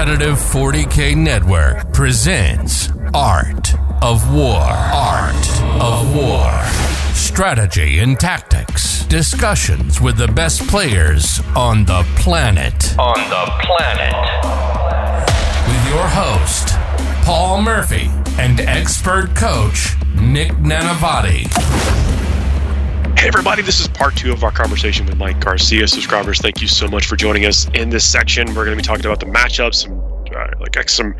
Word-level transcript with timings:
Competitive 0.00 0.38
40K 0.38 1.14
Network 1.14 1.92
presents 1.92 2.88
Art 3.12 3.74
of 4.02 4.32
War. 4.34 4.62
Art 4.62 5.62
of 5.78 6.16
War. 6.16 6.50
Strategy 7.12 7.98
and 7.98 8.18
tactics. 8.18 9.04
Discussions 9.04 10.00
with 10.00 10.16
the 10.16 10.28
best 10.28 10.66
players 10.68 11.42
on 11.54 11.84
the 11.84 12.02
planet. 12.16 12.98
On 12.98 13.18
the 13.28 13.52
planet. 13.60 14.14
With 15.68 15.88
your 15.92 16.08
host, 16.08 16.70
Paul 17.26 17.60
Murphy, 17.60 18.10
and 18.38 18.58
expert 18.58 19.36
coach, 19.36 19.96
Nick 20.14 20.52
Nanavati. 20.52 22.09
Hey, 23.20 23.28
everybody, 23.28 23.60
this 23.60 23.80
is 23.80 23.86
part 23.86 24.16
two 24.16 24.32
of 24.32 24.44
our 24.44 24.50
conversation 24.50 25.04
with 25.04 25.18
Mike 25.18 25.40
Garcia. 25.40 25.86
Subscribers, 25.86 26.38
thank 26.38 26.62
you 26.62 26.66
so 26.66 26.88
much 26.88 27.04
for 27.04 27.16
joining 27.16 27.44
us. 27.44 27.68
In 27.74 27.90
this 27.90 28.10
section, 28.10 28.46
we're 28.54 28.64
going 28.64 28.74
to 28.74 28.76
be 28.76 28.82
talking 28.82 29.04
about 29.04 29.20
the 29.20 29.26
matchups, 29.26 29.84
and 29.84 30.34
uh, 30.34 30.46
like 30.58 30.88
some 30.88 31.14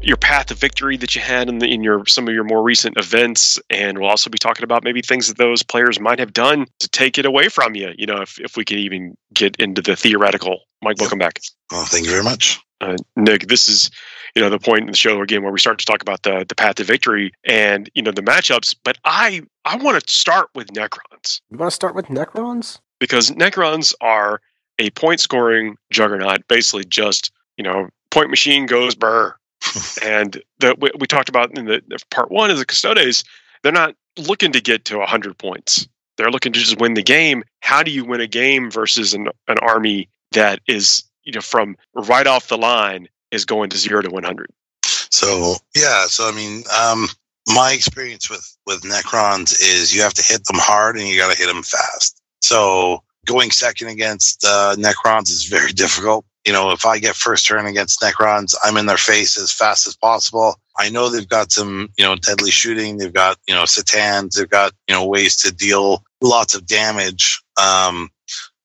your 0.00 0.16
path 0.16 0.46
to 0.46 0.54
victory 0.54 0.96
that 0.96 1.14
you 1.14 1.20
had 1.20 1.50
in, 1.50 1.58
the, 1.58 1.66
in 1.66 1.82
your 1.82 2.06
some 2.06 2.26
of 2.26 2.32
your 2.32 2.42
more 2.42 2.62
recent 2.62 2.96
events, 2.96 3.58
and 3.68 3.98
we'll 3.98 4.08
also 4.08 4.30
be 4.30 4.38
talking 4.38 4.64
about 4.64 4.82
maybe 4.82 5.02
things 5.02 5.28
that 5.28 5.36
those 5.36 5.62
players 5.62 6.00
might 6.00 6.18
have 6.18 6.32
done 6.32 6.64
to 6.78 6.88
take 6.88 7.18
it 7.18 7.26
away 7.26 7.50
from 7.50 7.74
you. 7.74 7.92
You 7.98 8.06
know, 8.06 8.22
if, 8.22 8.40
if 8.40 8.56
we 8.56 8.64
can 8.64 8.78
even 8.78 9.14
get 9.34 9.54
into 9.56 9.82
the 9.82 9.94
theoretical. 9.94 10.60
Mike, 10.80 10.96
welcome 11.00 11.18
back. 11.18 11.38
Well, 11.70 11.84
thank 11.84 12.06
you 12.06 12.12
very 12.12 12.24
much. 12.24 12.60
Uh, 12.80 12.96
Nick, 13.14 13.48
this 13.48 13.68
is 13.68 13.90
you 14.34 14.40
know 14.40 14.48
the 14.48 14.58
point 14.58 14.80
in 14.80 14.86
the 14.86 14.96
show 14.96 15.20
again 15.20 15.42
where 15.42 15.52
we 15.52 15.58
start 15.58 15.78
to 15.78 15.84
talk 15.84 16.00
about 16.00 16.22
the 16.22 16.46
the 16.48 16.54
path 16.54 16.76
to 16.76 16.84
victory 16.84 17.30
and 17.44 17.90
you 17.94 18.00
know 18.00 18.10
the 18.10 18.22
matchups. 18.22 18.74
But 18.84 18.96
I 19.04 19.42
I 19.66 19.76
want 19.76 20.02
to 20.02 20.12
start 20.12 20.48
with 20.54 20.72
Necrons. 21.22 21.40
You 21.50 21.58
want 21.58 21.70
to 21.70 21.74
start 21.74 21.94
with 21.94 22.06
Necrons 22.06 22.80
because 22.98 23.30
Necrons 23.30 23.94
are 24.00 24.40
a 24.78 24.90
point 24.90 25.20
scoring 25.20 25.76
juggernaut. 25.90 26.46
Basically, 26.48 26.84
just 26.84 27.32
you 27.56 27.64
know 27.64 27.88
point 28.10 28.30
machine 28.30 28.66
goes 28.66 28.94
burr. 28.94 29.34
and 30.02 30.42
the 30.58 30.74
we, 30.78 30.90
we, 30.98 31.06
talked 31.06 31.28
about 31.28 31.56
in 31.56 31.66
the, 31.66 31.82
the 31.86 31.98
part 32.10 32.30
one 32.30 32.50
is 32.50 32.58
the 32.58 32.66
Custodes. 32.66 33.22
They're 33.62 33.70
not 33.70 33.94
looking 34.18 34.50
to 34.52 34.60
get 34.60 34.84
to 34.86 35.00
hundred 35.02 35.38
points. 35.38 35.86
They're 36.16 36.30
looking 36.30 36.52
to 36.52 36.58
just 36.58 36.80
win 36.80 36.94
the 36.94 37.02
game. 37.02 37.44
How 37.60 37.82
do 37.82 37.90
you 37.90 38.04
win 38.04 38.20
a 38.20 38.26
game 38.26 38.70
versus 38.70 39.14
an, 39.14 39.28
an 39.46 39.58
army 39.58 40.08
that 40.32 40.60
is 40.66 41.04
you 41.24 41.32
know 41.32 41.40
from 41.40 41.76
right 41.94 42.26
off 42.26 42.48
the 42.48 42.58
line 42.58 43.08
is 43.30 43.44
going 43.44 43.70
to 43.70 43.78
zero 43.78 44.02
to 44.02 44.10
100 44.10 44.48
so 44.84 45.54
yeah 45.76 46.06
so 46.06 46.28
i 46.28 46.32
mean 46.32 46.64
um 46.76 47.06
my 47.48 47.72
experience 47.72 48.30
with 48.30 48.56
with 48.66 48.82
necrons 48.82 49.52
is 49.52 49.94
you 49.94 50.02
have 50.02 50.14
to 50.14 50.22
hit 50.22 50.44
them 50.44 50.58
hard 50.58 50.96
and 50.96 51.08
you 51.08 51.18
got 51.18 51.32
to 51.32 51.38
hit 51.38 51.46
them 51.46 51.62
fast. 51.62 52.20
So 52.40 53.02
going 53.26 53.50
second 53.50 53.88
against 53.88 54.44
uh, 54.44 54.76
necrons 54.76 55.30
is 55.30 55.46
very 55.46 55.72
difficult. 55.72 56.24
You 56.46 56.52
know 56.52 56.72
if 56.72 56.84
i 56.84 56.98
get 56.98 57.14
first 57.14 57.46
turn 57.46 57.66
against 57.66 58.00
necrons 58.00 58.56
i'm 58.64 58.76
in 58.76 58.86
their 58.86 58.96
face 58.96 59.38
as 59.38 59.52
fast 59.52 59.86
as 59.86 59.96
possible. 59.96 60.56
I 60.78 60.88
know 60.88 61.08
they've 61.08 61.28
got 61.28 61.52
some 61.52 61.90
you 61.98 62.04
know 62.04 62.16
deadly 62.16 62.50
shooting. 62.50 62.96
They've 62.96 63.12
got 63.12 63.38
you 63.46 63.54
know 63.54 63.62
C'tans. 63.64 64.34
they've 64.34 64.48
got 64.48 64.72
you 64.88 64.94
know 64.94 65.06
ways 65.06 65.36
to 65.42 65.52
deal 65.52 66.02
lots 66.20 66.54
of 66.54 66.66
damage. 66.66 67.40
Um, 67.62 68.10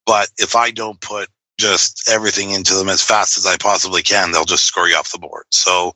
but 0.05 0.29
if 0.37 0.55
i 0.55 0.71
don't 0.71 0.99
put 1.01 1.29
just 1.57 2.09
everything 2.09 2.51
into 2.51 2.75
them 2.75 2.89
as 2.89 3.01
fast 3.01 3.37
as 3.37 3.45
I 3.45 3.57
possibly 3.57 4.03
can, 4.03 4.31
they'll 4.31 4.45
just 4.45 4.65
score 4.65 4.87
you 4.87 4.95
off 4.95 5.11
the 5.11 5.19
board. 5.19 5.45
So 5.51 5.87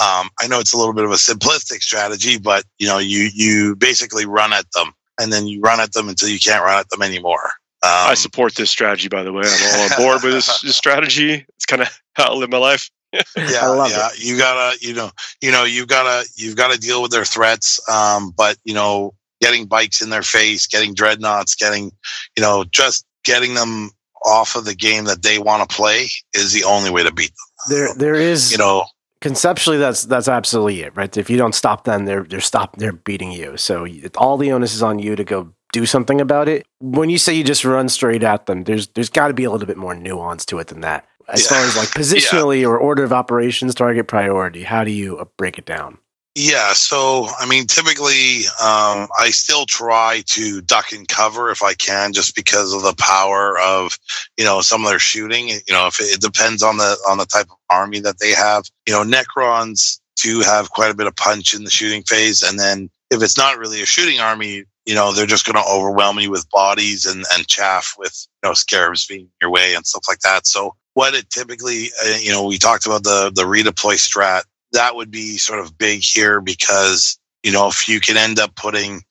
um, 0.00 0.30
I 0.40 0.46
know 0.48 0.58
it's 0.60 0.72
a 0.72 0.78
little 0.78 0.94
bit 0.94 1.04
of 1.04 1.10
a 1.10 1.14
simplistic 1.14 1.82
strategy, 1.82 2.38
but 2.38 2.64
you 2.78 2.86
know, 2.86 2.98
you 2.98 3.30
you 3.32 3.76
basically 3.76 4.26
run 4.26 4.52
at 4.52 4.70
them, 4.72 4.92
and 5.20 5.32
then 5.32 5.46
you 5.46 5.60
run 5.60 5.80
at 5.80 5.92
them 5.92 6.08
until 6.08 6.28
you 6.28 6.40
can't 6.40 6.64
run 6.64 6.78
at 6.78 6.88
them 6.90 7.02
anymore. 7.02 7.50
Um, 7.84 7.90
I 7.90 8.14
support 8.14 8.54
this 8.54 8.70
strategy, 8.70 9.08
by 9.08 9.22
the 9.22 9.32
way. 9.32 9.42
I'm 9.44 9.78
all 9.78 9.84
on 9.84 9.90
board 9.98 10.22
with 10.22 10.32
this, 10.32 10.60
this 10.62 10.76
strategy. 10.76 11.44
It's 11.56 11.66
kind 11.66 11.82
of 11.82 12.00
how 12.14 12.32
I 12.32 12.34
live 12.34 12.50
my 12.50 12.58
life. 12.58 12.90
yeah, 13.12 13.22
yeah. 13.36 14.08
It. 14.12 14.24
You 14.24 14.38
gotta, 14.38 14.78
you 14.80 14.94
know, 14.94 15.10
you 15.42 15.52
know, 15.52 15.64
you've 15.64 15.86
gotta, 15.86 16.26
you've 16.34 16.56
gotta 16.56 16.78
deal 16.78 17.02
with 17.02 17.10
their 17.10 17.26
threats. 17.26 17.78
Um, 17.88 18.32
but 18.34 18.56
you 18.64 18.72
know, 18.72 19.14
getting 19.42 19.66
bikes 19.66 20.00
in 20.00 20.08
their 20.08 20.22
face, 20.22 20.66
getting 20.66 20.94
dreadnoughts, 20.94 21.54
getting, 21.54 21.92
you 22.36 22.42
know, 22.42 22.64
just 22.64 23.04
getting 23.24 23.52
them 23.52 23.90
off 24.24 24.56
of 24.56 24.64
the 24.64 24.74
game 24.74 25.04
that 25.04 25.22
they 25.22 25.38
want 25.38 25.68
to 25.68 25.76
play 25.76 26.08
is 26.32 26.52
the 26.52 26.64
only 26.64 26.90
way 26.90 27.02
to 27.02 27.12
beat 27.12 27.30
them. 27.30 27.76
There, 27.76 27.94
there 27.94 28.14
is, 28.14 28.52
you 28.52 28.58
know, 28.58 28.84
conceptually 29.20 29.78
that's 29.78 30.04
that's 30.04 30.28
absolutely 30.28 30.82
it, 30.82 30.94
right? 30.96 31.16
If 31.16 31.30
you 31.30 31.36
don't 31.36 31.54
stop 31.54 31.84
them, 31.84 32.04
they're 32.04 32.24
they're 32.24 32.40
stop 32.40 32.76
they're 32.76 32.92
beating 32.92 33.32
you. 33.32 33.56
So 33.56 33.86
all 34.16 34.36
the 34.36 34.52
onus 34.52 34.74
is 34.74 34.82
on 34.82 34.98
you 34.98 35.16
to 35.16 35.24
go 35.24 35.52
do 35.72 35.86
something 35.86 36.20
about 36.20 36.48
it. 36.48 36.66
When 36.80 37.10
you 37.10 37.18
say 37.18 37.34
you 37.34 37.42
just 37.42 37.64
run 37.64 37.88
straight 37.88 38.22
at 38.22 38.46
them, 38.46 38.64
there's 38.64 38.88
there's 38.88 39.10
got 39.10 39.28
to 39.28 39.34
be 39.34 39.44
a 39.44 39.50
little 39.50 39.66
bit 39.66 39.76
more 39.76 39.94
nuance 39.94 40.44
to 40.46 40.58
it 40.58 40.68
than 40.68 40.82
that. 40.82 41.06
As 41.28 41.42
yeah. 41.42 41.56
far 41.56 41.66
as 41.66 41.76
like 41.76 41.88
positionally 42.02 42.60
yeah. 42.60 42.66
or 42.66 42.78
order 42.78 43.02
of 43.02 43.12
operations, 43.12 43.74
target 43.74 44.08
priority, 44.08 44.62
how 44.62 44.84
do 44.84 44.90
you 44.90 45.18
uh, 45.18 45.24
break 45.36 45.58
it 45.58 45.64
down? 45.64 45.98
Yeah, 46.36 46.72
so 46.72 47.28
I 47.38 47.46
mean, 47.46 47.68
typically, 47.68 48.46
um, 48.60 49.06
I 49.20 49.30
still 49.30 49.66
try 49.66 50.24
to 50.26 50.60
duck 50.62 50.90
and 50.90 51.06
cover 51.06 51.50
if 51.50 51.62
I 51.62 51.74
can, 51.74 52.12
just 52.12 52.34
because 52.34 52.72
of 52.72 52.82
the 52.82 52.94
power 52.98 53.56
of 53.60 53.96
you 54.36 54.44
know 54.44 54.60
some 54.60 54.84
of 54.84 54.90
their 54.90 54.98
shooting. 54.98 55.48
You 55.48 55.60
know, 55.70 55.86
if 55.86 56.00
it, 56.00 56.14
it 56.14 56.20
depends 56.20 56.60
on 56.60 56.78
the 56.78 56.96
on 57.08 57.18
the 57.18 57.26
type 57.26 57.46
of 57.50 57.56
army 57.70 58.00
that 58.00 58.18
they 58.18 58.32
have. 58.32 58.64
You 58.88 58.94
know, 58.94 59.04
Necrons 59.04 60.00
do 60.16 60.40
have 60.40 60.70
quite 60.70 60.90
a 60.90 60.96
bit 60.96 61.06
of 61.06 61.14
punch 61.14 61.54
in 61.54 61.62
the 61.62 61.70
shooting 61.70 62.02
phase, 62.02 62.42
and 62.42 62.58
then 62.58 62.90
if 63.12 63.22
it's 63.22 63.38
not 63.38 63.56
really 63.56 63.80
a 63.80 63.86
shooting 63.86 64.18
army, 64.18 64.64
you 64.86 64.94
know, 64.96 65.12
they're 65.12 65.26
just 65.26 65.46
going 65.46 65.62
to 65.62 65.70
overwhelm 65.70 66.18
you 66.18 66.32
with 66.32 66.50
bodies 66.50 67.06
and 67.06 67.24
and 67.32 67.46
chaff 67.46 67.94
with 67.96 68.26
you 68.42 68.48
know 68.48 68.54
scarabs 68.54 69.06
being 69.06 69.28
your 69.40 69.50
way 69.50 69.74
and 69.74 69.86
stuff 69.86 70.06
like 70.08 70.20
that. 70.20 70.48
So 70.48 70.74
what 70.94 71.14
it 71.14 71.30
typically, 71.30 71.90
uh, 72.04 72.16
you 72.20 72.32
know, 72.32 72.44
we 72.44 72.58
talked 72.58 72.86
about 72.86 73.04
the 73.04 73.30
the 73.32 73.44
redeploy 73.44 73.94
strat 73.94 74.42
that 74.74 74.94
would 74.94 75.10
be 75.10 75.38
sort 75.38 75.60
of 75.60 75.78
big 75.78 76.02
here 76.02 76.40
because, 76.40 77.18
you 77.42 77.50
know, 77.50 77.68
if 77.68 77.88
you 77.88 78.00
can 78.00 78.16
end 78.16 78.38
up 78.38 78.54
putting 78.54 79.02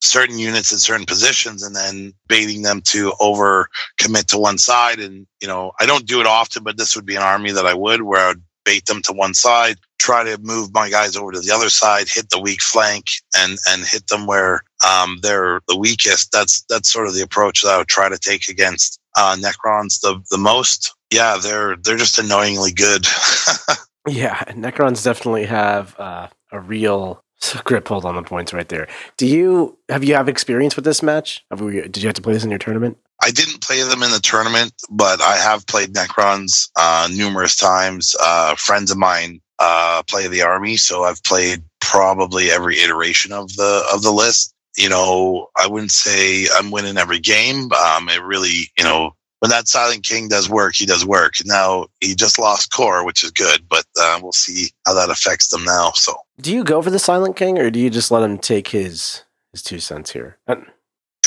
certain 0.00 0.38
units 0.38 0.72
in 0.72 0.78
certain 0.78 1.06
positions 1.06 1.62
and 1.62 1.76
then 1.76 2.12
baiting 2.26 2.62
them 2.62 2.80
to 2.80 3.12
over 3.20 3.68
commit 3.98 4.28
to 4.28 4.38
one 4.38 4.58
side. 4.58 4.98
And, 4.98 5.26
you 5.40 5.48
know, 5.48 5.72
I 5.78 5.86
don't 5.86 6.06
do 6.06 6.20
it 6.20 6.26
often, 6.26 6.62
but 6.62 6.78
this 6.78 6.96
would 6.96 7.04
be 7.04 7.16
an 7.16 7.22
army 7.22 7.52
that 7.52 7.66
I 7.66 7.74
would 7.74 8.02
where 8.02 8.20
I 8.20 8.28
would 8.28 8.42
bait 8.64 8.86
them 8.86 9.02
to 9.02 9.12
one 9.12 9.34
side, 9.34 9.76
try 9.98 10.24
to 10.24 10.38
move 10.38 10.72
my 10.72 10.90
guys 10.90 11.16
over 11.16 11.32
to 11.32 11.40
the 11.40 11.52
other 11.52 11.68
side, 11.68 12.08
hit 12.08 12.30
the 12.30 12.40
weak 12.40 12.62
flank 12.62 13.06
and, 13.36 13.58
and 13.68 13.84
hit 13.84 14.06
them 14.08 14.26
where 14.26 14.62
um, 14.88 15.18
they're 15.22 15.60
the 15.68 15.76
weakest. 15.76 16.32
That's, 16.32 16.62
that's 16.68 16.90
sort 16.90 17.06
of 17.06 17.14
the 17.14 17.22
approach 17.22 17.62
that 17.62 17.70
I 17.70 17.78
would 17.78 17.88
try 17.88 18.08
to 18.08 18.18
take 18.18 18.48
against 18.48 18.98
uh, 19.16 19.36
Necrons 19.38 20.00
the, 20.00 20.22
the 20.30 20.38
most. 20.38 20.94
Yeah, 21.10 21.38
they're, 21.42 21.76
they're 21.76 21.96
just 21.96 22.18
annoyingly 22.18 22.72
good. 22.72 23.06
Yeah, 24.08 24.42
Necrons 24.48 25.04
definitely 25.04 25.44
have 25.46 25.98
uh, 25.98 26.28
a 26.52 26.60
real 26.60 27.22
grip 27.64 27.88
hold 27.88 28.04
on 28.04 28.16
the 28.16 28.22
points 28.22 28.52
right 28.52 28.68
there. 28.68 28.88
Do 29.16 29.26
you 29.26 29.78
have 29.88 30.04
you 30.04 30.14
have 30.14 30.28
experience 30.28 30.76
with 30.76 30.84
this 30.84 31.02
match? 31.02 31.44
We, 31.56 31.82
did 31.82 31.98
you 31.98 32.08
have 32.08 32.14
to 32.14 32.22
play 32.22 32.32
this 32.32 32.44
in 32.44 32.50
your 32.50 32.58
tournament? 32.58 32.98
I 33.22 33.30
didn't 33.30 33.60
play 33.60 33.82
them 33.82 34.02
in 34.02 34.10
the 34.10 34.20
tournament, 34.20 34.72
but 34.88 35.20
I 35.20 35.36
have 35.36 35.66
played 35.66 35.92
Necrons 35.92 36.70
uh, 36.78 37.08
numerous 37.12 37.56
times. 37.56 38.16
Uh, 38.18 38.54
friends 38.54 38.90
of 38.90 38.96
mine 38.96 39.40
uh, 39.58 40.02
play 40.08 40.26
the 40.26 40.42
army, 40.42 40.76
so 40.76 41.04
I've 41.04 41.22
played 41.22 41.62
probably 41.80 42.50
every 42.50 42.80
iteration 42.80 43.32
of 43.32 43.54
the 43.56 43.86
of 43.92 44.02
the 44.02 44.12
list. 44.12 44.54
You 44.78 44.88
know, 44.88 45.48
I 45.56 45.66
wouldn't 45.66 45.90
say 45.90 46.46
I'm 46.54 46.70
winning 46.70 46.96
every 46.96 47.18
game. 47.18 47.70
Um, 47.72 48.08
it 48.08 48.22
really, 48.22 48.70
you 48.78 48.84
know, 48.84 49.14
when 49.40 49.50
that 49.50 49.68
Silent 49.68 50.04
King 50.04 50.28
does 50.28 50.48
work, 50.48 50.74
he 50.76 50.86
does 50.86 51.04
work. 51.04 51.34
Now 51.44 51.86
he 52.00 52.14
just 52.14 52.38
lost 52.38 52.72
core, 52.72 53.04
which 53.04 53.24
is 53.24 53.30
good, 53.30 53.68
but 53.68 53.84
uh, 54.00 54.20
we'll 54.22 54.32
see 54.32 54.68
how 54.86 54.94
that 54.94 55.10
affects 55.10 55.48
them 55.48 55.64
now. 55.64 55.92
So, 55.94 56.14
do 56.40 56.54
you 56.54 56.62
go 56.62 56.80
for 56.80 56.90
the 56.90 56.98
Silent 56.98 57.36
King, 57.36 57.58
or 57.58 57.70
do 57.70 57.80
you 57.80 57.90
just 57.90 58.10
let 58.10 58.22
him 58.22 58.38
take 58.38 58.68
his 58.68 59.24
his 59.52 59.62
two 59.62 59.80
cents 59.80 60.12
here? 60.12 60.38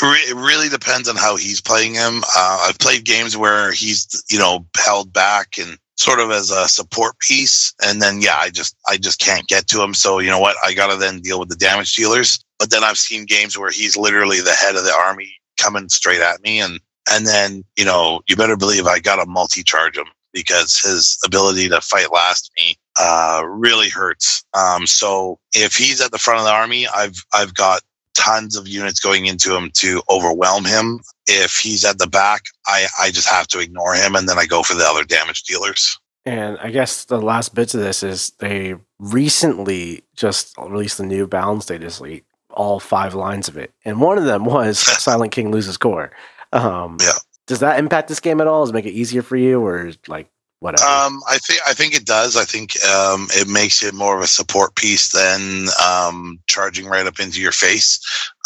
It 0.02 0.36
really 0.36 0.70
depends 0.70 1.08
on 1.08 1.16
how 1.16 1.36
he's 1.36 1.62
playing 1.62 1.94
him. 1.94 2.24
Uh, 2.36 2.66
I've 2.68 2.80
played 2.80 3.06
games 3.06 3.38
where 3.38 3.72
he's 3.72 4.24
you 4.30 4.40
know 4.40 4.66
held 4.78 5.12
back 5.12 5.58
and 5.60 5.78
sort 5.96 6.20
of 6.20 6.32
as 6.32 6.52
a 6.52 6.68
support 6.68 7.18
piece, 7.20 7.74
and 7.84 8.02
then 8.02 8.22
yeah, 8.22 8.38
I 8.38 8.50
just 8.50 8.76
I 8.88 8.98
just 8.98 9.20
can't 9.20 9.48
get 9.48 9.68
to 9.70 9.82
him. 9.82 9.94
So 9.94 10.20
you 10.20 10.30
know 10.30 10.40
what, 10.40 10.56
I 10.64 10.74
got 10.74 10.92
to 10.92 10.98
then 10.98 11.22
deal 11.22 11.40
with 11.40 11.50
the 11.50 11.56
damage 11.56 11.96
dealers. 11.96 12.44
But 12.60 12.70
then 12.70 12.84
I've 12.84 12.98
seen 12.98 13.26
games 13.26 13.58
where 13.58 13.72
he's 13.72 13.98
literally 13.98 14.40
the 14.40 14.54
head 14.54 14.76
of 14.76 14.84
the 14.84 14.94
army 14.94 15.36
coming 15.60 15.90
straight 15.90 16.22
at 16.22 16.42
me, 16.42 16.62
and 16.62 16.80
and 17.10 17.26
then, 17.26 17.64
you 17.78 17.86
know, 17.86 18.22
you 18.28 18.36
better 18.36 18.58
believe 18.58 18.86
I 18.86 19.00
got 19.00 19.18
to 19.18 19.26
multi 19.26 19.64
charge 19.64 19.98
him 19.98 20.08
because 20.34 20.80
his 20.80 21.18
ability 21.26 21.70
to 21.70 21.82
fight 21.82 22.12
last 22.12 22.52
me 22.58 22.76
uh, 23.00 23.44
really 23.48 23.90
hurts. 23.90 24.44
Um, 24.54 24.88
so 24.88 25.40
if 25.54 25.76
he's 25.76 26.02
at 26.02 26.12
the 26.12 26.18
front 26.18 26.40
of 26.40 26.46
the 26.46 26.52
army, 26.52 26.88
I've 26.88 27.24
I've 27.34 27.54
got 27.54 27.82
tons 28.14 28.56
of 28.56 28.68
units 28.68 29.00
going 29.00 29.26
into 29.26 29.56
him 29.56 29.72
to 29.76 30.02
overwhelm 30.10 30.66
him. 30.66 31.00
If 31.28 31.58
he's 31.58 31.86
at 31.86 31.98
the 31.98 32.08
back, 32.08 32.44
I, 32.68 32.86
I 33.00 33.12
just 33.12 33.28
have 33.28 33.48
to 33.48 33.60
ignore 33.60 33.96
him 33.96 34.16
and 34.16 34.30
then 34.30 34.38
I 34.38 34.46
go 34.46 34.64
for 34.64 34.76
the 34.76 34.86
other 34.86 35.04
damage 35.04 35.44
dealers. 35.44 35.98
And 36.26 36.58
I 36.60 36.70
guess 36.70 37.06
the 37.06 37.22
last 37.22 37.54
bits 37.54 37.74
of 37.74 37.82
this 37.82 38.02
is 38.02 38.32
they 38.40 38.76
recently 39.00 40.04
just 40.16 40.54
released 40.58 40.98
the 40.98 41.06
new 41.06 41.28
balance 41.28 41.66
data 41.66 41.90
slate, 41.90 42.24
all 42.52 42.80
five 42.80 43.14
lines 43.14 43.48
of 43.48 43.58
it. 43.58 43.74
And 43.84 44.00
one 44.00 44.18
of 44.18 44.24
them 44.24 44.46
was 44.46 44.80
Silent 45.02 45.32
King 45.32 45.52
loses 45.52 45.78
core. 45.78 46.12
Um, 46.54 46.98
yeah. 47.02 47.12
Does 47.48 47.60
that 47.60 47.80
impact 47.80 48.08
this 48.08 48.22
game 48.22 48.40
at 48.40 48.48
all? 48.48 48.64
Does 48.64 48.70
it 48.70 48.74
make 48.74 48.86
it 48.86 48.92
easier 48.92 49.22
for 49.22 49.36
you, 49.36 49.60
or 49.60 49.92
like 50.08 50.30
whatever. 50.64 50.90
Um, 50.90 51.22
I 51.30 51.38
think 51.40 51.60
I 51.68 51.74
think 51.74 51.94
it 51.94 52.06
does. 52.06 52.38
I 52.38 52.46
think 52.46 52.84
um, 52.86 53.28
it 53.32 53.48
makes 53.48 53.84
it 53.84 53.94
more 53.94 54.16
of 54.16 54.24
a 54.24 54.28
support 54.28 54.76
piece 54.76 55.12
than 55.12 55.68
um, 55.86 56.40
charging 56.48 56.86
right 56.86 57.06
up 57.06 57.20
into 57.20 57.42
your 57.42 57.52
face. 57.52 58.00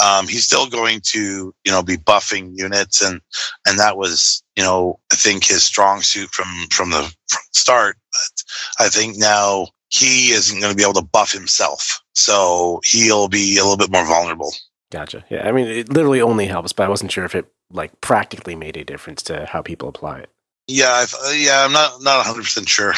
Um, 0.03 0.27
he's 0.27 0.43
still 0.43 0.67
going 0.67 1.01
to 1.11 1.53
you 1.63 1.71
know 1.71 1.83
be 1.83 1.97
buffing 1.97 2.57
units, 2.57 3.01
and 3.01 3.21
and 3.67 3.79
that 3.79 3.97
was 3.97 4.43
you 4.55 4.63
know 4.63 4.99
I 5.13 5.15
think 5.15 5.45
his 5.45 5.63
strong 5.63 6.01
suit 6.01 6.29
from 6.31 6.47
from 6.71 6.89
the, 6.89 7.03
from 7.29 7.41
start. 7.53 7.97
But 8.11 8.85
I 8.85 8.89
think 8.89 9.17
now 9.17 9.67
he 9.89 10.31
isn't 10.31 10.59
going 10.59 10.71
to 10.71 10.77
be 10.77 10.83
able 10.83 10.99
to 10.99 11.07
buff 11.13 11.31
himself, 11.31 12.01
so 12.13 12.81
he'll 12.83 13.29
be 13.29 13.57
a 13.57 13.61
little 13.61 13.77
bit 13.77 13.91
more 13.91 14.05
vulnerable. 14.05 14.53
Gotcha. 14.91 15.25
Yeah, 15.29 15.47
I 15.47 15.51
mean, 15.51 15.67
it 15.67 15.89
literally 15.91 16.21
only 16.21 16.47
helps, 16.47 16.71
but 16.73 16.83
I 16.85 16.89
wasn't 16.89 17.11
sure 17.11 17.25
if 17.25 17.35
it 17.35 17.45
like 17.71 17.99
practically 18.01 18.55
made 18.55 18.77
a 18.77 18.85
difference 18.85 19.21
to 19.23 19.45
how 19.45 19.61
people 19.61 19.89
apply 19.89 20.19
it. 20.19 20.29
Yeah, 20.69 20.91
I've, 20.91 21.13
yeah, 21.35 21.63
I'm 21.65 21.71
not 21.71 22.01
not 22.01 22.17
100 22.17 22.41
percent 22.43 22.69
sure. 22.69 22.93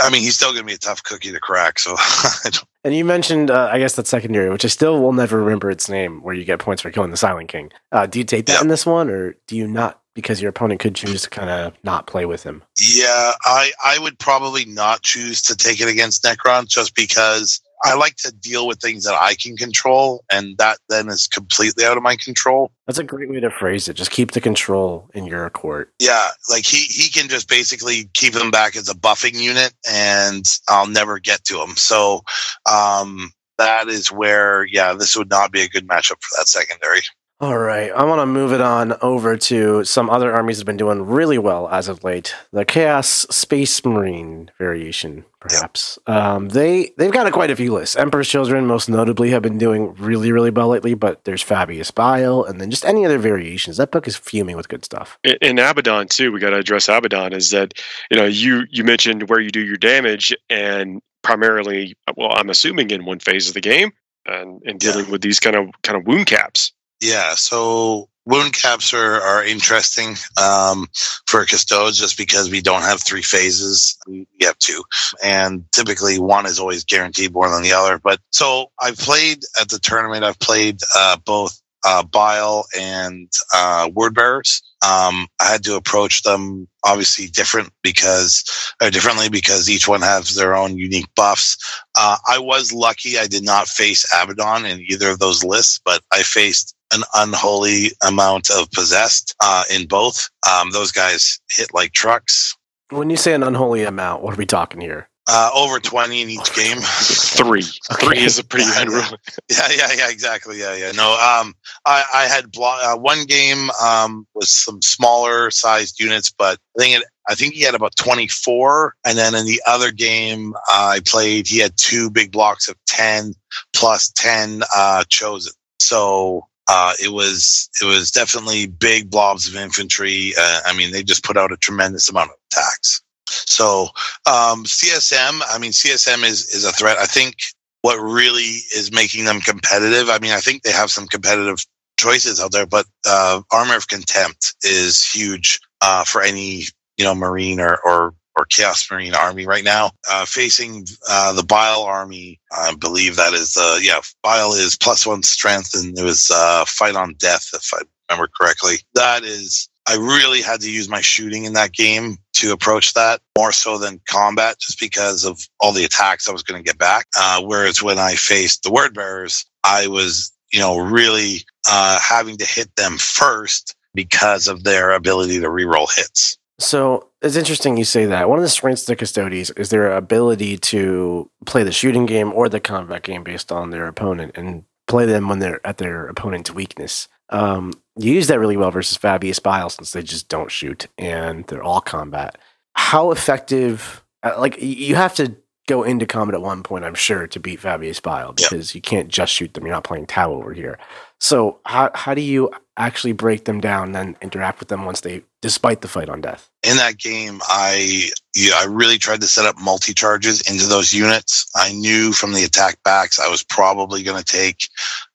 I 0.00 0.10
mean, 0.10 0.22
he's 0.22 0.36
still 0.36 0.50
going 0.52 0.62
to 0.62 0.66
be 0.66 0.74
a 0.74 0.78
tough 0.78 1.02
cookie 1.02 1.32
to 1.32 1.40
crack. 1.40 1.78
So, 1.78 1.94
I 1.98 2.32
don't- 2.50 2.64
And 2.84 2.94
you 2.94 3.04
mentioned, 3.04 3.50
uh, 3.50 3.68
I 3.72 3.78
guess 3.78 3.94
that 3.96 4.06
secondary, 4.06 4.50
which 4.50 4.64
I 4.64 4.68
still 4.68 5.00
will 5.00 5.12
never 5.12 5.38
remember 5.42 5.70
its 5.70 5.88
name, 5.88 6.22
where 6.22 6.34
you 6.34 6.44
get 6.44 6.58
points 6.58 6.82
for 6.82 6.90
killing 6.90 7.10
the 7.10 7.16
Silent 7.16 7.48
King. 7.48 7.70
Uh, 7.92 8.04
do 8.06 8.18
you 8.18 8.24
take 8.24 8.46
that 8.46 8.54
Yeah. 8.54 8.60
in 8.62 8.68
this 8.68 8.84
one, 8.84 9.08
or 9.10 9.34
do 9.46 9.56
you 9.56 9.66
not? 9.68 10.00
Because 10.14 10.40
your 10.40 10.50
opponent 10.50 10.80
could 10.80 10.94
choose 10.94 11.22
to 11.22 11.30
kind 11.30 11.50
of 11.50 11.72
not 11.82 12.06
play 12.06 12.24
with 12.24 12.42
him. 12.44 12.62
yeah, 12.80 13.32
I 13.44 13.72
I 13.84 13.98
would 13.98 14.18
probably 14.18 14.64
not 14.64 15.02
choose 15.02 15.42
to 15.42 15.56
take 15.56 15.80
it 15.80 15.88
against 15.88 16.22
Necron 16.24 16.68
just 16.68 16.94
because 16.94 17.60
I 17.84 17.94
like 17.94 18.16
to 18.16 18.32
deal 18.32 18.66
with 18.66 18.80
things 18.80 19.04
that 19.04 19.16
I 19.20 19.34
can 19.34 19.56
control, 19.56 20.24
and 20.32 20.56
that 20.58 20.78
then 20.88 21.08
is 21.08 21.26
completely 21.26 21.84
out 21.84 21.96
of 21.96 22.02
my 22.02 22.16
control. 22.16 22.72
That's 22.86 22.98
a 22.98 23.04
great 23.04 23.28
way 23.28 23.40
to 23.40 23.50
phrase 23.50 23.88
it. 23.88 23.94
Just 23.94 24.10
keep 24.10 24.32
the 24.32 24.40
control 24.40 25.10
in 25.12 25.26
your 25.26 25.48
court. 25.50 25.92
Yeah, 26.00 26.28
like 26.48 26.64
he 26.64 26.78
he 26.78 27.10
can 27.10 27.28
just 27.28 27.48
basically 27.48 28.08
keep 28.14 28.32
them 28.32 28.50
back 28.50 28.74
as 28.74 28.88
a 28.88 28.94
buffing 28.94 29.38
unit, 29.38 29.74
and 29.88 30.44
I'll 30.68 30.88
never 30.88 31.18
get 31.18 31.44
to 31.44 31.60
him. 31.60 31.76
So, 31.76 32.22
um, 32.70 33.30
that 33.58 33.88
is 33.88 34.10
where 34.10 34.64
yeah, 34.64 34.94
this 34.94 35.16
would 35.16 35.30
not 35.30 35.52
be 35.52 35.62
a 35.62 35.68
good 35.68 35.86
matchup 35.86 36.22
for 36.22 36.36
that 36.38 36.48
secondary. 36.48 37.02
All 37.40 37.58
right, 37.58 37.90
I 37.90 38.04
want 38.04 38.20
to 38.20 38.26
move 38.26 38.52
it 38.52 38.60
on 38.60 38.94
over 39.02 39.36
to 39.36 39.82
some 39.84 40.08
other 40.08 40.32
armies 40.32 40.58
that 40.58 40.60
have 40.62 40.66
been 40.66 40.76
doing 40.76 41.02
really 41.02 41.36
well 41.36 41.68
as 41.68 41.88
of 41.88 42.04
late. 42.04 42.32
The 42.52 42.64
Chaos 42.64 43.26
Space 43.28 43.84
Marine 43.84 44.52
variation, 44.56 45.24
perhaps. 45.40 45.98
Um, 46.06 46.50
they 46.50 46.92
they've 46.96 47.10
got 47.10 47.26
a, 47.26 47.32
quite 47.32 47.50
a 47.50 47.56
few 47.56 47.74
lists. 47.74 47.96
Emperor's 47.96 48.28
Children, 48.28 48.66
most 48.66 48.88
notably, 48.88 49.30
have 49.30 49.42
been 49.42 49.58
doing 49.58 49.94
really 49.94 50.30
really 50.30 50.50
well 50.50 50.68
lately. 50.68 50.94
But 50.94 51.24
there's 51.24 51.42
Fabius 51.42 51.90
Bile, 51.92 52.44
and 52.44 52.60
then 52.60 52.70
just 52.70 52.84
any 52.84 53.04
other 53.04 53.18
variations. 53.18 53.78
That 53.78 53.90
book 53.90 54.06
is 54.06 54.16
fuming 54.16 54.56
with 54.56 54.68
good 54.68 54.84
stuff. 54.84 55.18
in, 55.24 55.36
in 55.42 55.58
Abaddon 55.58 56.06
too, 56.06 56.30
we 56.30 56.38
got 56.38 56.50
to 56.50 56.58
address 56.58 56.88
Abaddon. 56.88 57.32
Is 57.32 57.50
that 57.50 57.74
you 58.12 58.16
know 58.16 58.26
you 58.26 58.62
you 58.70 58.84
mentioned 58.84 59.28
where 59.28 59.40
you 59.40 59.50
do 59.50 59.60
your 59.60 59.76
damage 59.76 60.32
and 60.50 61.02
primarily, 61.22 61.96
well, 62.16 62.30
I'm 62.32 62.48
assuming 62.48 62.90
in 62.90 63.04
one 63.04 63.18
phase 63.18 63.48
of 63.48 63.54
the 63.54 63.60
game 63.60 63.90
and 64.24 64.62
and 64.64 64.78
dealing 64.78 65.10
with 65.10 65.20
these 65.20 65.40
kind 65.40 65.56
of 65.56 65.68
kind 65.82 65.98
of 65.98 66.06
wound 66.06 66.26
caps. 66.26 66.72
Yeah, 67.00 67.34
so 67.34 68.08
wound 68.26 68.54
caps 68.54 68.94
are, 68.94 69.20
are 69.20 69.44
interesting 69.44 70.16
um, 70.40 70.86
for 71.26 71.44
custodes 71.44 71.98
just 71.98 72.16
because 72.16 72.50
we 72.50 72.60
don't 72.60 72.82
have 72.82 73.02
three 73.02 73.22
phases. 73.22 73.98
We 74.06 74.26
have 74.42 74.58
two. 74.58 74.82
And 75.22 75.64
typically 75.72 76.18
one 76.18 76.46
is 76.46 76.58
always 76.58 76.84
guaranteed 76.84 77.32
more 77.32 77.50
than 77.50 77.62
the 77.62 77.72
other. 77.72 77.98
But 77.98 78.20
so 78.30 78.70
I've 78.80 78.98
played 78.98 79.42
at 79.60 79.68
the 79.68 79.78
tournament, 79.78 80.24
I've 80.24 80.38
played 80.38 80.80
uh, 80.96 81.16
both 81.24 81.60
uh, 81.86 82.02
Bile 82.02 82.64
and 82.78 83.30
uh, 83.54 83.90
Word 83.92 84.14
Bearers. 84.14 84.62
Um, 84.82 85.26
I 85.40 85.50
had 85.50 85.64
to 85.64 85.76
approach 85.76 86.22
them 86.22 86.66
obviously 86.84 87.26
different 87.26 87.70
because, 87.82 88.44
or 88.82 88.90
differently 88.90 89.28
because 89.28 89.68
each 89.68 89.86
one 89.86 90.00
has 90.00 90.34
their 90.34 90.54
own 90.56 90.78
unique 90.78 91.08
buffs. 91.14 91.56
Uh, 91.98 92.16
I 92.26 92.38
was 92.38 92.72
lucky 92.72 93.18
I 93.18 93.26
did 93.26 93.44
not 93.44 93.68
face 93.68 94.06
Abaddon 94.14 94.64
in 94.64 94.80
either 94.80 95.10
of 95.10 95.18
those 95.18 95.44
lists, 95.44 95.78
but 95.84 96.02
I 96.10 96.22
faced 96.22 96.74
an 96.94 97.02
unholy 97.14 97.90
amount 98.06 98.50
of 98.50 98.70
possessed 98.70 99.34
uh, 99.42 99.64
in 99.72 99.86
both. 99.86 100.28
Um, 100.50 100.70
those 100.70 100.92
guys 100.92 101.38
hit 101.50 101.72
like 101.74 101.92
trucks. 101.92 102.56
When 102.90 103.10
you 103.10 103.16
say 103.16 103.34
an 103.34 103.42
unholy 103.42 103.82
amount, 103.84 104.22
what 104.22 104.34
are 104.34 104.38
we 104.38 104.46
talking 104.46 104.80
here? 104.80 105.08
Uh, 105.26 105.48
over 105.54 105.80
20 105.80 106.20
in 106.20 106.28
each 106.28 106.54
game. 106.54 106.76
Three, 106.82 107.62
three 107.98 108.18
is 108.18 108.38
a 108.38 108.44
pretty 108.44 108.66
Yeah. 108.74 108.82
unruly. 108.82 109.06
yeah, 109.50 109.68
yeah, 109.74 109.92
yeah, 109.96 110.10
exactly. 110.10 110.58
Yeah, 110.60 110.74
yeah. 110.76 110.92
No, 110.92 111.12
um, 111.12 111.54
I, 111.86 112.04
I 112.12 112.24
had 112.26 112.52
blo- 112.52 112.78
uh, 112.78 112.94
one 112.96 113.24
game 113.24 113.70
um, 113.82 114.26
was 114.34 114.50
some 114.50 114.82
smaller 114.82 115.50
sized 115.50 115.98
units, 115.98 116.30
but 116.30 116.58
I 116.78 116.82
think 116.82 116.96
it, 117.00 117.04
I 117.26 117.34
think 117.34 117.54
he 117.54 117.62
had 117.62 117.74
about 117.74 117.96
24. 117.96 118.96
And 119.06 119.16
then 119.16 119.34
in 119.34 119.46
the 119.46 119.62
other 119.66 119.90
game 119.92 120.52
uh, 120.70 120.88
I 120.92 121.00
played, 121.06 121.46
he 121.46 121.58
had 121.58 121.72
two 121.78 122.10
big 122.10 122.30
blocks 122.30 122.68
of 122.68 122.76
10 122.88 123.32
plus 123.72 124.12
10 124.16 124.62
uh, 124.76 125.04
chosen. 125.08 125.54
So 125.80 126.46
uh, 126.68 126.94
it 127.02 127.12
was 127.12 127.68
it 127.80 127.84
was 127.84 128.10
definitely 128.10 128.66
big 128.66 129.10
blobs 129.10 129.48
of 129.48 129.56
infantry. 129.56 130.32
Uh, 130.38 130.60
I 130.64 130.76
mean, 130.76 130.92
they 130.92 131.02
just 131.02 131.24
put 131.24 131.36
out 131.36 131.52
a 131.52 131.56
tremendous 131.56 132.08
amount 132.08 132.30
of 132.30 132.36
attacks. 132.52 133.02
So 133.28 133.88
um, 134.26 134.64
CSM, 134.64 135.40
I 135.48 135.58
mean, 135.58 135.72
CSM 135.72 136.24
is 136.24 136.48
is 136.48 136.64
a 136.64 136.72
threat. 136.72 136.98
I 136.98 137.06
think 137.06 137.36
what 137.82 137.96
really 137.96 138.60
is 138.74 138.90
making 138.92 139.24
them 139.24 139.40
competitive. 139.40 140.08
I 140.08 140.18
mean, 140.18 140.32
I 140.32 140.40
think 140.40 140.62
they 140.62 140.72
have 140.72 140.90
some 140.90 141.06
competitive 141.06 141.58
choices 141.98 142.40
out 142.40 142.52
there, 142.52 142.66
but 142.66 142.86
uh, 143.06 143.42
Armor 143.52 143.76
of 143.76 143.88
Contempt 143.88 144.54
is 144.62 145.04
huge 145.04 145.60
uh, 145.82 146.04
for 146.04 146.22
any 146.22 146.64
you 146.96 147.04
know 147.04 147.14
Marine 147.14 147.60
or 147.60 147.78
or 147.84 148.14
or 148.36 148.44
Chaos 148.46 148.90
Marine 148.90 149.14
army 149.14 149.46
right 149.46 149.64
now. 149.64 149.92
Uh, 150.10 150.24
facing 150.24 150.86
uh, 151.08 151.32
the 151.32 151.44
Bile 151.44 151.82
army, 151.82 152.40
I 152.52 152.74
believe 152.74 153.16
that 153.16 153.32
is 153.32 153.56
uh, 153.56 153.78
yeah, 153.80 154.00
Bile 154.22 154.52
is 154.52 154.76
plus 154.76 155.06
one 155.06 155.22
strength, 155.22 155.74
and 155.74 155.98
it 155.98 156.02
was 156.02 156.30
uh, 156.34 156.64
fight 156.66 156.96
on 156.96 157.14
death 157.18 157.48
if 157.54 157.70
I 157.72 157.82
remember 158.08 158.30
correctly. 158.36 158.76
That 158.94 159.24
is. 159.24 159.68
I 159.86 159.96
really 159.96 160.40
had 160.40 160.62
to 160.62 160.70
use 160.70 160.88
my 160.88 161.02
shooting 161.02 161.44
in 161.44 161.52
that 161.52 161.72
game 161.72 162.16
to 162.34 162.52
approach 162.52 162.94
that 162.94 163.20
more 163.36 163.52
so 163.52 163.76
than 163.76 164.00
combat, 164.08 164.58
just 164.58 164.80
because 164.80 165.26
of 165.26 165.38
all 165.60 165.72
the 165.72 165.84
attacks 165.84 166.26
I 166.26 166.32
was 166.32 166.42
going 166.42 166.58
to 166.58 166.66
get 166.66 166.78
back. 166.78 167.06
Uh, 167.18 167.42
whereas 167.42 167.82
when 167.82 167.98
I 167.98 168.14
faced 168.14 168.62
the 168.62 168.72
word 168.72 168.94
bearers, 168.94 169.44
I 169.62 169.88
was, 169.88 170.32
you 170.54 170.58
know, 170.58 170.78
really 170.78 171.44
uh, 171.70 171.98
having 172.00 172.38
to 172.38 172.46
hit 172.46 172.74
them 172.76 172.96
first 172.96 173.76
because 173.92 174.48
of 174.48 174.64
their 174.64 174.92
ability 174.92 175.40
to 175.40 175.48
reroll 175.48 175.94
hits. 175.94 176.38
So 176.58 177.08
it's 177.20 177.36
interesting 177.36 177.76
you 177.76 177.84
say 177.84 178.06
that. 178.06 178.28
One 178.28 178.38
of 178.38 178.42
the 178.44 178.48
strengths 178.48 178.82
of 178.82 178.86
the 178.86 178.96
Custodes 178.96 179.50
is 179.50 179.70
their 179.70 179.92
ability 179.92 180.56
to 180.58 181.30
play 181.46 181.62
the 181.64 181.72
shooting 181.72 182.06
game 182.06 182.32
or 182.32 182.48
the 182.48 182.60
combat 182.60 183.02
game 183.02 183.24
based 183.24 183.50
on 183.50 183.70
their 183.70 183.86
opponent 183.86 184.32
and 184.36 184.64
play 184.86 185.06
them 185.06 185.28
when 185.28 185.40
they're 185.40 185.66
at 185.66 185.78
their 185.78 186.06
opponent's 186.06 186.52
weakness. 186.52 187.08
Um, 187.30 187.72
you 187.96 188.12
use 188.12 188.28
that 188.28 188.38
really 188.38 188.56
well 188.56 188.70
versus 188.70 188.98
Fabius 188.98 189.42
Bile 189.42 189.70
since 189.70 189.92
they 189.92 190.02
just 190.02 190.28
don't 190.28 190.50
shoot 190.50 190.86
and 190.96 191.44
they're 191.46 191.62
all 191.62 191.80
combat. 191.80 192.38
How 192.74 193.10
effective? 193.10 194.04
uh, 194.22 194.34
Like 194.38 194.60
you 194.60 194.94
have 194.94 195.14
to 195.16 195.34
go 195.66 195.82
into 195.82 196.06
combat 196.06 196.34
at 196.34 196.42
one 196.42 196.62
point, 196.62 196.84
I'm 196.84 196.94
sure, 196.94 197.26
to 197.26 197.40
beat 197.40 197.60
Fabius 197.60 198.00
Bile 198.02 198.32
because 198.32 198.74
you 198.74 198.80
can't 198.80 199.08
just 199.08 199.32
shoot 199.32 199.54
them. 199.54 199.64
You're 199.64 199.74
not 199.74 199.84
playing 199.84 200.06
Tau 200.06 200.32
over 200.32 200.52
here. 200.52 200.78
So 201.20 201.58
how 201.64 201.90
how 201.94 202.14
do 202.14 202.20
you 202.20 202.50
actually 202.76 203.12
break 203.12 203.44
them 203.46 203.60
down 203.60 203.86
and 203.86 203.94
then 203.94 204.16
interact 204.20 204.60
with 204.60 204.68
them 204.68 204.84
once 204.84 205.00
they, 205.00 205.22
despite 205.44 205.82
the 205.82 205.88
fight 205.88 206.08
on 206.08 206.22
death? 206.22 206.48
in 206.64 206.78
that 206.78 206.98
game, 206.98 207.40
I 207.44 208.08
yeah, 208.34 208.54
I 208.56 208.64
really 208.64 208.98
tried 208.98 209.20
to 209.20 209.26
set 209.26 209.44
up 209.44 209.60
multi 209.60 209.92
charges 209.92 210.40
into 210.50 210.66
those 210.66 210.92
units. 210.92 211.46
I 211.54 211.72
knew 211.72 212.12
from 212.12 212.32
the 212.32 212.42
attack 212.42 212.78
backs 212.84 213.20
I 213.20 213.28
was 213.28 213.44
probably 213.44 214.02
going 214.02 214.20
to 214.20 214.24
take 214.24 214.68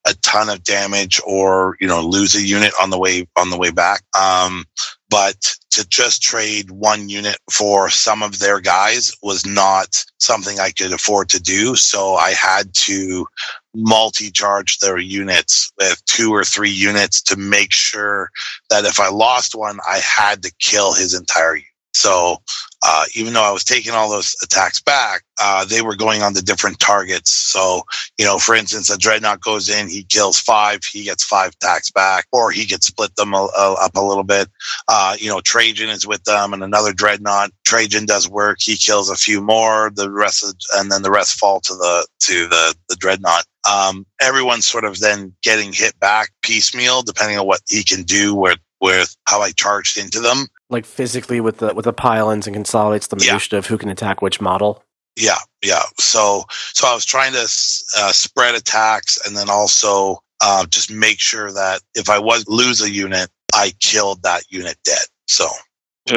a 0.08 0.14
ton 0.22 0.48
of 0.50 0.64
damage 0.64 1.20
or 1.26 1.76
you 1.80 1.88
know 1.88 2.02
lose 2.02 2.36
a 2.36 2.42
unit 2.42 2.72
on 2.82 2.92
the 2.92 3.00
way 3.00 3.28
on 3.36 3.50
the 3.50 3.58
way 3.58 3.72
back. 3.72 4.04
Um, 4.18 4.66
but 5.10 5.56
to 5.72 5.88
just 5.90 6.22
trade 6.22 6.70
one 6.70 7.10
unit 7.10 7.38
for 7.52 7.90
some 7.90 8.22
of 8.22 8.38
their 8.38 8.60
guys 8.60 9.12
was 9.24 9.46
not 9.46 10.06
something 10.20 10.60
I 10.60 10.70
could 10.70 10.94
afford 10.94 11.30
to 11.30 11.42
do. 11.42 11.76
So 11.76 12.14
I 12.14 12.32
had 12.32 12.74
to 12.76 13.28
multi-charge 13.76 14.80
their 14.80 14.98
units 14.98 15.72
with 15.80 16.04
two 16.06 16.34
or 16.34 16.44
three 16.44 16.72
units 16.72 17.22
to 17.22 17.36
make 17.36 17.72
sure 17.72 18.30
that 18.70 18.86
if 18.86 19.00
I 19.00 19.10
lost 19.10 19.56
one, 19.56 19.80
I 19.88 20.00
had 20.00 20.44
to 20.44 20.54
kill 20.60 20.94
his 20.94 21.14
entire 21.14 21.56
unit. 21.56 21.66
So 21.94 22.38
uh, 22.86 23.06
even 23.14 23.34
though 23.34 23.44
I 23.44 23.52
was 23.52 23.64
taking 23.64 23.92
all 23.92 24.10
those 24.10 24.36
attacks 24.42 24.80
back, 24.80 25.24
uh, 25.42 25.66
they 25.66 25.82
were 25.82 25.96
going 25.96 26.22
on 26.22 26.34
to 26.34 26.42
different 26.42 26.80
targets. 26.80 27.32
So, 27.32 27.82
you 28.18 28.26
know, 28.26 28.38
for 28.38 28.56
instance, 28.56 28.90
a 28.90 28.98
dreadnought 28.98 29.42
goes 29.42 29.70
in, 29.70 29.90
he 29.90 30.04
kills 30.04 30.40
five, 30.40 30.84
he 30.84 31.04
gets 31.04 31.24
five 31.24 31.52
attacks 31.62 31.92
back, 31.92 32.26
or 32.32 32.52
he 32.52 32.66
could 32.66 32.84
split 32.84 33.16
them 33.16 33.34
a, 33.34 33.50
a, 33.58 33.74
up 33.82 33.96
a 33.96 34.02
little 34.02 34.24
bit. 34.24 34.50
Uh, 34.88 35.18
you 35.20 35.30
know, 35.30 35.40
Trajann 35.40 35.90
is 35.90 36.08
with 36.08 36.24
them, 36.24 36.54
and 36.54 36.64
another 36.64 36.94
dreadnought. 36.94 37.52
Trajann 37.68 38.06
does 38.06 38.30
work, 38.30 38.60
he 38.62 38.78
kills 38.78 39.10
a 39.10 39.16
few 39.16 39.42
more. 39.42 39.92
The 39.94 40.10
rest, 40.10 40.44
of, 40.44 40.56
and 40.76 40.92
then 40.92 41.02
the 41.02 41.12
rest 41.12 41.38
fall 41.38 41.60
to 41.62 41.74
the 41.74 42.08
to 42.22 42.48
the 42.48 42.76
the 42.88 42.96
dreadnought. 42.96 43.46
Um, 43.70 44.06
everyone's 44.22 44.66
sort 44.66 44.86
of 44.86 45.00
then 45.00 45.34
getting 45.44 45.74
hit 45.74 46.00
back 46.00 46.30
piecemeal, 46.42 47.02
depending 47.02 47.38
on 47.38 47.46
what 47.46 47.62
he 47.68 47.84
can 47.84 48.04
do. 48.04 48.36
Where 48.36 48.56
with 48.82 49.16
how 49.26 49.42
I 49.42 49.52
charged 49.52 49.98
into 49.98 50.20
them. 50.20 50.48
Like 50.70 50.86
physically 50.86 51.42
with 51.42 51.58
the 51.58 51.74
with 51.74 51.86
the 51.86 51.94
pile-ins 51.94 52.48
and 52.48 52.56
consolidates 52.56 53.08
the 53.08 53.18
Yeah. 53.52 53.58
of 53.58 53.66
who 53.66 53.78
can 53.78 53.90
attack 53.90 54.22
which 54.22 54.40
model. 54.40 54.84
Yeah, 55.16 55.40
yeah. 55.62 55.84
So, 56.00 56.46
so 56.50 56.88
I 56.88 56.94
was 56.94 57.04
trying 57.04 57.34
to 57.34 57.42
uh, 57.42 58.12
spread 58.14 58.56
attacks 58.56 59.18
and 59.26 59.36
then 59.36 59.50
also 59.50 60.20
uh, 60.42 60.66
just 60.68 60.90
make 60.90 61.20
sure 61.20 61.52
that 61.52 61.82
if 61.96 62.10
I 62.10 62.20
was 62.20 62.48
lose 62.48 62.82
a 62.82 62.90
unit, 62.90 63.30
I 63.54 63.74
killed 63.82 64.24
that 64.24 64.44
unit 64.50 64.78
dead. 64.86 65.02
So, 65.28 65.50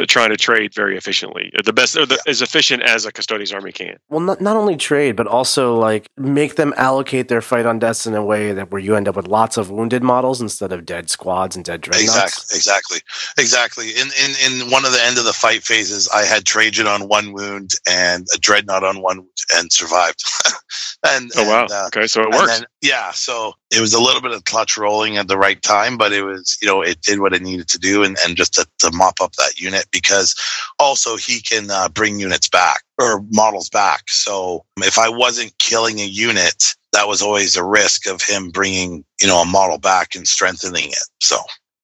Trying 0.07 0.29
to 0.29 0.37
trade 0.37 0.73
very 0.73 0.97
efficiently, 0.97 1.51
the 1.63 1.73
best, 1.73 1.95
or 1.95 2.05
the, 2.05 2.21
as 2.27 2.41
efficient 2.41 2.83
as 2.83 3.05
a 3.05 3.11
custodian's 3.11 3.53
army 3.53 3.71
can. 3.71 3.97
Well, 4.09 4.19
not, 4.19 4.41
not 4.41 4.55
only 4.55 4.75
trade, 4.75 5.15
but 5.15 5.27
also 5.27 5.75
like 5.75 6.07
make 6.17 6.55
them 6.55 6.73
allocate 6.77 7.27
their 7.27 7.41
fight 7.41 7.65
on 7.65 7.79
deaths 7.79 8.05
in 8.05 8.13
a 8.15 8.23
way 8.23 8.51
that 8.51 8.71
where 8.71 8.81
you 8.81 8.95
end 8.95 9.07
up 9.07 9.15
with 9.15 9.27
lots 9.27 9.57
of 9.57 9.69
wounded 9.69 10.03
models 10.03 10.41
instead 10.41 10.71
of 10.71 10.85
dead 10.85 11.09
squads 11.09 11.55
and 11.55 11.63
dead 11.65 11.81
dreadnoughts. 11.81 12.51
exactly, 12.53 12.57
exactly, 12.57 12.99
exactly. 13.37 13.89
In, 13.91 14.07
in 14.23 14.63
in 14.63 14.71
one 14.71 14.85
of 14.85 14.91
the 14.91 15.03
end 15.03 15.17
of 15.17 15.25
the 15.25 15.33
fight 15.33 15.63
phases, 15.63 16.07
I 16.13 16.23
had 16.25 16.43
Trajann 16.43 16.87
on 16.87 17.07
one 17.07 17.33
wound 17.33 17.71
and 17.89 18.25
a 18.33 18.37
dreadnought 18.37 18.83
on 18.83 19.01
one 19.01 19.17
wound 19.17 19.29
and 19.55 19.71
survived. 19.71 20.23
and 21.07 21.31
Oh 21.37 21.47
wow! 21.47 21.61
and, 21.63 21.71
uh, 21.71 21.83
okay, 21.87 22.07
so 22.07 22.21
it 22.21 22.29
worked. 22.31 22.47
then- 22.47 22.65
yeah, 22.81 23.11
so 23.11 23.53
it 23.71 23.79
was 23.79 23.93
a 23.93 23.99
little 23.99 24.21
bit 24.21 24.31
of 24.31 24.43
clutch 24.43 24.77
rolling 24.77 25.17
at 25.17 25.27
the 25.29 25.37
right 25.37 25.61
time, 25.61 25.97
but 25.97 26.11
it 26.11 26.23
was, 26.23 26.57
you 26.61 26.67
know, 26.67 26.81
it 26.81 27.01
did 27.01 27.19
what 27.21 27.33
it 27.33 27.41
needed 27.41 27.67
to 27.69 27.79
do 27.79 28.03
and, 28.03 28.17
and 28.25 28.35
just 28.35 28.53
to, 28.55 28.67
to 28.79 28.91
mop 28.91 29.21
up 29.21 29.31
that 29.37 29.59
unit 29.59 29.82
because 29.91 30.35
also 30.79 31.15
he 31.15 31.41
can 31.41 31.69
uh, 31.69 31.89
bring 31.89 32.19
units 32.19 32.49
back 32.49 32.83
or 32.99 33.23
models 33.31 33.69
back. 33.69 34.03
So 34.09 34.65
if 34.77 34.97
I 34.97 35.09
wasn't 35.09 35.57
killing 35.57 35.99
a 35.99 36.05
unit, 36.05 36.75
that 36.91 37.07
was 37.07 37.21
always 37.21 37.55
a 37.55 37.63
risk 37.63 38.07
of 38.07 38.21
him 38.21 38.49
bringing, 38.49 39.03
you 39.21 39.27
know, 39.27 39.41
a 39.41 39.45
model 39.45 39.77
back 39.79 40.15
and 40.15 40.27
strengthening 40.27 40.89
it. 40.89 41.07
So, 41.19 41.37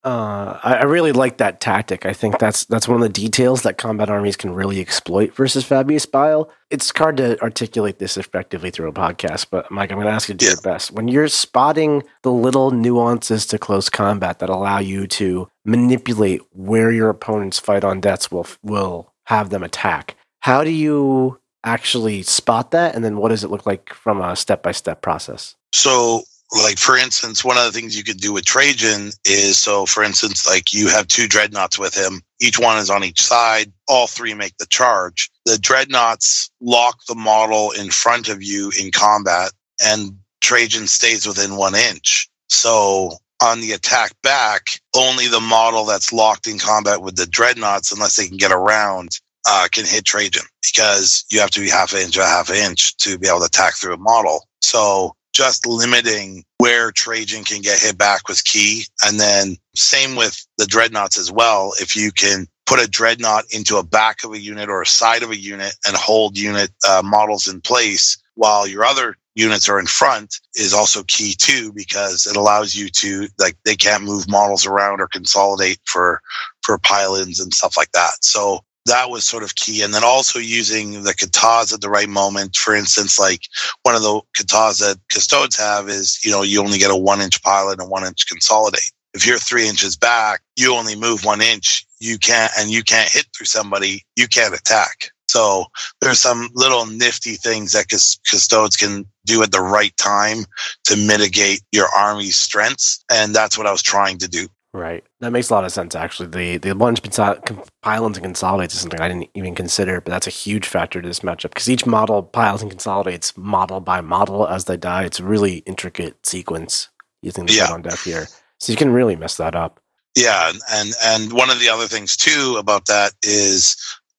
Uh, 0.04 0.58
I, 0.64 0.76
I 0.76 0.84
really 0.84 1.12
like 1.12 1.38
that 1.38 1.60
tactic. 1.60 2.06
I 2.06 2.14
think 2.14 2.40
that's 2.40 2.64
that's 2.66 2.88
one 2.88 2.96
of 2.96 3.02
the 3.04 3.10
details 3.10 3.64
that 3.64 3.78
combat 3.78 4.10
armies 4.10 4.38
can 4.38 4.54
really 4.54 4.80
exploit 4.80 5.36
versus 5.36 5.66
Fabius 5.66 6.10
Bile. 6.10 6.50
It's 6.70 6.92
hard 6.98 7.18
to 7.18 7.42
articulate 7.42 8.00
this 8.00 8.16
effectively 8.16 8.72
through 8.72 8.88
a 8.88 8.94
podcast, 8.94 9.48
but 9.52 9.70
Mike, 9.70 9.92
I'm 9.92 9.98
going 9.98 10.08
to 10.08 10.14
ask 10.14 10.30
you 10.30 10.36
to 10.36 10.38
do 10.38 10.46
Yeah. 10.46 10.52
your 10.52 10.62
best. 10.62 10.92
When 10.92 11.10
you're 11.10 11.28
spotting 11.28 12.04
the 12.24 12.32
little 12.32 12.72
nuances 12.72 13.46
to 13.48 13.58
close 13.60 13.90
combat 13.90 14.40
that 14.40 14.50
allow 14.50 14.80
you 14.80 15.06
to 15.08 15.50
manipulate 15.66 16.42
where 16.54 16.92
your 16.92 17.10
opponent's 17.10 17.60
fight 17.60 17.84
on 17.84 18.00
deaths 18.00 18.32
will 18.32 18.48
will 18.64 19.12
have 19.26 19.50
them 19.50 19.64
attack, 19.64 20.16
how 20.40 20.64
do 20.64 20.72
you 20.72 21.40
actually 21.66 22.24
spot 22.24 22.72
that? 22.72 22.96
And 22.96 23.04
then 23.04 23.18
what 23.18 23.30
does 23.30 23.44
it 23.44 23.52
look 23.52 23.66
like 23.66 23.94
from 23.94 24.22
a 24.22 24.36
step 24.38 24.64
by 24.64 24.72
step 24.72 25.02
process? 25.02 25.56
so 25.74 26.24
like 26.52 26.78
for 26.78 26.98
instance, 26.98 27.44
one 27.44 27.58
of 27.58 27.66
the 27.66 27.72
things 27.72 27.96
you 27.96 28.04
could 28.04 28.18
do 28.18 28.34
with 28.34 28.46
Trajann 28.46 29.16
is 29.26 29.58
so 29.58 29.86
for 29.86 30.04
instance, 30.04 30.48
like 30.48 30.74
you 30.74 30.88
have 30.88 31.08
two 31.08 31.28
dreadnoughts 31.28 31.78
with 31.78 31.96
him, 31.96 32.22
each 32.40 32.60
one 32.60 32.78
is 32.78 32.90
on 32.90 33.04
each 33.04 33.22
side, 33.22 33.72
all 33.88 34.08
three 34.08 34.34
make 34.34 34.58
the 34.58 34.66
charge. 34.68 35.30
The 35.46 35.58
dreadnoughts 35.58 36.50
lock 36.62 37.00
the 37.08 37.16
model 37.16 37.72
in 37.72 37.90
front 37.90 38.30
of 38.30 38.42
you 38.42 38.72
in 38.80 38.92
combat, 38.92 39.52
and 39.82 40.18
Trajann 40.42 40.88
stays 40.88 41.28
within 41.28 41.56
one 41.56 41.76
inch. 41.76 42.28
So 42.48 43.12
on 43.42 43.62
the 43.62 43.72
attack 43.72 44.14
back, 44.24 44.80
only 44.96 45.28
the 45.28 45.40
model 45.40 45.86
that's 45.86 46.12
locked 46.12 46.48
in 46.48 46.60
combat 46.60 47.02
with 47.02 47.16
the 47.16 47.26
dreadnoughts, 47.26 47.92
unless 47.92 48.16
they 48.16 48.28
can 48.28 48.38
get 48.38 48.52
around, 48.52 49.20
uh, 49.48 49.68
can 49.72 49.86
hit 49.86 50.06
Trajan 50.06 50.44
because 50.62 51.26
you 51.32 51.40
have 51.40 51.52
to 51.52 51.62
be 51.62 51.70
half 51.70 51.94
an 51.94 52.00
inch 52.00 52.18
a 52.18 52.24
half 52.24 52.50
an 52.50 52.58
inch 52.58 52.96
to 52.98 53.18
be 53.18 53.28
able 53.28 53.40
to 53.40 53.46
attack 53.46 53.76
through 53.76 53.94
a 53.94 53.98
model. 53.98 54.46
So 54.62 55.16
just 55.34 55.66
limiting 55.66 56.44
where 56.58 56.92
Trajann 56.92 57.46
can 57.46 57.62
get 57.62 57.80
hit 57.80 57.98
back 57.98 58.28
was 58.28 58.42
key. 58.42 58.86
And 59.06 59.20
then 59.20 59.58
same 59.76 60.16
with 60.16 60.46
the 60.58 60.66
dreadnoughts 60.66 61.18
as 61.18 61.32
well. 61.32 61.74
If 61.80 61.96
you 61.96 62.12
can 62.12 62.48
put 62.66 62.80
a 62.80 62.88
dreadnought 62.88 63.46
into 63.52 63.78
a 63.78 63.84
back 63.84 64.24
of 64.24 64.34
a 64.34 64.40
unit 64.40 64.70
or 64.70 64.82
a 64.82 64.86
side 64.86 65.24
of 65.24 65.32
a 65.32 65.38
unit 65.38 65.76
and 65.88 65.96
hold 65.96 66.38
unit 66.38 66.72
uh, 66.88 67.02
models 67.04 67.48
in 67.48 67.62
place 67.62 68.18
while 68.36 68.68
your 68.68 68.86
other 68.86 69.16
units 69.36 69.70
are 69.70 69.80
in 69.80 69.86
front 69.86 70.40
is 70.56 70.74
also 70.74 71.04
key 71.08 71.34
too 71.38 71.72
because 71.74 72.28
it 72.28 72.36
allows 72.36 72.76
you 72.76 72.90
to 72.90 73.28
like 73.40 73.56
they 73.64 73.76
can't 73.76 74.04
move 74.04 74.30
models 74.30 74.66
around 74.66 75.00
or 75.00 75.08
consolidate 75.08 75.80
for 75.86 76.22
for 76.62 76.78
pile-ins 76.80 77.40
and 77.40 77.54
stuff 77.54 77.78
like 77.78 77.92
that 77.94 78.12
so 78.22 78.60
that 78.90 79.10
was 79.10 79.24
sort 79.24 79.44
of 79.44 79.56
key. 79.56 79.82
And 79.82 79.94
then 79.94 80.04
also 80.04 80.40
using 80.40 81.04
the 81.04 81.14
katas 81.14 81.74
at 81.74 81.82
the 81.82 81.90
right 81.90 82.10
moment. 82.10 82.56
For 82.56 82.76
instance 82.76 83.20
like 83.20 83.42
one 83.84 83.96
of 83.96 84.02
the 84.02 84.22
katas 84.38 84.80
that 84.80 85.00
custodes 85.14 85.58
have 85.58 85.88
is 85.90 86.20
you 86.24 86.32
know 86.32 86.42
you 86.42 86.62
only 86.62 86.78
get 86.78 86.92
a 86.92 86.96
one 86.96 87.22
inch 87.22 87.42
pilot 87.42 87.80
and 87.80 87.90
one 87.90 88.06
inch 88.06 88.28
consolidate. 88.28 88.92
If 89.14 89.26
you're 89.26 89.40
three 89.40 89.68
inches 89.68 89.96
back 89.96 90.42
you 90.56 90.74
only 90.74 90.96
move 90.96 91.26
one 91.26 91.42
inch. 91.42 91.86
You 92.00 92.18
can't 92.18 92.52
and 92.58 92.70
you 92.70 92.84
can't 92.84 93.10
hit 93.10 93.28
through 93.36 93.46
somebody 93.46 94.04
you 94.16 94.28
can't 94.28 94.54
attack. 94.54 95.12
So 95.30 95.66
there's 96.02 96.20
some 96.20 96.50
little 96.56 96.88
nifty 96.88 97.36
things 97.36 97.74
that 97.74 97.90
cus- 97.90 98.20
custodes 98.30 98.76
can 98.76 99.06
do 99.26 99.44
at 99.44 99.52
the 99.52 99.62
right 99.62 99.96
time 99.96 100.46
to 100.86 100.98
mitigate 100.98 101.62
your 101.72 101.88
army's 101.96 102.36
strengths. 102.36 103.06
And 103.12 103.36
that's 103.36 103.56
what 103.56 103.68
i 103.68 103.72
was 103.72 103.84
trying 103.84 104.18
to 104.20 104.28
do 104.28 104.48
Right. 104.72 105.04
That 105.20 105.32
makes 105.32 105.50
a 105.50 105.54
lot 105.56 105.66
of 105.66 105.72
sense, 105.72 105.96
actually. 105.96 106.30
The 106.30 106.58
the 106.58 106.76
bunch 106.76 107.02
conso- 107.02 107.44
com- 107.44 107.64
pile-ins 107.82 108.18
and 108.18 108.24
consolidates 108.24 108.76
is 108.76 108.82
something 108.82 109.02
I 109.02 109.08
didn't 109.08 109.30
even 109.34 109.56
consider, 109.56 110.00
but 110.00 110.12
that's 110.12 110.28
a 110.28 110.32
huge 110.32 110.68
factor 110.68 111.02
to 111.02 111.08
this 111.08 111.22
matchup 111.22 111.50
because 111.50 111.68
each 111.70 111.88
model 111.88 112.22
piles 112.22 112.62
and 112.62 112.70
consolidates 112.70 113.36
model 113.36 113.80
by 113.80 114.02
model 114.02 114.48
as 114.48 114.66
they 114.66 114.78
die. 114.78 115.06
It's 115.06 115.20
a 115.20 115.24
really 115.24 115.58
intricate 115.66 116.24
sequence 116.26 116.90
using 117.24 117.48
the 117.48 117.54
Yeah. 117.54 117.68
yeah. 117.70 117.74
on 117.74 117.82
death 117.82 118.04
here, 118.04 118.28
so 118.60 118.72
you 118.72 118.78
can 118.78 118.92
really 118.94 119.16
mess 119.16 119.38
that 119.38 119.56
up. 119.56 119.80
Yeah, 120.16 120.50
and, 120.50 120.60
and 120.72 120.94
and 121.04 121.34
one 121.34 121.50
of 121.50 121.60
the 121.60 121.70
other 121.70 121.88
things 121.88 122.16
too 122.16 122.58
about 122.60 122.86
that 122.86 123.14
is 123.24 123.76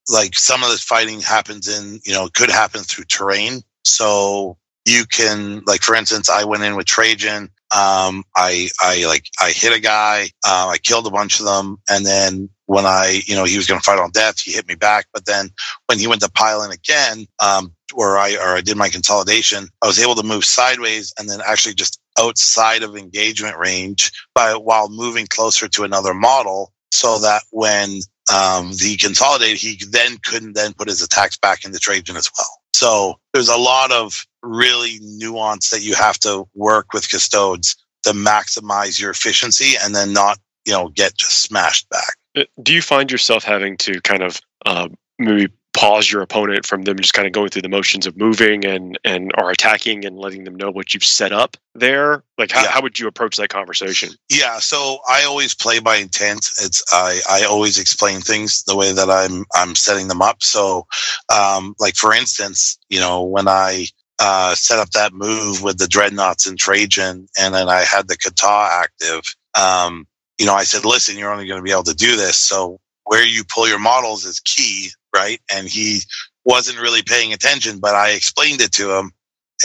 like 0.09 0.35
some 0.37 0.65
of 0.65 0.71
this 0.71 0.83
fighting 0.83 1.21
happens 1.21 1.69
in 1.69 2.01
you 2.05 2.13
know 2.13 2.29
could 2.35 2.51
happen 2.51 2.81
through 2.83 3.05
terrain. 3.05 3.63
So 3.85 4.57
you 4.85 5.05
can 5.07 5.63
like 5.67 5.83
for 5.83 5.95
instance, 5.95 6.29
I 6.29 6.43
went 6.43 6.65
in 6.65 6.75
with 6.75 6.87
Trajann. 6.87 7.51
Um, 7.73 8.25
I 8.37 8.69
I 8.81 9.05
like 9.07 9.27
I 9.41 9.51
hit 9.51 9.73
a 9.73 9.81
guy. 9.81 10.31
Uh, 10.47 10.69
I 10.73 10.79
killed 10.79 11.07
a 11.07 11.11
bunch 11.11 11.39
of 11.39 11.47
them, 11.47 11.79
and 11.89 12.05
then 12.05 12.49
when 12.67 12.85
I 12.87 13.23
you 13.27 13.35
know 13.35 13.45
he 13.45 13.57
was 13.57 13.67
going 13.67 13.81
to 13.81 13.85
fight 13.85 13.99
on 13.99 14.11
death, 14.11 14.41
he 14.41 14.53
hit 14.53 14.69
me 14.69 14.75
back. 14.75 15.07
But 15.13 15.27
then 15.27 15.51
when 15.87 15.99
he 15.99 16.07
went 16.07 16.23
to 16.23 16.31
pile 16.31 16.63
in 16.63 16.73
again, 16.73 17.27
um, 17.43 17.73
where 17.95 18.19
I 18.19 18.35
or 18.35 18.57
I 18.57 18.61
did 18.61 18.77
my 18.77 18.89
consolidation, 18.89 19.69
I 19.83 19.87
was 19.87 20.01
able 20.01 20.15
to 20.17 20.27
move 20.27 20.45
sideways 20.45 21.13
and 21.19 21.29
then 21.29 21.41
actually 21.47 21.75
just 21.75 22.01
outside 22.19 22.83
of 22.83 22.97
engagement 22.97 23.57
range 23.57 24.11
by 24.35 24.55
while 24.55 24.89
moving 24.89 25.27
closer 25.27 25.69
to 25.69 25.85
another 25.85 26.15
model 26.15 26.73
so 26.93 27.19
that 27.21 27.43
when 27.51 28.01
um, 28.33 28.73
the 28.73 28.97
consolidated, 29.01 29.59
he 29.59 29.79
then 29.91 30.19
couldn't 30.25 30.55
then 30.55 30.73
put 30.73 30.89
his 30.89 31.03
attacks 31.03 31.37
back 31.37 31.65
into 31.65 31.79
Trajann 31.79 32.17
as 32.17 32.31
well. 32.37 32.49
So 32.75 33.19
there's 33.33 33.49
a 33.49 33.57
lot 33.57 33.93
of 33.93 34.27
really 34.43 34.99
nuance 35.03 35.71
that 35.71 35.83
you 35.83 35.95
have 35.95 36.19
to 36.21 36.45
work 36.55 36.93
with 36.93 37.11
custodes 37.11 37.77
to 38.05 38.11
maximize 38.13 39.01
your 39.01 39.11
efficiency 39.11 39.75
and 39.83 39.95
then 39.95 40.13
not, 40.13 40.39
you 40.65 40.73
know, 40.73 40.89
get 40.89 41.17
just 41.17 41.43
smashed 41.43 41.89
back. 41.91 42.17
Uh, 42.37 42.45
Do 42.63 42.73
you 42.73 42.83
find 42.83 43.11
yourself 43.11 43.45
having 43.45 43.77
to 43.79 44.01
kind 44.01 44.23
of 44.23 44.41
uh, 44.65 44.89
maybe 45.19 45.53
pause 45.73 46.11
your 46.11 46.21
opponent 46.21 46.67
from 46.67 46.83
them 46.83 46.97
just 46.99 47.15
kind 47.15 47.27
of 47.27 47.33
going 47.33 47.49
through 47.49 47.63
the 47.63 47.69
motions 47.69 48.05
of 48.05 48.17
moving 48.17 48.65
and 48.65 48.99
and 49.05 49.31
or 49.39 49.51
attacking 49.51 50.05
and 50.05 50.19
letting 50.19 50.43
them 50.45 50.57
know 50.57 50.71
what 50.71 50.93
you've 50.93 51.05
set 51.05 51.33
up 51.33 51.57
there? 51.75 52.25
Like 52.39 52.51
how, 52.51 52.63
Yeah. 52.63 52.71
how 52.71 52.83
would 52.83 52.99
you 52.99 53.07
approach 53.07 53.37
that 53.37 53.51
conversation? 53.51 54.11
Yeah, 54.29 54.59
so 54.59 54.99
I 55.09 55.25
always 55.25 55.55
play 55.55 55.79
by 55.79 55.97
intent. 55.97 56.51
It's 56.61 56.83
I 56.93 57.21
I 57.29 57.45
always 57.45 57.79
explain 57.79 58.21
things 58.21 58.65
the 58.65 58.77
way 58.77 58.93
that 58.93 59.09
I'm 59.11 59.45
I'm 59.55 59.75
setting 59.77 60.09
them 60.09 60.23
up. 60.23 60.43
So, 60.43 60.87
um, 61.33 61.75
like 61.79 61.95
for 61.95 62.13
instance, 62.13 62.77
you 62.89 62.99
know, 62.99 63.23
when 63.23 63.47
I 63.47 63.87
uh, 64.21 64.55
set 64.55 64.79
up 64.79 64.91
that 64.91 65.15
move 65.15 65.63
with 65.63 65.79
the 65.79 65.89
dreadnoughts 65.89 66.47
and 66.47 66.59
Trajann, 66.59 67.27
and 67.39 67.55
then 67.55 67.69
I 67.69 67.81
had 67.83 68.07
the 68.07 68.17
kata 68.17 68.69
active. 68.71 69.23
Um, 69.59 70.07
you 70.39 70.47
know, 70.47 70.55
I 70.55 70.65
said, 70.65 70.85
listen, 70.85 71.19
you're 71.19 71.33
only 71.33 71.47
going 71.47 71.59
to 71.59 71.65
be 71.65 71.73
able 71.73 71.85
to 71.85 71.95
do 71.95 72.17
this. 72.17 72.37
So 72.37 72.81
where 73.05 73.25
you 73.25 73.43
pull 73.45 73.69
your 73.69 73.79
models 73.79 74.25
is 74.25 74.41
key, 74.41 74.91
right? 75.15 75.41
And 75.53 75.69
he 75.69 76.01
wasn't 76.45 76.81
really 76.81 77.03
paying 77.03 77.33
attention, 77.33 77.79
but 77.79 77.95
I 77.95 78.11
explained 78.11 78.61
it 78.61 78.73
to 78.73 78.97
him. 78.97 79.13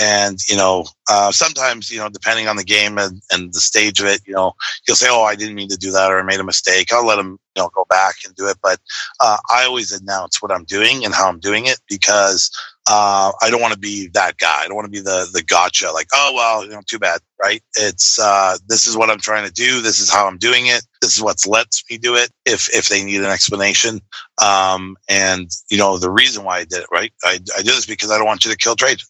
And, 0.02 0.38
you 0.50 0.58
know, 0.58 0.86
uh, 1.10 1.32
sometimes, 1.32 1.90
you 1.90 2.00
know, 2.00 2.10
depending 2.10 2.50
on 2.50 2.58
the 2.58 2.66
game 2.66 2.98
and, 2.98 3.22
and 3.32 3.54
the 3.54 3.62
stage 3.62 4.02
of 4.02 4.08
it, 4.08 4.22
you 4.26 4.34
know, 4.34 4.52
he'll 4.86 4.96
say, 4.96 5.08
Oh, 5.10 5.24
I 5.24 5.36
didn't 5.36 5.56
mean 5.56 5.70
to 5.70 5.78
do 5.78 5.92
that 5.92 6.12
or 6.12 6.20
I 6.20 6.24
made 6.24 6.42
a 6.42 6.44
mistake. 6.44 6.92
I'll 6.92 7.06
let 7.06 7.20
him, 7.20 7.38
you 7.56 7.64
know, 7.64 7.70
go 7.74 7.86
back 7.90 8.16
and 8.26 8.36
do 8.36 8.48
it. 8.50 8.58
But, 8.62 8.80
uh, 9.22 9.38
I 9.50 9.64
always 9.64 9.94
announce 9.94 10.42
what 10.42 10.52
I'm 10.52 10.66
doing 10.66 11.06
and 11.06 11.14
how 11.14 11.30
I'm 11.30 11.40
doing 11.40 11.66
it 11.66 11.80
because, 11.88 12.52
uh, 12.88 13.32
I 13.42 13.50
don't 13.50 13.62
want 13.62 13.74
to 13.74 13.80
be 13.80 14.10
that 14.13 14.38
guy. 14.38 14.62
I 14.62 14.68
don't 14.68 14.75
want 14.75 14.86
to 14.86 14.92
be 14.92 15.01
the, 15.01 15.27
the 15.34 15.44
gotcha, 15.44 15.92
like, 15.92 16.08
oh, 16.13 16.32
well, 16.36 16.63
you 16.63 16.72
know, 16.72 16.82
too 16.86 17.00
bad, 17.00 17.20
right? 17.42 17.62
It's, 17.75 18.20
uh, 18.20 18.58
this 18.68 18.86
is 18.86 18.96
what 18.96 19.10
I'm 19.10 19.20
trying 19.20 19.48
to 19.48 19.54
do. 19.54 19.82
This 19.82 20.00
is 20.00 20.12
how 20.12 20.27
I'm 20.27 20.38
doing 20.38 20.68
it. 20.68 20.84
This 21.01 21.15
is 21.15 21.24
what 21.24 21.46
lets 21.48 21.84
me 21.89 21.98
do 21.98 22.15
it 22.15 22.30
if, 22.46 22.70
if 22.74 22.89
they 22.89 23.04
need 23.04 23.22
an 23.22 23.25
explanation. 23.25 24.01
Um, 24.44 24.98
and, 25.10 25.50
you 25.70 25.77
know, 25.77 25.98
the 25.98 26.12
reason 26.12 26.44
why 26.44 26.60
I 26.60 26.65
did 26.65 26.80
it, 26.80 26.88
right? 26.92 27.12
I, 27.24 27.39
I 27.58 27.62
did 27.62 27.74
this 27.74 27.86
because 27.86 28.12
I 28.12 28.18
don't 28.18 28.27
want 28.27 28.46
you 28.46 28.51
to 28.51 28.58
kill 28.58 28.75
trade, 28.75 29.01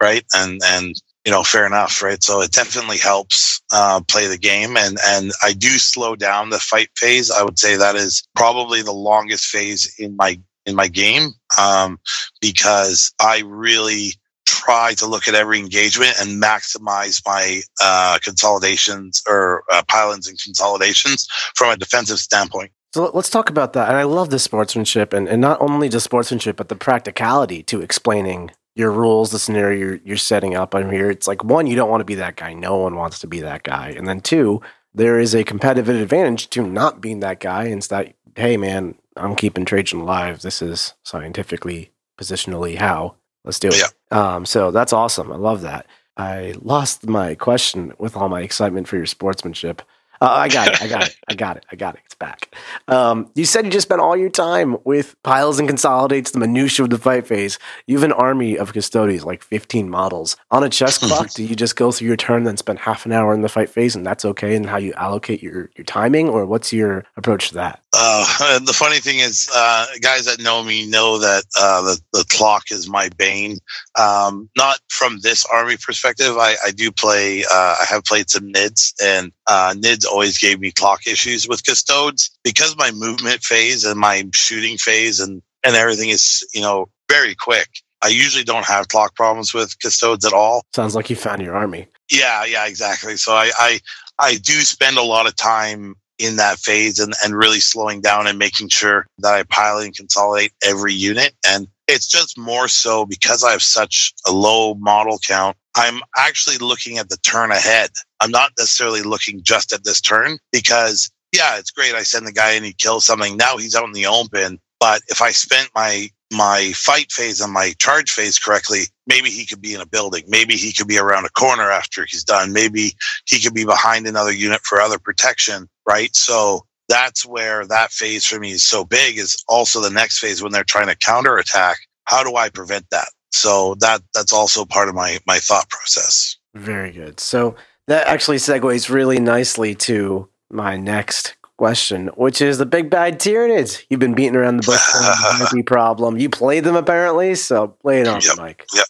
right? 0.00 0.24
And, 0.34 0.60
and, 0.64 0.94
you 1.28 1.32
know, 1.32 1.42
fair 1.42 1.66
enough, 1.66 2.02
right? 2.02 2.22
So 2.22 2.40
it 2.40 2.52
definitely 2.52 2.96
helps 2.96 3.60
uh, 3.70 4.00
play 4.08 4.28
the 4.28 4.38
game, 4.38 4.78
and 4.78 4.96
and 5.08 5.30
I 5.42 5.52
do 5.52 5.68
slow 5.76 6.16
down 6.16 6.48
the 6.48 6.58
fight 6.58 6.88
phase. 6.96 7.30
I 7.30 7.42
would 7.42 7.58
say 7.58 7.76
that 7.76 7.96
is 7.96 8.26
probably 8.34 8.80
the 8.80 8.92
longest 8.92 9.44
phase 9.44 9.94
in 9.98 10.16
my 10.16 10.40
in 10.68 10.76
my 10.76 10.86
game 10.86 11.30
um, 11.58 11.98
because 12.40 13.12
I 13.20 13.42
really 13.46 14.12
try 14.46 14.94
to 14.94 15.06
look 15.06 15.28
at 15.28 15.34
every 15.34 15.58
engagement 15.58 16.14
and 16.20 16.42
maximize 16.42 17.22
my 17.26 17.60
uh, 17.82 18.18
consolidations 18.22 19.22
or 19.28 19.64
uh, 19.72 19.82
pile-ins 19.88 20.28
and 20.28 20.40
consolidations 20.42 21.26
from 21.54 21.70
a 21.70 21.76
defensive 21.76 22.18
standpoint. 22.18 22.70
So 22.94 23.10
let's 23.12 23.30
talk 23.30 23.50
about 23.50 23.74
that. 23.74 23.88
And 23.88 23.96
I 23.96 24.04
love 24.04 24.30
the 24.30 24.38
sportsmanship 24.38 25.12
and, 25.12 25.28
and 25.28 25.40
not 25.40 25.60
only 25.60 25.88
the 25.88 26.00
sportsmanship, 26.00 26.56
but 26.56 26.68
the 26.68 26.74
practicality 26.76 27.62
to 27.64 27.82
explaining 27.82 28.50
your 28.74 28.90
rules, 28.90 29.30
the 29.30 29.38
scenario 29.38 29.78
you're, 29.78 30.00
you're 30.04 30.16
setting 30.16 30.54
up 30.54 30.74
on 30.74 30.90
here. 30.90 31.10
It's 31.10 31.26
like 31.26 31.44
one, 31.44 31.66
you 31.66 31.76
don't 31.76 31.90
want 31.90 32.00
to 32.00 32.06
be 32.06 32.14
that 32.14 32.36
guy. 32.36 32.54
No 32.54 32.78
one 32.78 32.96
wants 32.96 33.18
to 33.20 33.26
be 33.26 33.40
that 33.40 33.62
guy. 33.62 33.90
And 33.90 34.06
then 34.06 34.20
two, 34.20 34.62
there 34.94 35.18
is 35.18 35.34
a 35.34 35.44
competitive 35.44 36.00
advantage 36.00 36.48
to 36.50 36.62
not 36.62 37.00
being 37.00 37.20
that 37.20 37.40
guy. 37.40 37.64
And 37.64 37.78
it's 37.78 37.88
that, 37.88 38.14
hey 38.36 38.56
man, 38.56 38.94
I'm 39.18 39.36
keeping 39.36 39.64
Trajann 39.64 40.00
alive. 40.00 40.42
This 40.42 40.62
is 40.62 40.94
scientifically, 41.02 41.92
positionally 42.20 42.76
how. 42.76 43.16
Let's 43.44 43.58
do 43.58 43.68
it. 43.68 43.78
Yeah. 43.78 43.86
Um, 44.10 44.44
so 44.46 44.70
that's 44.70 44.92
awesome. 44.92 45.32
I 45.32 45.36
love 45.36 45.62
that. 45.62 45.86
I 46.16 46.54
lost 46.60 47.06
my 47.06 47.34
question 47.34 47.92
with 47.98 48.16
all 48.16 48.28
my 48.28 48.42
excitement 48.42 48.88
for 48.88 48.96
your 48.96 49.06
sportsmanship. 49.06 49.82
Uh, 50.20 50.26
I 50.26 50.48
got 50.48 50.68
it. 50.68 50.82
I 50.82 50.88
got 50.88 51.06
it. 51.06 51.16
I 51.28 51.34
got 51.34 51.56
it. 51.56 51.66
I 51.70 51.76
got 51.76 51.94
it. 51.94 52.00
It's 52.04 52.14
back. 52.16 52.52
Um, 52.88 53.30
you 53.36 53.44
said 53.44 53.64
you 53.64 53.70
just 53.70 53.86
spent 53.86 54.00
all 54.00 54.16
your 54.16 54.30
time 54.30 54.76
with 54.84 55.14
piles 55.22 55.60
and 55.60 55.68
consolidates, 55.68 56.32
the 56.32 56.40
minutia 56.40 56.84
of 56.84 56.90
the 56.90 56.98
fight 56.98 57.26
phase. 57.26 57.58
You 57.86 57.96
have 57.96 58.04
an 58.04 58.12
army 58.12 58.58
of 58.58 58.72
custodians, 58.72 59.24
like 59.24 59.44
15 59.44 59.88
models. 59.88 60.36
On 60.50 60.64
a 60.64 60.68
chess 60.68 60.98
clock, 60.98 61.32
do 61.34 61.44
you 61.44 61.54
just 61.54 61.76
go 61.76 61.92
through 61.92 62.08
your 62.08 62.16
turn, 62.16 62.42
then 62.42 62.56
spend 62.56 62.80
half 62.80 63.06
an 63.06 63.12
hour 63.12 63.32
in 63.32 63.42
the 63.42 63.48
fight 63.48 63.70
phase, 63.70 63.94
and 63.94 64.04
that's 64.04 64.24
okay? 64.24 64.56
And 64.56 64.66
how 64.66 64.78
you 64.78 64.92
allocate 64.94 65.40
your, 65.40 65.70
your 65.76 65.84
timing, 65.84 66.28
or 66.28 66.46
what's 66.46 66.72
your 66.72 67.04
approach 67.16 67.50
to 67.50 67.54
that? 67.54 67.80
Uh, 67.96 68.58
the 68.58 68.72
funny 68.72 68.98
thing 68.98 69.18
is, 69.18 69.50
uh, 69.54 69.86
guys 70.00 70.26
that 70.26 70.40
know 70.40 70.62
me 70.62 70.88
know 70.88 71.18
that 71.18 71.44
uh, 71.58 71.82
the, 71.82 72.00
the 72.12 72.24
clock 72.28 72.64
is 72.70 72.88
my 72.88 73.08
bane. 73.16 73.58
Um, 73.98 74.48
not 74.56 74.78
from 74.88 75.20
this 75.20 75.46
army 75.46 75.76
perspective. 75.76 76.36
I, 76.36 76.56
I 76.64 76.70
do 76.70 76.92
play, 76.92 77.44
uh, 77.44 77.76
I 77.80 77.84
have 77.88 78.04
played 78.04 78.28
some 78.30 78.52
NIDS, 78.52 78.92
and 79.02 79.32
uh, 79.46 79.74
NIDS 79.76 80.06
always 80.06 80.38
gave 80.38 80.60
me 80.60 80.70
clock 80.70 81.06
issues 81.06 81.48
with 81.48 81.64
custodes 81.64 82.30
because 82.44 82.76
my 82.76 82.90
movement 82.90 83.42
phase 83.42 83.84
and 83.84 83.98
my 83.98 84.24
shooting 84.34 84.76
phase 84.76 85.20
and 85.20 85.42
and 85.64 85.74
everything 85.74 86.10
is 86.10 86.46
you 86.54 86.60
know 86.60 86.88
very 87.10 87.34
quick. 87.34 87.68
I 88.02 88.08
usually 88.08 88.44
don't 88.44 88.64
have 88.64 88.88
clock 88.88 89.16
problems 89.16 89.52
with 89.52 89.78
custodes 89.80 90.24
at 90.24 90.32
all. 90.32 90.62
Sounds 90.74 90.94
like 90.94 91.10
you 91.10 91.16
found 91.16 91.42
your 91.42 91.56
army. 91.56 91.88
Yeah, 92.12 92.44
yeah, 92.44 92.66
exactly. 92.66 93.16
So 93.16 93.32
I 93.32 93.50
I, 93.58 93.80
I 94.18 94.34
do 94.36 94.60
spend 94.60 94.98
a 94.98 95.02
lot 95.02 95.26
of 95.26 95.34
time 95.36 95.96
in 96.18 96.36
that 96.36 96.58
phase 96.58 96.98
and, 96.98 97.14
and 97.24 97.36
really 97.36 97.60
slowing 97.60 98.00
down 98.00 98.26
and 98.26 98.38
making 98.38 98.68
sure 98.68 99.06
that 99.18 99.34
I 99.34 99.42
pilot 99.44 99.86
and 99.86 99.96
consolidate 99.96 100.52
every 100.64 100.92
unit. 100.92 101.34
And 101.46 101.68
it's 101.86 102.06
just 102.06 102.36
more 102.36 102.68
so 102.68 103.06
because 103.06 103.44
I 103.44 103.52
have 103.52 103.62
such 103.62 104.12
a 104.26 104.32
low 104.32 104.74
model 104.74 105.18
count 105.26 105.56
I'm 105.78 106.00
actually 106.16 106.58
looking 106.58 106.98
at 106.98 107.08
the 107.08 107.16
turn 107.18 107.52
ahead. 107.52 107.90
I'm 108.18 108.32
not 108.32 108.50
necessarily 108.58 109.02
looking 109.02 109.44
just 109.44 109.72
at 109.72 109.84
this 109.84 110.00
turn 110.00 110.38
because, 110.50 111.08
yeah, 111.32 111.56
it's 111.56 111.70
great. 111.70 111.94
I 111.94 112.02
send 112.02 112.26
the 112.26 112.32
guy 112.32 112.52
and 112.52 112.64
he 112.64 112.72
kills 112.72 113.06
something. 113.06 113.36
Now 113.36 113.56
he's 113.56 113.76
out 113.76 113.84
in 113.84 113.92
the 113.92 114.06
open. 114.06 114.58
But 114.80 115.02
if 115.06 115.22
I 115.22 115.30
spent 115.30 115.70
my 115.76 116.10
my 116.32 116.72
fight 116.74 117.10
phase 117.10 117.40
and 117.40 117.52
my 117.52 117.72
charge 117.78 118.10
phase 118.10 118.38
correctly, 118.38 118.82
maybe 119.06 119.30
he 119.30 119.46
could 119.46 119.62
be 119.62 119.74
in 119.74 119.80
a 119.80 119.86
building. 119.86 120.24
Maybe 120.28 120.54
he 120.54 120.72
could 120.72 120.88
be 120.88 120.98
around 120.98 121.24
a 121.24 121.30
corner 121.30 121.70
after 121.70 122.04
he's 122.04 122.24
done. 122.24 122.52
Maybe 122.52 122.92
he 123.26 123.40
could 123.40 123.54
be 123.54 123.64
behind 123.64 124.06
another 124.06 124.32
unit 124.32 124.60
for 124.62 124.80
other 124.80 124.98
protection, 124.98 125.68
right? 125.86 126.14
So 126.14 126.66
that's 126.88 127.24
where 127.24 127.66
that 127.66 127.92
phase 127.92 128.26
for 128.26 128.38
me 128.38 128.52
is 128.52 128.64
so 128.64 128.84
big 128.84 129.18
is 129.18 129.42
also 129.48 129.80
the 129.80 129.90
next 129.90 130.18
phase 130.18 130.42
when 130.42 130.52
they're 130.52 130.64
trying 130.64 130.88
to 130.88 130.96
counterattack. 130.96 131.78
How 132.04 132.22
do 132.22 132.36
I 132.36 132.48
prevent 132.48 132.88
that? 132.90 133.08
So 133.30 133.74
that 133.80 134.00
that's 134.14 134.32
also 134.32 134.64
part 134.64 134.88
of 134.88 134.94
my 134.94 135.18
my 135.26 135.38
thought 135.38 135.68
process. 135.68 136.36
Very 136.54 136.90
good. 136.90 137.20
So 137.20 137.56
that 137.86 138.06
actually 138.06 138.38
segues 138.38 138.90
really 138.90 139.20
nicely 139.20 139.74
to 139.74 140.28
my 140.50 140.76
next 140.76 141.36
question, 141.58 142.06
which 142.14 142.40
is 142.40 142.56
the 142.56 142.64
big 142.64 142.88
bad 142.88 143.20
Tyranids. 143.20 143.84
You've 143.90 144.00
been 144.00 144.14
beating 144.14 144.36
around 144.36 144.56
the 144.56 144.66
bush 144.66 145.52
the 145.52 145.62
problem. 145.66 146.16
You 146.16 146.30
played 146.30 146.64
them 146.64 146.76
apparently, 146.76 147.34
so 147.34 147.68
play 147.82 148.00
it 148.00 148.08
on, 148.08 148.22
yep. 148.22 148.38
Mike. 148.38 148.64
Yeah. 148.74 148.84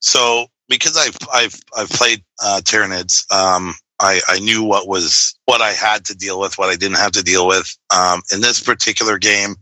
So 0.00 0.46
because 0.68 0.96
I've 0.96 1.16
I've 1.32 1.54
I've 1.76 1.90
played 1.90 2.24
uh, 2.42 2.60
Tyranids, 2.64 3.30
um, 3.32 3.74
I, 4.00 4.20
I 4.28 4.40
knew 4.40 4.64
what 4.64 4.88
was 4.88 5.34
what 5.44 5.60
I 5.60 5.72
had 5.72 6.04
to 6.06 6.14
deal 6.16 6.40
with, 6.40 6.58
what 6.58 6.68
I 6.68 6.76
didn't 6.76 6.98
have 6.98 7.12
to 7.12 7.22
deal 7.22 7.46
with. 7.46 7.76
Um, 7.94 8.22
in 8.32 8.40
this 8.40 8.60
particular 8.60 9.18
game, 9.18 9.54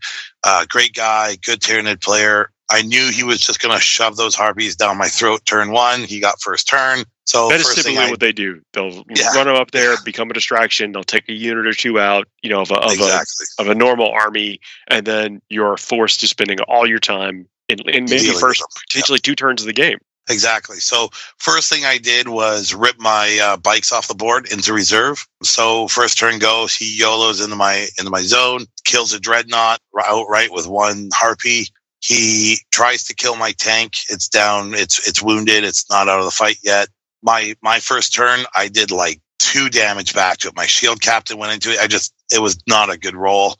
uh, 0.44 0.64
great 0.68 0.94
guy, 0.94 1.36
good 1.44 1.60
Tyranid 1.60 2.02
player. 2.02 2.50
I 2.70 2.82
knew 2.82 3.10
he 3.10 3.22
was 3.22 3.40
just 3.40 3.60
going 3.60 3.76
to 3.76 3.80
shove 3.80 4.16
those 4.16 4.34
harpies 4.34 4.74
down 4.74 4.96
my 4.96 5.08
throat. 5.08 5.42
Turn 5.44 5.70
one, 5.70 6.00
he 6.00 6.18
got 6.18 6.40
first 6.40 6.68
turn. 6.68 7.04
So 7.24 7.48
that 7.48 7.58
is 7.58 7.74
typically 7.74 7.98
I, 7.98 8.10
what 8.10 8.20
they 8.20 8.32
do. 8.32 8.60
They'll 8.72 9.02
yeah, 9.08 9.32
run 9.34 9.46
them 9.46 9.56
up 9.56 9.70
there, 9.70 9.92
yeah. 9.92 9.98
become 10.04 10.30
a 10.30 10.34
distraction. 10.34 10.92
They'll 10.92 11.04
take 11.04 11.28
a 11.28 11.32
unit 11.32 11.66
or 11.66 11.72
two 11.72 11.98
out, 11.98 12.28
you 12.42 12.50
know, 12.50 12.60
of 12.60 12.70
a 12.70 12.74
of, 12.74 12.92
exactly. 12.92 13.46
a, 13.58 13.62
of 13.62 13.68
a 13.68 13.74
normal 13.74 14.10
army, 14.10 14.60
and 14.88 15.06
then 15.06 15.40
you're 15.48 15.76
forced 15.78 16.20
to 16.20 16.28
spending 16.28 16.60
all 16.60 16.86
your 16.86 16.98
time 16.98 17.48
in, 17.68 17.80
in 17.88 18.04
maybe 18.04 18.30
first 18.38 18.62
potentially 18.88 19.18
two 19.18 19.34
turns 19.34 19.62
of 19.62 19.66
the 19.66 19.72
game. 19.72 19.98
Exactly. 20.30 20.76
So 20.78 21.10
first 21.38 21.70
thing 21.70 21.84
I 21.84 21.98
did 21.98 22.28
was 22.28 22.72
rip 22.74 22.98
my 22.98 23.38
uh, 23.42 23.56
bikes 23.58 23.92
off 23.92 24.08
the 24.08 24.14
board 24.14 24.50
into 24.50 24.72
reserve. 24.72 25.26
So 25.42 25.88
first 25.88 26.18
turn 26.18 26.38
goes, 26.38 26.74
he 26.74 26.96
YOLOs 26.98 27.42
into 27.42 27.56
my 27.56 27.88
into 27.98 28.10
my 28.10 28.22
zone, 28.22 28.66
kills 28.84 29.12
a 29.12 29.20
dreadnought 29.20 29.80
outright 30.06 30.50
with 30.52 30.66
one 30.66 31.10
harpy. 31.12 31.66
He 32.00 32.58
tries 32.70 33.04
to 33.04 33.14
kill 33.14 33.36
my 33.36 33.52
tank. 33.52 33.94
It's 34.08 34.28
down. 34.28 34.74
It's 34.74 35.06
it's 35.06 35.22
wounded. 35.22 35.64
It's 35.64 35.88
not 35.90 36.08
out 36.08 36.20
of 36.20 36.24
the 36.24 36.30
fight 36.30 36.58
yet. 36.62 36.88
My 37.24 37.56
my 37.62 37.80
first 37.80 38.14
turn, 38.14 38.44
I 38.54 38.68
did 38.68 38.90
like 38.92 39.20
two 39.38 39.70
damage 39.70 40.14
back 40.14 40.38
to 40.38 40.48
it. 40.48 40.56
My 40.56 40.66
shield 40.66 41.00
captain 41.00 41.38
went 41.38 41.52
into 41.52 41.72
it. 41.72 41.80
I 41.80 41.86
just 41.86 42.14
it 42.32 42.40
was 42.40 42.58
not 42.68 42.90
a 42.90 42.98
good 42.98 43.16
roll. 43.16 43.56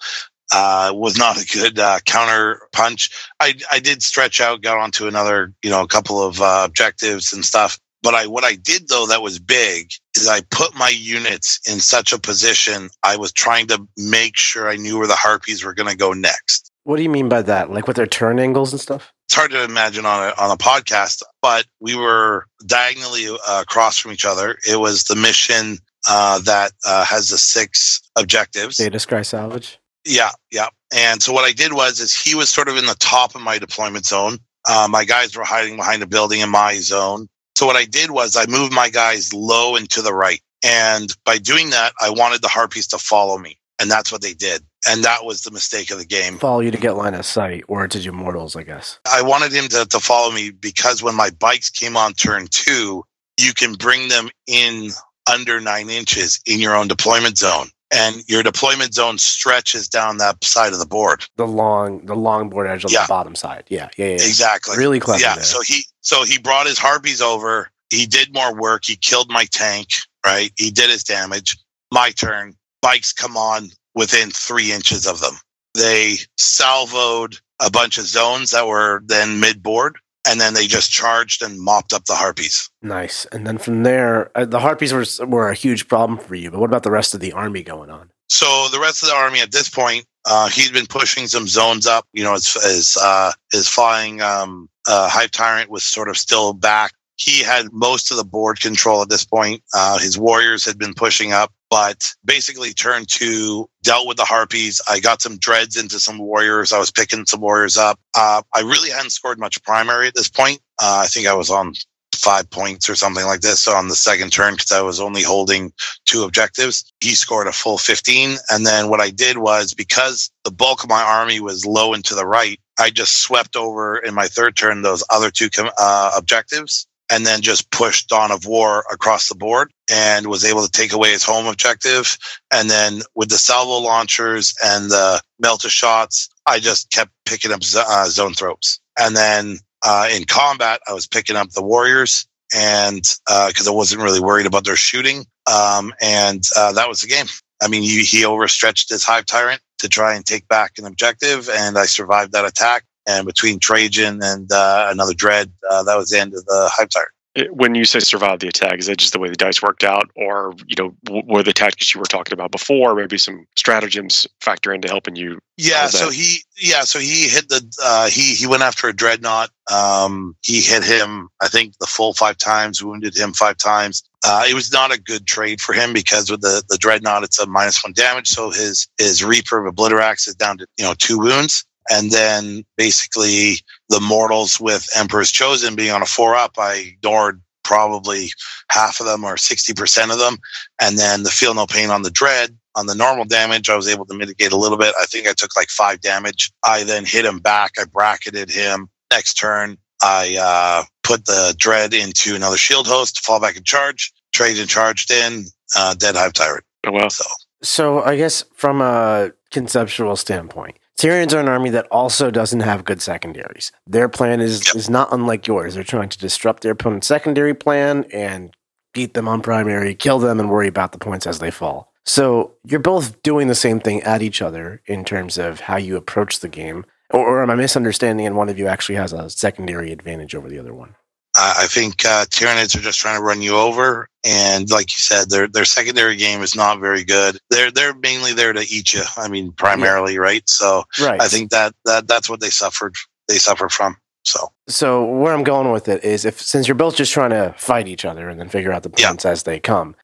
Uh, 0.53 0.93
was 0.95 1.17
not 1.17 1.41
a 1.41 1.47
good 1.47 1.79
uh, 1.79 1.99
counter 2.05 2.69
punch. 2.73 3.11
I 3.41 3.55
I 3.73 3.81
did 3.81 4.03
stretch 4.03 4.41
out, 4.41 4.61
got 4.61 4.77
onto 4.77 5.09
another 5.09 5.55
you 5.63 5.71
know 5.71 5.83
a 5.83 5.89
couple 5.89 6.23
of 6.23 6.43
uh, 6.43 6.63
objectives 6.67 7.33
and 7.33 7.43
stuff. 7.43 7.79
But 8.03 8.15
I 8.15 8.27
what 8.27 8.45
I 8.45 8.55
did 8.55 8.89
though 8.89 9.07
that 9.07 9.23
was 9.23 9.39
big 9.39 9.89
is 10.15 10.29
I 10.29 10.43
put 10.51 10.77
my 10.77 10.91
units 10.91 11.59
in 11.67 11.81
such 11.81 12.13
a 12.13 12.19
position. 12.19 12.91
I 13.03 13.17
was 13.17 13.33
trying 13.33 13.67
to 13.69 13.89
make 13.97 14.37
sure 14.37 14.69
I 14.69 14.77
knew 14.77 14.99
where 14.99 15.07
the 15.07 15.17
harpies 15.17 15.65
were 15.65 15.73
going 15.73 15.89
to 15.89 15.97
go 15.97 16.13
next. 16.13 16.71
What 16.85 16.99
do 16.99 17.03
you 17.03 17.09
mean 17.09 17.31
by 17.31 17.41
that? 17.41 17.71
Like 17.71 17.87
with 17.87 17.97
their 17.97 18.07
turn 18.07 18.39
angles 18.39 18.73
and 18.73 18.81
stuff? 18.81 19.14
It's 19.27 19.35
hard 19.35 19.51
to 19.53 19.65
imagine 19.65 20.07
on 20.07 20.29
a, 20.29 20.41
on 20.41 20.51
a 20.51 20.57
podcast, 20.57 21.23
but 21.41 21.65
we 21.81 21.97
were 21.97 22.47
diagonally 22.67 23.29
uh, 23.29 23.63
across 23.63 23.99
from 23.99 24.13
each 24.13 24.25
other. 24.25 24.59
It 24.69 24.77
was 24.77 25.05
the 25.05 25.17
mission 25.17 25.79
uh, 26.09 26.41
that 26.41 26.73
uh, 26.85 27.05
has 27.05 27.29
the 27.29 27.39
six 27.39 28.03
objectives. 28.17 28.77
Data 28.77 28.99
Scry 28.99 29.25
Salvage? 29.25 29.79
Yeah, 30.05 30.31
yeah. 30.53 30.69
And 30.95 31.23
so 31.23 31.33
what 31.33 31.45
I 31.45 31.53
did 31.53 31.73
was 31.73 32.01
is 32.01 32.15
he 32.15 32.35
was 32.35 32.51
sort 32.51 32.69
of 32.69 32.77
in 32.77 32.87
the 32.87 32.97
top 33.01 33.35
of 33.35 33.41
my 33.41 33.59
deployment 33.59 34.05
zone. 34.05 34.39
Uh, 34.69 34.87
my 34.91 35.05
guys 35.05 35.37
were 35.37 35.45
hiding 35.45 35.77
behind 35.77 36.03
a 36.03 36.07
building 36.07 36.41
in 36.41 36.51
my 36.51 36.75
zone. 36.77 37.29
So 37.57 37.67
what 37.67 37.77
I 37.77 37.85
did 37.85 38.11
was 38.11 38.37
I 38.37 38.47
moved 38.47 38.73
my 38.73 38.91
guys 38.91 39.33
low 39.33 39.77
and 39.77 39.89
to 39.91 40.03
the 40.03 40.15
right. 40.15 40.41
And 40.65 41.15
by 41.25 41.39
doing 41.39 41.71
that, 41.71 41.93
I 42.01 42.11
wanted 42.11 42.43
the 42.43 42.49
harpies 42.49 42.87
to 42.89 42.99
follow 42.99 43.39
me. 43.39 43.59
And 43.81 43.91
that's 43.91 44.13
what 44.13 44.23
they 44.23 44.35
did 44.35 44.63
and 44.87 45.05
that 45.05 45.25
was 45.25 45.43
the 45.43 45.51
mistake 45.51 45.91
of 45.91 45.99
the 45.99 46.05
game. 46.05 46.39
Follow 46.39 46.61
you 46.61 46.71
to 46.71 46.79
get 46.79 46.97
line 46.97 47.15
of 47.15 47.25
sight, 47.25 47.65
or 47.69 47.87
to 47.89 48.01
do 48.01 48.13
mortals, 48.13 48.57
I 48.57 48.63
guess. 48.63 48.99
I 49.11 49.23
wanted 49.23 49.53
him 49.53 49.69
to, 49.69 49.87
to 49.87 50.01
follow 50.01 50.33
me 50.33 50.51
because 50.51 51.03
when 51.03 51.15
my 51.15 51.31
bikes 51.31 51.71
came 51.71 51.97
on 51.97 52.13
turn 52.15 52.49
two, 52.51 53.05
you 53.39 53.55
can 53.55 53.75
bring 53.75 54.09
them 54.09 54.29
in 54.47 54.91
under 55.31 55.61
nine 55.61 55.89
inches 55.89 56.41
in 56.47 56.61
your 56.61 56.75
own 56.75 56.89
deployment 56.89 57.39
zone. 57.39 57.69
And 57.95 58.29
your 58.29 58.43
deployment 58.43 58.93
zone 58.93 59.19
stretches 59.19 59.89
down 59.89 60.17
that 60.17 60.43
side 60.43 60.73
of 60.73 60.81
the 60.81 60.87
board. 60.87 61.25
The 61.37 61.47
long, 61.47 62.05
the 62.07 62.17
long 62.17 62.49
board 62.49 62.67
edge 62.67 62.85
on 62.85 62.91
yeah. 62.91 63.03
the 63.03 63.09
bottom 63.09 63.37
side. 63.37 63.65
Yeah, 63.69 63.89
yeah, 63.97 64.07
yeah. 64.07 64.13
Exactly. 64.15 64.77
Really 64.77 64.99
clever. 64.99 65.21
Yeah. 65.21 65.37
There. 65.37 65.45
So 65.45 65.61
he, 65.65 65.85
so 66.01 66.25
he 66.25 66.39
brought 66.39 66.67
his 66.67 66.79
harpies 66.79 67.21
over. 67.21 67.71
He 67.91 68.07
did 68.07 68.35
more 68.35 68.53
work. 68.59 68.85
He 68.85 68.97
killed 68.97 69.31
my 69.31 69.45
tank. 69.45 69.89
Right. 70.27 70.51
He 70.57 70.71
did 70.71 70.91
his 70.91 71.05
damage. 71.05 71.57
My 71.93 72.11
turn. 72.11 72.57
Bikes 72.85 73.15
come 73.15 73.35
on 73.35 73.71
within 73.95 74.29
three 74.29 74.71
inches 74.71 75.07
of 75.07 75.21
them. 75.21 75.33
They 75.73 76.17
salvoed 76.39 77.41
a 77.59 77.71
bunch 77.71 77.97
of 77.97 78.05
Zoans 78.05 78.53
that 78.53 78.67
were 78.67 79.03
then 79.07 79.41
mid 79.41 79.63
board, 79.63 79.97
and 80.29 80.39
then 80.39 80.53
they 80.53 80.67
just 80.67 80.91
charged 80.91 81.41
and 81.43 81.59
mopped 81.59 81.95
up 81.95 82.05
the 82.05 82.15
harpies. 82.15 82.69
Nice. 82.83 83.25
And 83.33 83.47
then 83.47 83.57
from 83.57 83.85
there, 83.85 84.31
uh, 84.37 84.45
the 84.45 84.61
harpies 84.61 84.93
were 84.93 85.07
were 85.27 85.49
a 85.49 85.55
huge 85.55 85.89
problem 85.89 86.19
for 86.19 86.35
you. 86.35 86.51
But 86.51 86.61
what 86.61 86.69
about 86.69 86.83
the 86.83 86.91
rest 86.91 87.15
of 87.15 87.21
the 87.21 87.33
army 87.33 87.63
going 87.63 87.89
on? 87.89 88.11
So 88.29 88.69
the 88.71 88.81
rest 88.81 89.03
of 89.03 89.09
the 89.09 89.15
army 89.15 89.41
at 89.41 89.51
this 89.51 89.71
point, 89.71 90.05
uh, 90.27 90.51
he's 90.51 90.71
been 90.71 90.87
pushing 90.87 91.27
some 91.27 91.47
Zoans 91.47 91.87
up. 91.87 92.07
You 92.13 92.25
know, 92.25 92.35
as 92.35 92.55
as 92.63 92.99
uh, 93.01 93.33
his 93.51 93.67
flying 93.67 94.21
um, 94.21 94.69
uh, 94.87 95.09
Hive 95.09 95.31
Tyrant 95.31 95.71
was 95.71 95.85
sort 95.85 96.11
of 96.11 96.19
still 96.19 96.53
back 96.53 96.93
he 97.17 97.43
had 97.43 97.73
most 97.73 98.11
of 98.11 98.17
the 98.17 98.25
board 98.25 98.61
control 98.61 99.03
at 99.03 99.09
this 99.09 99.25
point. 99.25 99.63
Uh, 99.73 99.99
his 99.99 100.19
warriors 100.19 100.65
had 100.65 100.79
been 100.79 100.95
pushing 100.95 101.33
up, 101.33 101.53
but 101.75 102.15
basically 102.25 102.73
turned 102.73 103.09
to 103.09 103.69
dealt 103.83 104.07
with 104.07 104.17
the 104.17 104.25
harpies. 104.25 104.81
I 104.89 105.01
got 105.01 105.21
some 105.21 105.39
dreads 105.39 105.77
into 105.77 105.99
some 105.99 106.19
warriors. 106.19 106.73
I 106.73 106.79
was 106.79 106.93
picking 106.93 107.27
some 107.27 107.41
warriors 107.41 107.77
up. 107.77 107.99
Uh, 108.17 108.43
I 108.55 108.61
really 108.61 108.91
hadn't 108.91 109.11
scored 109.11 109.41
much 109.41 109.61
primary 109.65 110.07
at 110.07 110.15
this 110.15 110.29
point. 110.29 110.61
Uh, 110.81 111.03
I 111.03 111.09
think 111.09 111.27
I 111.27 111.35
was 111.35 111.51
on 111.51 111.73
five 112.15 112.49
points 112.49 112.89
or 112.89 112.95
something 112.95 113.25
like 113.25 113.41
this 113.41 113.67
on 113.67 113.89
the 113.89 113.97
second 113.97 114.31
turn 114.31 114.55
because 114.55 114.71
I 114.71 114.83
was 114.83 115.01
only 115.01 115.25
holding 115.25 115.73
two 116.07 116.23
objectives. 116.23 116.93
He 117.01 117.17
scored 117.17 117.49
a 117.49 117.53
full 117.53 117.79
15. 117.79 118.37
And 118.51 118.65
then 118.65 118.89
what 118.89 119.01
I 119.01 119.11
did 119.11 119.39
was 119.39 119.75
because 119.75 120.31
the 120.45 120.53
bulk 120.53 120.85
of 120.85 120.89
my 120.89 121.03
army 121.03 121.41
was 121.41 121.67
low 121.67 121.93
and 121.93 122.05
to 122.05 122.15
the 122.15 122.25
right, 122.25 122.61
I 122.79 122.91
just 122.91 123.21
swept 123.21 123.57
over 123.57 123.99
in 123.99 124.15
my 124.15 124.29
third 124.29 124.57
turn 124.57 124.83
those 124.83 125.03
other 125.11 125.33
two 125.33 125.49
uh, 125.77 126.13
objectives 126.17 126.87
and 127.11 127.27
then 127.27 127.43
just 127.43 127.71
pushed 127.71 128.09
Dawn 128.09 128.33
of 128.33 128.47
War 128.47 128.85
across 128.91 129.29
the 129.29 129.35
board 129.35 129.73
and 129.91 130.27
was 130.27 130.45
able 130.45 130.63
to 130.63 130.71
take 130.71 130.93
away 130.93 131.13
his 131.13 131.23
home 131.23 131.47
objective. 131.47 132.17
And 132.53 132.71
then 132.71 133.03
with 133.15 133.29
the 133.29 133.39
salvo 133.39 133.85
launchers 133.85 134.55
and 134.65 134.91
the 134.91 135.21
melta 135.43 135.69
shots, 135.69 136.29
I 136.47 136.61
just 136.61 136.91
kept 136.91 137.11
picking 137.27 137.53
up 137.53 137.61
uh, 137.61 138.07
Zoanthropes. 138.09 138.79
And 138.99 139.17
then 139.17 139.59
uh, 139.83 140.09
in 140.13 140.25
combat, 140.25 140.81
I 140.89 140.93
was 140.93 141.07
picking 141.07 141.37
up 141.37 141.51
the 141.51 141.63
warriors 141.63 142.27
and 142.55 143.03
because 143.27 143.67
uh, 143.67 143.73
I 143.73 143.75
wasn't 143.75 144.03
really 144.03 144.21
worried 144.21 144.47
about 144.47 144.65
their 144.65 144.77
shooting. 144.77 145.27
Um, 145.47 145.93
and 146.01 146.43
uh, 146.57 146.73
that 146.73 146.89
was 146.89 147.01
the 147.01 147.09
game. 147.09 147.27
I 147.63 147.69
mean, 147.69 147.83
he, 147.83 148.03
he 148.03 148.25
overstretched 148.25 148.91
his 148.91 149.05
hive 149.05 149.27
tyrant 149.27 149.61
to 149.79 149.89
try 149.89 150.15
and 150.15 150.25
take 150.25 150.49
back 150.49 150.73
an 150.79 150.87
objective, 150.87 151.49
and 151.49 151.79
I 151.79 151.87
survived 151.87 152.33
that 152.33 152.45
attack. 152.45 152.85
And 153.07 153.27
between 153.27 153.61
Trajann 153.61 154.21
and 154.23 154.51
uh, 154.51 154.89
another 154.91 155.15
dread, 155.15 155.53
uh, 155.71 155.83
that 155.83 155.97
was 155.97 156.11
the 156.11 156.21
end 156.21 156.35
of 156.35 156.45
the 156.47 156.69
hive 156.73 156.89
tyrant 156.89 157.11
when 157.51 157.75
you 157.75 157.85
say 157.85 157.99
survive 157.99 158.39
the 158.39 158.47
attack, 158.47 158.79
is 158.79 158.87
that 158.87 158.99
just 158.99 159.13
the 159.13 159.19
way 159.19 159.29
the 159.29 159.35
dice 159.35 159.61
worked 159.61 159.83
out, 159.83 160.09
or 160.15 160.55
you 160.67 160.77
know, 160.79 161.23
were 161.27 161.43
the 161.43 161.53
tactics 161.53 161.93
you 161.93 161.99
were 161.99 162.07
talking 162.07 162.33
about 162.33 162.53
before, 162.53 162.95
maybe 162.95 163.19
some 163.19 163.47
stratagems 163.57 164.27
factor 164.41 164.73
into 164.73 164.87
helping 164.87 165.17
you? 165.17 165.41
Yeah, 165.57 165.87
so 165.89 166.11
he, 166.11 166.45
yeah, 166.57 166.83
so 166.83 167.01
he 167.01 167.29
hit 167.29 167.49
the, 167.49 167.65
uh, 167.83 168.09
he 168.09 168.35
he 168.35 168.47
went 168.47 168.63
after 168.63 168.89
a 168.89 168.93
dreadnought. 168.93 169.51
Um, 169.73 170.37
he 170.43 170.61
hit 170.61 170.85
him, 170.85 171.29
I 171.43 171.49
think, 171.49 171.77
the 171.79 171.87
full 171.87 172.15
five 172.15 172.39
times, 172.39 172.85
wounded 172.85 173.17
him 173.17 173.33
five 173.33 173.57
times. 173.57 174.05
Uh, 174.25 174.45
it 174.49 174.55
was 174.55 174.73
not 174.73 174.95
a 174.95 175.01
good 175.01 175.27
trade 175.27 175.61
for 175.61 175.73
him 175.73 175.93
because 175.93 176.31
with 176.31 176.41
the 176.41 176.63
the 176.69 176.79
dreadnought, 176.79 177.25
it's 177.25 177.41
a 177.41 177.47
minus 177.47 177.83
one 177.83 177.95
damage, 177.95 178.29
so 178.29 178.51
his 178.51 178.87
his 178.97 179.25
Reaper 179.25 179.67
of 179.67 179.75
Obliterax 179.75 180.29
is 180.29 180.37
down 180.37 180.59
to 180.59 180.67
you 180.79 180.85
know 180.85 180.95
two 180.95 181.19
wounds. 181.19 181.65
And 181.91 182.11
then 182.11 182.65
basically 182.77 183.57
the 183.89 184.01
mortals 184.01 184.61
with 184.61 184.89
Emperor's 184.97 185.31
Chosen 185.31 185.75
being 185.75 185.91
on 185.91 186.03
a 186.03 186.07
four 186.07 186.35
up, 186.35 186.59
I 186.59 186.75
ignored 186.77 187.43
probably 187.63 188.31
half 188.71 189.01
of 189.01 189.07
them 189.07 189.25
or 189.25 189.37
60% 189.37 190.13
of 190.13 190.19
them. 190.19 190.39
And 190.81 190.99
then 190.99 191.23
the 191.23 191.31
Feel 191.31 191.55
No 191.55 191.67
Pain 191.67 191.91
on 191.91 192.03
the 192.03 192.11
Dread, 192.11 192.57
on 192.77 192.87
the 192.87 192.95
normal 192.95 193.25
damage, 193.25 193.69
I 193.69 193.77
was 193.77 193.89
able 193.89 194.07
to 194.07 194.15
mitigate 194.15 194.53
a 194.53 194.57
little 194.57 194.79
bit. 194.79 194.95
I 195.01 195.05
think 195.07 195.29
I 195.29 195.33
took 195.33 195.57
like 195.57 195.69
five 195.69 196.01
damage. 196.01 196.53
I 196.65 196.85
then 196.85 197.05
hit 197.05 197.25
him 197.25 197.39
back. 197.39 197.73
I 197.79 197.85
bracketed 197.85 198.51
him. 198.51 198.89
Next 199.13 199.35
turn, 199.35 199.79
I 200.03 200.37
uh, 200.41 200.85
put 201.03 201.25
the 201.27 201.55
Dread 201.59 201.95
into 201.95 202.35
another 202.35 202.57
shield 202.57 202.87
host 202.87 203.17
to 203.17 203.23
fall 203.23 203.41
back 203.41 203.57
and 203.57 203.65
charge. 203.65 204.13
trade 204.33 204.59
and 204.59 204.69
charged 204.69 205.11
in, 205.11 205.45
uh, 205.77 205.95
Dead 205.95 206.17
Hive 206.17 206.33
Tyrant. 206.33 206.65
Oh, 206.87 206.93
well. 206.93 207.11
So. 207.11 207.25
so 207.63 208.03
I 208.03 208.17
guess 208.17 208.45
from 208.55 208.81
a 208.81 209.31
conceptual 209.51 210.17
standpoint, 210.17 210.77
Tyranids 210.99 211.35
are 211.35 211.41
an 211.41 211.49
army 211.49 211.71
that 211.71 211.87
also 211.91 212.31
doesn't 212.31 212.61
have 212.61 212.85
good 212.85 213.03
secondaries. 213.03 213.73
Their 213.87 214.09
plan 214.09 214.41
is 214.41 214.75
is 214.75 214.89
not 214.89 215.09
unlike 215.13 215.47
yours. 215.47 215.75
They're 215.75 215.85
trying 215.85 216.09
to 216.11 216.19
disrupt 216.19 216.63
their 216.63 216.73
opponent's 216.73 217.07
secondary 217.07 217.55
plan 217.55 218.05
and 218.13 218.55
beat 218.93 219.15
them 219.15 219.29
on 219.29 219.43
primary, 219.43 219.95
kill 219.95 220.19
them, 220.19 220.39
and 220.39 220.49
worry 220.49 220.69
about 220.69 220.93
the 220.93 220.99
points 220.99 221.27
as 221.27 221.41
they 221.41 221.51
fall. 221.51 221.93
So 222.07 222.53
you're 222.65 222.81
both 222.81 223.23
doing 223.23 223.49
the 223.49 223.55
same 223.55 223.81
thing 223.81 224.03
at 224.03 224.23
each 224.23 224.41
other 224.41 224.83
in 224.87 225.05
terms 225.05 225.37
of 225.37 225.61
how 225.61 225.77
you 225.77 225.97
approach 225.97 226.41
the 226.41 226.49
game. 226.49 226.85
Or, 227.11 227.21
or 227.21 227.43
am 227.43 227.51
I 227.51 227.55
misunderstanding 227.55 228.27
and 228.27 228.37
one 228.37 228.49
of 228.49 228.59
you 228.59 228.67
actually 228.67 228.97
has 228.97 229.13
a 229.13 229.29
secondary 229.31 229.91
advantage 229.91 230.35
over 230.35 230.49
the 230.49 230.59
other 230.59 230.75
one? 230.75 230.95
I 231.37 231.67
think 231.67 232.05
uh, 232.05 232.27
Tyranids 232.27 232.77
are 232.77 232.81
just 232.81 233.01
trying 233.01 233.19
to 233.19 233.23
run 233.23 233.43
you 233.43 233.57
over, 233.57 234.09
and 234.25 234.71
like 234.71 234.91
you 234.91 235.03
said, 235.03 235.31
their 235.31 235.49
their 235.49 235.65
secondary 235.65 236.17
game 236.17 236.43
is 236.43 236.55
not 236.55 236.81
very 236.81 237.05
good. 237.05 237.39
They're 237.51 237.71
they're 237.71 237.95
mainly 237.95 238.33
there 238.33 238.53
to 238.53 238.61
eat 238.61 238.95
you. 238.95 239.03
I 239.17 239.29
mean, 239.29 239.53
primarily, 239.53 240.15
yeah. 240.15 240.21
right? 240.21 240.49
So 240.49 240.85
right. 241.01 241.21
I 241.21 241.29
think 241.29 241.51
that 241.51 241.75
that 241.85 242.07
that's 242.07 242.31
what 242.31 242.41
they 242.41 242.51
suffered. 242.51 242.95
They 243.29 243.37
suffered 243.37 243.73
from. 243.73 243.97
So 244.25 244.53
so 244.69 245.05
where 245.05 245.35
I'm 245.35 245.45
going 245.45 245.71
with 245.73 245.89
it 245.89 246.05
is, 246.05 246.25
if 246.25 246.41
since 246.41 246.69
you're 246.69 246.75
both 246.75 246.97
just 246.97 247.13
trying 247.13 247.31
to 247.31 247.55
fight 247.59 247.89
each 247.89 248.05
other 248.05 248.29
and 248.29 248.39
then 248.39 248.49
figure 248.49 248.73
out 248.73 248.83
the 248.83 248.91
points 248.91 249.25
yeah. 249.25 249.31
as 249.31 249.43
they 249.43 249.59
come, 249.61 249.97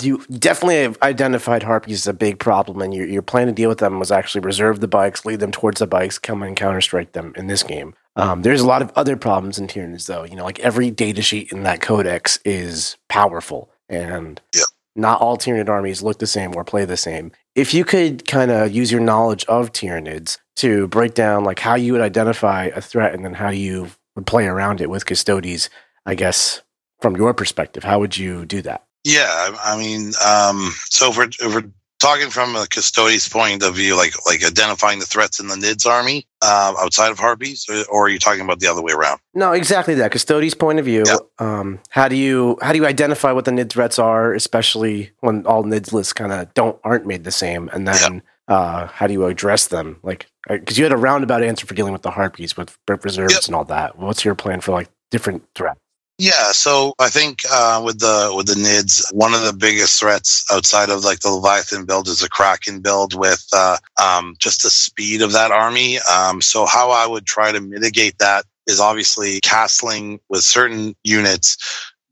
you 0.00 0.24
definitely 0.30 0.82
have 0.82 0.98
identified 1.02 1.62
harpies 1.62 2.00
as 2.00 2.06
a 2.08 2.14
big 2.14 2.38
problem, 2.38 2.80
and 2.80 2.94
your 2.94 3.06
your 3.06 3.22
plan 3.22 3.46
to 3.46 3.52
deal 3.52 3.68
with 3.68 3.78
them 3.78 3.98
was 3.98 4.10
actually 4.10 4.40
reserve 4.40 4.80
the 4.80 4.88
bikes, 4.88 5.24
lead 5.24 5.40
them 5.40 5.52
towards 5.52 5.80
the 5.80 5.86
bikes, 5.86 6.18
come 6.18 6.42
and 6.42 6.56
counter 6.56 6.80
strike 6.80 7.12
them 7.12 7.32
in 7.36 7.46
this 7.46 7.62
game. 7.62 7.94
Um, 8.16 8.42
there's 8.42 8.60
a 8.60 8.66
lot 8.66 8.82
of 8.82 8.92
other 8.94 9.16
problems 9.16 9.58
in 9.58 9.66
Tyranids, 9.66 10.06
though. 10.06 10.24
You 10.24 10.36
know, 10.36 10.44
like 10.44 10.60
every 10.60 10.90
data 10.90 11.22
sheet 11.22 11.52
in 11.52 11.62
that 11.62 11.80
codex 11.80 12.38
is 12.44 12.96
powerful, 13.08 13.70
and 13.88 14.40
yeah. 14.54 14.62
not 14.94 15.20
all 15.20 15.38
Tyranid 15.38 15.68
armies 15.68 16.02
look 16.02 16.18
the 16.18 16.26
same 16.26 16.54
or 16.54 16.64
play 16.64 16.84
the 16.84 16.96
same. 16.96 17.32
If 17.54 17.74
you 17.74 17.84
could 17.84 18.26
kind 18.26 18.50
of 18.50 18.72
use 18.72 18.92
your 18.92 19.00
knowledge 19.00 19.44
of 19.46 19.72
Tyranids 19.72 20.38
to 20.56 20.88
break 20.88 21.14
down 21.14 21.44
like 21.44 21.58
how 21.58 21.74
you 21.74 21.92
would 21.92 22.02
identify 22.02 22.66
a 22.66 22.80
threat 22.80 23.14
and 23.14 23.24
then 23.24 23.34
how 23.34 23.50
you 23.50 23.88
would 24.14 24.26
play 24.26 24.46
around 24.46 24.80
it 24.80 24.90
with 24.90 25.06
Custodes, 25.06 25.70
I 26.04 26.14
guess 26.14 26.62
from 27.00 27.16
your 27.16 27.34
perspective, 27.34 27.84
how 27.84 27.98
would 27.98 28.16
you 28.16 28.44
do 28.44 28.62
that? 28.62 28.84
Yeah, 29.04 29.56
I 29.62 29.76
mean, 29.76 30.12
um, 30.24 30.72
so 30.84 31.10
if 31.10 31.16
we're, 31.16 31.24
if 31.24 31.54
we're 31.54 31.70
talking 32.02 32.30
from 32.30 32.56
a 32.56 32.66
Custodes 32.66 33.28
point 33.28 33.62
of 33.62 33.76
view, 33.76 33.96
like 33.96 34.14
like 34.26 34.44
identifying 34.44 34.98
the 34.98 35.06
threats 35.06 35.38
in 35.40 35.46
the 35.46 35.54
NIDS 35.54 35.86
army 35.86 36.26
uh, 36.42 36.74
outside 36.78 37.10
of 37.10 37.18
Harpies, 37.18 37.64
or, 37.70 37.84
or, 37.90 38.06
are 38.06 38.08
you 38.08 38.18
talking 38.18 38.42
about 38.42 38.58
the 38.58 38.66
other 38.66 38.82
way 38.82 38.92
around? 38.92 39.20
No, 39.34 39.52
exactly 39.52 39.94
that. 39.94 40.10
Custodes 40.10 40.54
point 40.54 40.80
of 40.80 40.84
view. 40.84 41.04
Yep. 41.06 41.20
Um, 41.38 41.78
how 41.90 42.08
do 42.08 42.16
you 42.16 42.58
how 42.60 42.72
do 42.72 42.78
you 42.78 42.86
identify 42.86 43.30
what 43.30 43.44
the 43.44 43.52
NID 43.52 43.70
threats 43.70 43.98
are, 43.98 44.34
especially 44.34 45.12
when 45.20 45.46
all 45.46 45.62
NIDS 45.62 45.92
lists 45.92 46.12
kind 46.12 46.32
of 46.32 46.52
don't 46.54 46.78
aren't 46.82 47.06
made 47.06 47.24
the 47.24 47.30
same, 47.30 47.70
and 47.72 47.86
then 47.86 48.14
yep. 48.14 48.22
uh, 48.48 48.86
how 48.88 49.06
do 49.06 49.12
you 49.12 49.24
address 49.26 49.68
them? 49.68 49.98
Like, 50.02 50.26
because 50.48 50.76
uh, 50.76 50.80
you 50.80 50.84
had 50.84 50.92
a 50.92 50.96
roundabout 50.96 51.44
answer 51.44 51.66
for 51.66 51.74
dealing 51.74 51.92
with 51.92 52.02
the 52.02 52.10
Harpies 52.10 52.56
with 52.56 52.76
reserves 52.88 53.34
yep. 53.34 53.44
and 53.46 53.54
all 53.54 53.64
that. 53.66 53.96
What's 53.96 54.24
your 54.24 54.34
plan 54.34 54.60
for 54.60 54.72
like 54.72 54.90
different 55.10 55.44
threats? 55.54 55.78
Yeah, 56.22 56.52
so 56.52 56.94
I 57.00 57.08
think 57.08 57.40
uh, 57.50 57.82
with 57.84 57.98
the 57.98 58.32
with 58.32 58.46
the 58.46 58.54
NIDS, 58.54 59.12
one 59.12 59.34
of 59.34 59.42
the 59.42 59.52
biggest 59.52 59.98
threats 59.98 60.44
outside 60.52 60.88
of 60.88 61.02
like 61.02 61.18
the 61.18 61.30
Leviathan 61.30 61.84
build 61.84 62.06
is 62.06 62.22
a 62.22 62.28
Kraken 62.28 62.78
build 62.78 63.18
with 63.18 63.44
uh, 63.52 63.76
um, 64.00 64.36
just 64.38 64.62
the 64.62 64.70
speed 64.70 65.20
of 65.20 65.32
that 65.32 65.50
army. 65.50 65.98
Um, 66.08 66.40
so 66.40 66.64
how 66.64 66.92
I 66.92 67.08
would 67.08 67.26
try 67.26 67.50
to 67.50 67.60
mitigate 67.60 68.18
that 68.18 68.44
is 68.68 68.78
obviously 68.78 69.40
castling 69.40 70.20
with 70.28 70.44
certain 70.44 70.94
units 71.02 71.56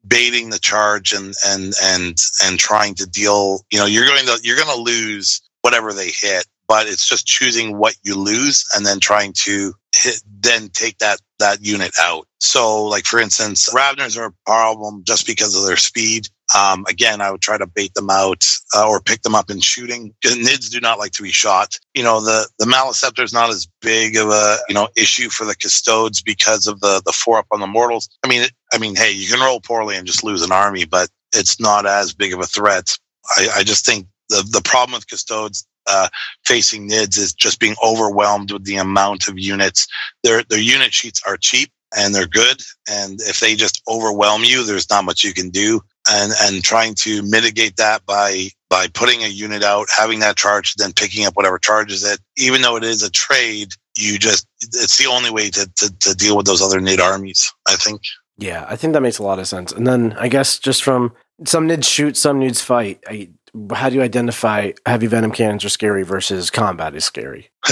baiting 0.08 0.50
the 0.50 0.58
charge 0.58 1.12
and 1.12 1.32
and 1.46 1.72
and 1.80 2.16
and 2.42 2.58
trying 2.58 2.96
to 2.96 3.06
deal 3.06 3.60
you 3.70 3.78
know 3.78 3.86
you're 3.86 4.06
going 4.06 4.26
to 4.26 4.40
you're 4.42 4.56
going 4.56 4.74
to 4.74 4.82
lose 4.82 5.40
whatever 5.62 5.92
they 5.92 6.10
hit 6.10 6.46
but 6.70 6.86
it's 6.86 7.08
just 7.08 7.26
choosing 7.26 7.78
what 7.78 7.96
you 8.04 8.14
lose 8.14 8.64
and 8.76 8.86
then 8.86 9.00
trying 9.00 9.32
to 9.32 9.74
hit, 9.92 10.22
then 10.40 10.68
take 10.68 10.96
that 10.98 11.18
that 11.40 11.60
unit 11.66 11.90
out. 12.00 12.28
So, 12.38 12.84
like 12.84 13.06
for 13.06 13.18
instance, 13.18 13.68
Raveners 13.74 14.16
are 14.16 14.26
a 14.26 14.34
problem 14.46 15.02
just 15.04 15.26
because 15.26 15.56
of 15.56 15.66
their 15.66 15.76
speed. 15.76 16.28
Um, 16.56 16.84
again, 16.88 17.20
I 17.20 17.32
would 17.32 17.40
try 17.40 17.58
to 17.58 17.66
bait 17.66 17.94
them 17.94 18.08
out 18.08 18.44
uh, 18.76 18.88
or 18.88 19.00
pick 19.00 19.22
them 19.22 19.34
up 19.34 19.50
in 19.50 19.58
shooting. 19.58 20.14
Nids 20.24 20.70
do 20.70 20.78
not 20.78 21.00
like 21.00 21.10
to 21.12 21.24
be 21.24 21.32
shot. 21.32 21.76
You 21.94 22.04
know, 22.04 22.20
the 22.20 22.48
the 22.60 22.66
Maleceptor 22.66 23.24
is 23.24 23.32
not 23.32 23.50
as 23.50 23.66
big 23.80 24.16
of 24.16 24.28
a 24.28 24.58
you 24.68 24.74
know 24.76 24.90
issue 24.96 25.28
for 25.28 25.44
the 25.44 25.56
Custodes 25.56 26.22
because 26.22 26.68
of 26.68 26.78
the 26.78 27.02
the 27.04 27.12
four 27.12 27.38
up 27.38 27.46
on 27.50 27.58
the 27.58 27.66
mortals. 27.66 28.08
I 28.24 28.28
mean, 28.28 28.46
I 28.72 28.78
mean, 28.78 28.94
hey, 28.94 29.10
you 29.10 29.26
can 29.26 29.40
roll 29.40 29.60
poorly 29.60 29.96
and 29.96 30.06
just 30.06 30.22
lose 30.22 30.42
an 30.42 30.52
army, 30.52 30.84
but 30.84 31.08
it's 31.34 31.58
not 31.58 31.84
as 31.84 32.14
big 32.14 32.32
of 32.32 32.38
a 32.38 32.46
threat. 32.46 32.96
I, 33.36 33.48
I 33.56 33.62
just 33.64 33.84
think 33.84 34.06
the 34.28 34.48
the 34.52 34.62
problem 34.62 34.94
with 34.94 35.08
Custodes 35.08 35.66
uh, 35.90 36.08
facing 36.44 36.88
NIDS 36.88 37.18
is 37.18 37.32
just 37.32 37.60
being 37.60 37.74
overwhelmed 37.82 38.52
with 38.52 38.64
the 38.64 38.76
amount 38.76 39.28
of 39.28 39.38
units. 39.38 39.86
Their 40.22 40.42
their 40.44 40.60
unit 40.60 40.94
sheets 40.94 41.22
are 41.26 41.36
cheap 41.36 41.70
and 41.96 42.14
they're 42.14 42.26
good, 42.26 42.62
and 42.88 43.20
if 43.22 43.40
they 43.40 43.54
just 43.56 43.82
overwhelm 43.88 44.44
you, 44.44 44.64
there's 44.64 44.88
not 44.90 45.04
much 45.04 45.24
you 45.24 45.34
can 45.34 45.50
do. 45.50 45.80
And 46.10 46.32
and 46.42 46.64
trying 46.64 46.94
to 46.96 47.22
mitigate 47.22 47.76
that 47.76 48.04
by 48.06 48.48
by 48.70 48.86
putting 48.94 49.22
a 49.24 49.28
unit 49.28 49.62
out, 49.62 49.88
having 49.96 50.20
that 50.20 50.36
charge, 50.36 50.74
then 50.74 50.92
picking 50.92 51.26
up 51.26 51.36
whatever 51.36 51.58
charges 51.58 52.04
it. 52.04 52.20
Even 52.38 52.62
though 52.62 52.76
it 52.76 52.84
is 52.84 53.02
a 53.02 53.10
trade, 53.10 53.72
you 53.96 54.18
just 54.18 54.46
it's 54.62 54.96
the 54.96 55.06
only 55.06 55.30
way 55.30 55.50
to 55.50 55.70
to, 55.76 55.98
to 55.98 56.14
deal 56.14 56.36
with 56.36 56.46
those 56.46 56.62
other 56.62 56.80
NID 56.80 57.00
armies. 57.00 57.52
I 57.68 57.76
think. 57.76 58.00
Yeah, 58.38 58.64
I 58.68 58.76
think 58.76 58.94
that 58.94 59.02
makes 59.02 59.18
a 59.18 59.22
lot 59.22 59.38
of 59.38 59.46
sense. 59.46 59.70
And 59.70 59.86
then 59.86 60.14
I 60.18 60.28
guess 60.28 60.58
just 60.58 60.82
from 60.82 61.12
some 61.44 61.68
NIDs 61.68 61.84
shoot, 61.84 62.16
some 62.16 62.40
NIDs 62.40 62.62
fight. 62.62 63.02
I, 63.06 63.28
how 63.72 63.88
do 63.88 63.96
you 63.96 64.02
identify 64.02 64.72
heavy 64.86 65.06
venom 65.06 65.32
cannons 65.32 65.64
are 65.64 65.70
scary 65.70 66.02
versus 66.02 66.50
combat 66.50 66.94
is 66.94 67.04
scary? 67.04 67.50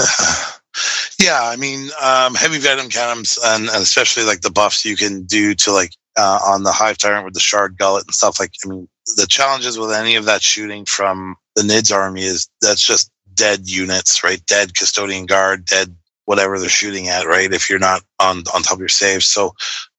Yeah, 1.21 1.41
I 1.43 1.57
mean, 1.57 1.89
um, 2.01 2.37
heavy 2.37 2.59
venom 2.59 2.91
cannons, 2.91 3.39
and, 3.43 3.69
and, 3.69 3.83
especially 3.83 4.23
like 4.23 4.43
the 4.43 4.53
buffs 4.53 4.85
you 4.85 4.97
can 4.97 5.25
do 5.25 5.53
to 5.55 5.73
like 5.73 5.91
uh, 6.17 6.39
on 6.45 6.63
the 6.63 6.71
hive 6.71 6.97
tyrant 6.97 7.25
with 7.25 7.35
the 7.35 7.41
shard 7.41 7.77
gullet 7.77 8.05
and 8.07 8.15
stuff. 8.15 8.39
Like, 8.39 8.53
I 8.65 8.69
mean, 8.69 8.89
the 9.17 9.27
challenges 9.27 9.79
with 9.79 9.91
any 9.91 10.15
of 10.15 10.27
that 10.27 10.43
shooting 10.43 10.85
from 10.85 11.35
the 11.57 11.63
Nids 11.63 11.93
army 11.93 12.23
is 12.23 12.49
that's 12.61 12.85
just 12.85 13.11
dead 13.35 13.69
units, 13.69 14.23
right? 14.23 14.45
Dead 14.47 14.77
custodian 14.77 15.27
guard, 15.27 15.65
dead 15.65 15.97
whatever 16.27 16.61
they're 16.61 16.69
shooting 16.69 17.09
at, 17.09 17.27
right? 17.27 17.53
If 17.53 17.69
you're 17.69 17.81
not 17.81 18.03
on 18.21 18.45
on 18.55 18.63
top 18.63 18.75
of 18.75 18.81
your 18.81 18.89
saves, 18.89 19.27
so 19.27 19.55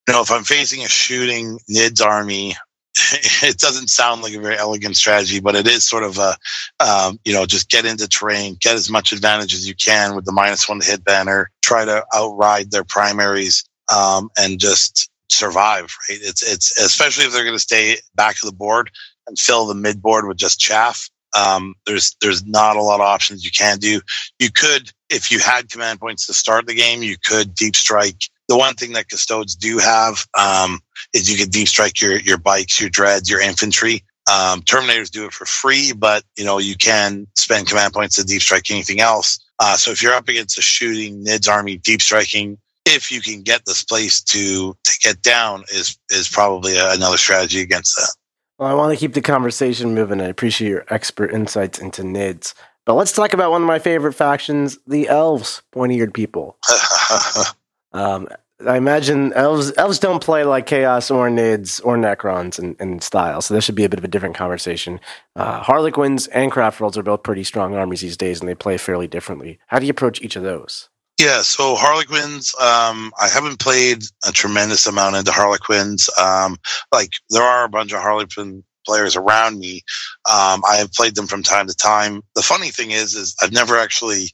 you 0.08 0.14
know, 0.14 0.22
if 0.22 0.32
I'm 0.32 0.46
facing 0.46 0.86
a 0.86 0.90
shooting 0.90 1.60
Nids 1.70 2.04
army 2.04 2.56
it 3.44 3.58
doesn't 3.58 3.90
sound 3.90 4.22
like 4.22 4.34
a 4.34 4.40
very 4.40 4.58
elegant 4.58 4.96
strategy, 4.98 5.40
but 5.40 5.56
it 5.56 5.68
is 5.68 5.88
sort 5.88 6.04
of 6.04 6.18
a, 6.18 6.36
um, 6.80 7.20
you 7.24 7.34
know, 7.34 7.46
just 7.46 7.70
get 7.70 7.86
into 7.86 8.08
terrain, 8.08 8.58
get 8.60 8.76
as 8.76 8.90
much 8.90 9.12
advantage 9.12 9.54
as 9.54 9.68
you 9.68 9.76
can 9.76 10.16
with 10.16 10.26
the 10.26 10.32
minus 10.32 10.68
one 10.68 10.82
hit 10.82 11.04
banner, 11.04 11.52
try 11.62 11.86
to 11.86 12.04
outride 12.14 12.72
their 12.72 12.84
primaries, 12.84 13.64
um, 13.94 14.30
and 14.38 14.60
just 14.60 15.10
survive. 15.30 15.96
Right? 16.10 16.20
It's 16.22 16.42
it's 16.42 16.80
especially 16.80 17.26
if 17.26 17.34
they're 17.34 17.44
going 17.44 17.56
to 17.56 17.60
stay 17.60 17.98
back 18.16 18.36
of 18.42 18.50
the 18.50 18.56
board 18.56 18.90
and 19.28 19.38
fill 19.38 19.68
the 19.68 19.76
mid 19.76 20.02
board 20.02 20.28
with 20.28 20.38
just 20.38 20.60
chaff. 20.60 21.10
Um, 21.38 21.76
there's 21.86 22.16
there's 22.22 22.44
not 22.46 22.76
a 22.76 22.82
lot 22.82 23.02
of 23.02 23.06
options 23.06 23.46
you 23.46 23.52
can 23.52 23.78
do. 23.78 24.02
You 24.40 24.52
could, 24.52 24.92
if 25.10 25.32
you 25.32 25.40
had 25.40 25.70
command 25.70 26.00
points 26.00 26.26
to 26.26 26.34
start 26.34 26.66
the 26.66 26.74
game, 26.74 27.04
you 27.04 27.18
could 27.24 27.54
deep 27.54 27.76
strike 27.76 28.30
the 28.50 28.58
one 28.58 28.74
thing 28.74 28.92
that 28.94 29.08
custodes 29.08 29.56
do 29.56 29.78
have 29.78 30.26
um, 30.38 30.82
is 31.14 31.32
you 31.32 31.38
can 31.38 31.50
deep 31.50 31.70
strike 31.70 32.02
your 32.02 32.20
your 32.20 32.38
bikes, 32.38 32.82
your 32.82 32.90
dreads, 32.90 33.30
your 33.30 33.40
infantry. 33.40 34.04
Um, 34.30 34.62
Terminators 34.62 35.10
do 35.10 35.26
it 35.26 35.32
for 35.32 35.46
free, 35.46 35.94
but 35.94 36.24
you 36.36 36.44
know 36.44 36.58
you 36.58 36.76
can 36.76 37.28
spend 37.36 37.68
command 37.68 37.94
points 37.94 38.16
to 38.16 38.26
deep 38.26 38.42
strike 38.42 38.70
anything 38.70 39.00
else. 39.00 39.40
Uh, 39.60 39.78
so 39.78 39.92
if 39.92 40.04
you're 40.04 40.14
up 40.14 40.28
against 40.28 40.58
a 40.58 40.62
shooting 40.62 41.24
Nids 41.24 41.50
army, 41.50 41.78
deep 41.78 42.02
striking, 42.02 42.58
if 42.86 43.12
you 43.12 43.22
can 43.22 43.42
get 43.44 43.66
this 43.66 43.84
place 43.84 44.22
to 44.24 44.76
to 44.84 45.00
get 45.04 45.22
down, 45.22 45.64
is 45.72 45.98
is 46.10 46.28
probably 46.28 46.76
a, 46.76 46.92
another 46.92 47.18
strategy 47.18 47.62
against 47.62 47.96
that. 47.96 48.16
Well, 48.58 48.70
I 48.70 48.74
want 48.74 48.92
to 48.92 49.00
keep 49.00 49.14
the 49.14 49.22
conversation 49.22 49.94
moving. 49.94 50.20
I 50.20 50.26
appreciate 50.26 50.70
your 50.70 50.86
expert 50.90 51.32
insights 51.32 51.80
into 51.80 52.02
Nids. 52.02 52.54
But 52.86 52.96
let's 52.96 53.12
talk 53.12 53.34
about 53.34 53.52
one 53.52 53.62
of 53.62 53.68
my 53.68 53.78
favorite 53.78 54.14
factions, 54.14 54.80
the 54.88 55.08
elves, 55.08 55.62
pointy 55.72 55.98
eared 55.98 56.14
people. 56.14 56.58
Um, 57.92 58.28
I 58.66 58.76
imagine 58.76 59.32
elves 59.34 59.72
elves 59.78 60.00
don't 60.00 60.22
play 60.22 60.44
like 60.44 60.66
chaos 60.66 61.10
or 61.10 61.30
nids 61.30 61.80
or 61.84 61.98
necrons 61.98 62.60
in, 62.60 62.76
in 62.80 63.00
style, 63.00 63.42
so 63.42 63.54
this 63.54 63.64
should 63.64 63.76
be 63.76 63.86
a 63.86 63.90
bit 63.90 64.00
of 64.00 64.04
a 64.04 64.10
different 64.10 64.36
conversation. 64.36 65.00
Uh, 65.36 65.62
Harlequins 65.62 66.28
and 66.28 66.52
craft 66.52 66.82
worlds 66.82 66.98
are 66.98 67.04
both 67.04 67.24
pretty 67.24 67.46
strong 67.46 67.76
armies 67.76 68.02
these 68.02 68.18
days, 68.18 68.42
and 68.42 68.50
they 68.50 68.56
play 68.56 68.78
fairly 68.78 69.08
differently. 69.08 69.60
How 69.68 69.80
do 69.80 69.86
you 69.86 69.92
approach 69.92 70.22
each 70.22 70.36
of 70.36 70.44
those? 70.44 70.90
Yeah, 71.20 71.42
so 71.42 71.76
Harlequins, 71.76 72.54
um, 72.62 73.12
I 73.20 73.28
haven't 73.28 73.60
played 73.60 74.04
a 74.26 74.32
tremendous 74.32 74.88
amount 74.88 75.18
into 75.18 75.32
Harlequins. 75.32 76.10
Um, 76.18 76.58
like 76.94 77.12
there 77.30 77.44
are 77.44 77.66
a 77.66 77.70
bunch 77.70 77.92
of 77.92 78.00
Harlequin 78.02 78.64
players 78.90 79.16
around 79.16 79.60
me. 79.60 79.84
Um, 80.30 80.64
I 80.68 80.78
have 80.78 80.92
played 80.92 81.14
them 81.14 81.28
from 81.28 81.44
time 81.44 81.68
to 81.68 81.76
time. 81.76 82.24
The 82.36 82.42
funny 82.42 82.72
thing 82.72 82.90
is, 82.90 83.14
is 83.14 83.36
I've 83.42 83.54
never 83.54 83.78
actually 83.78 84.32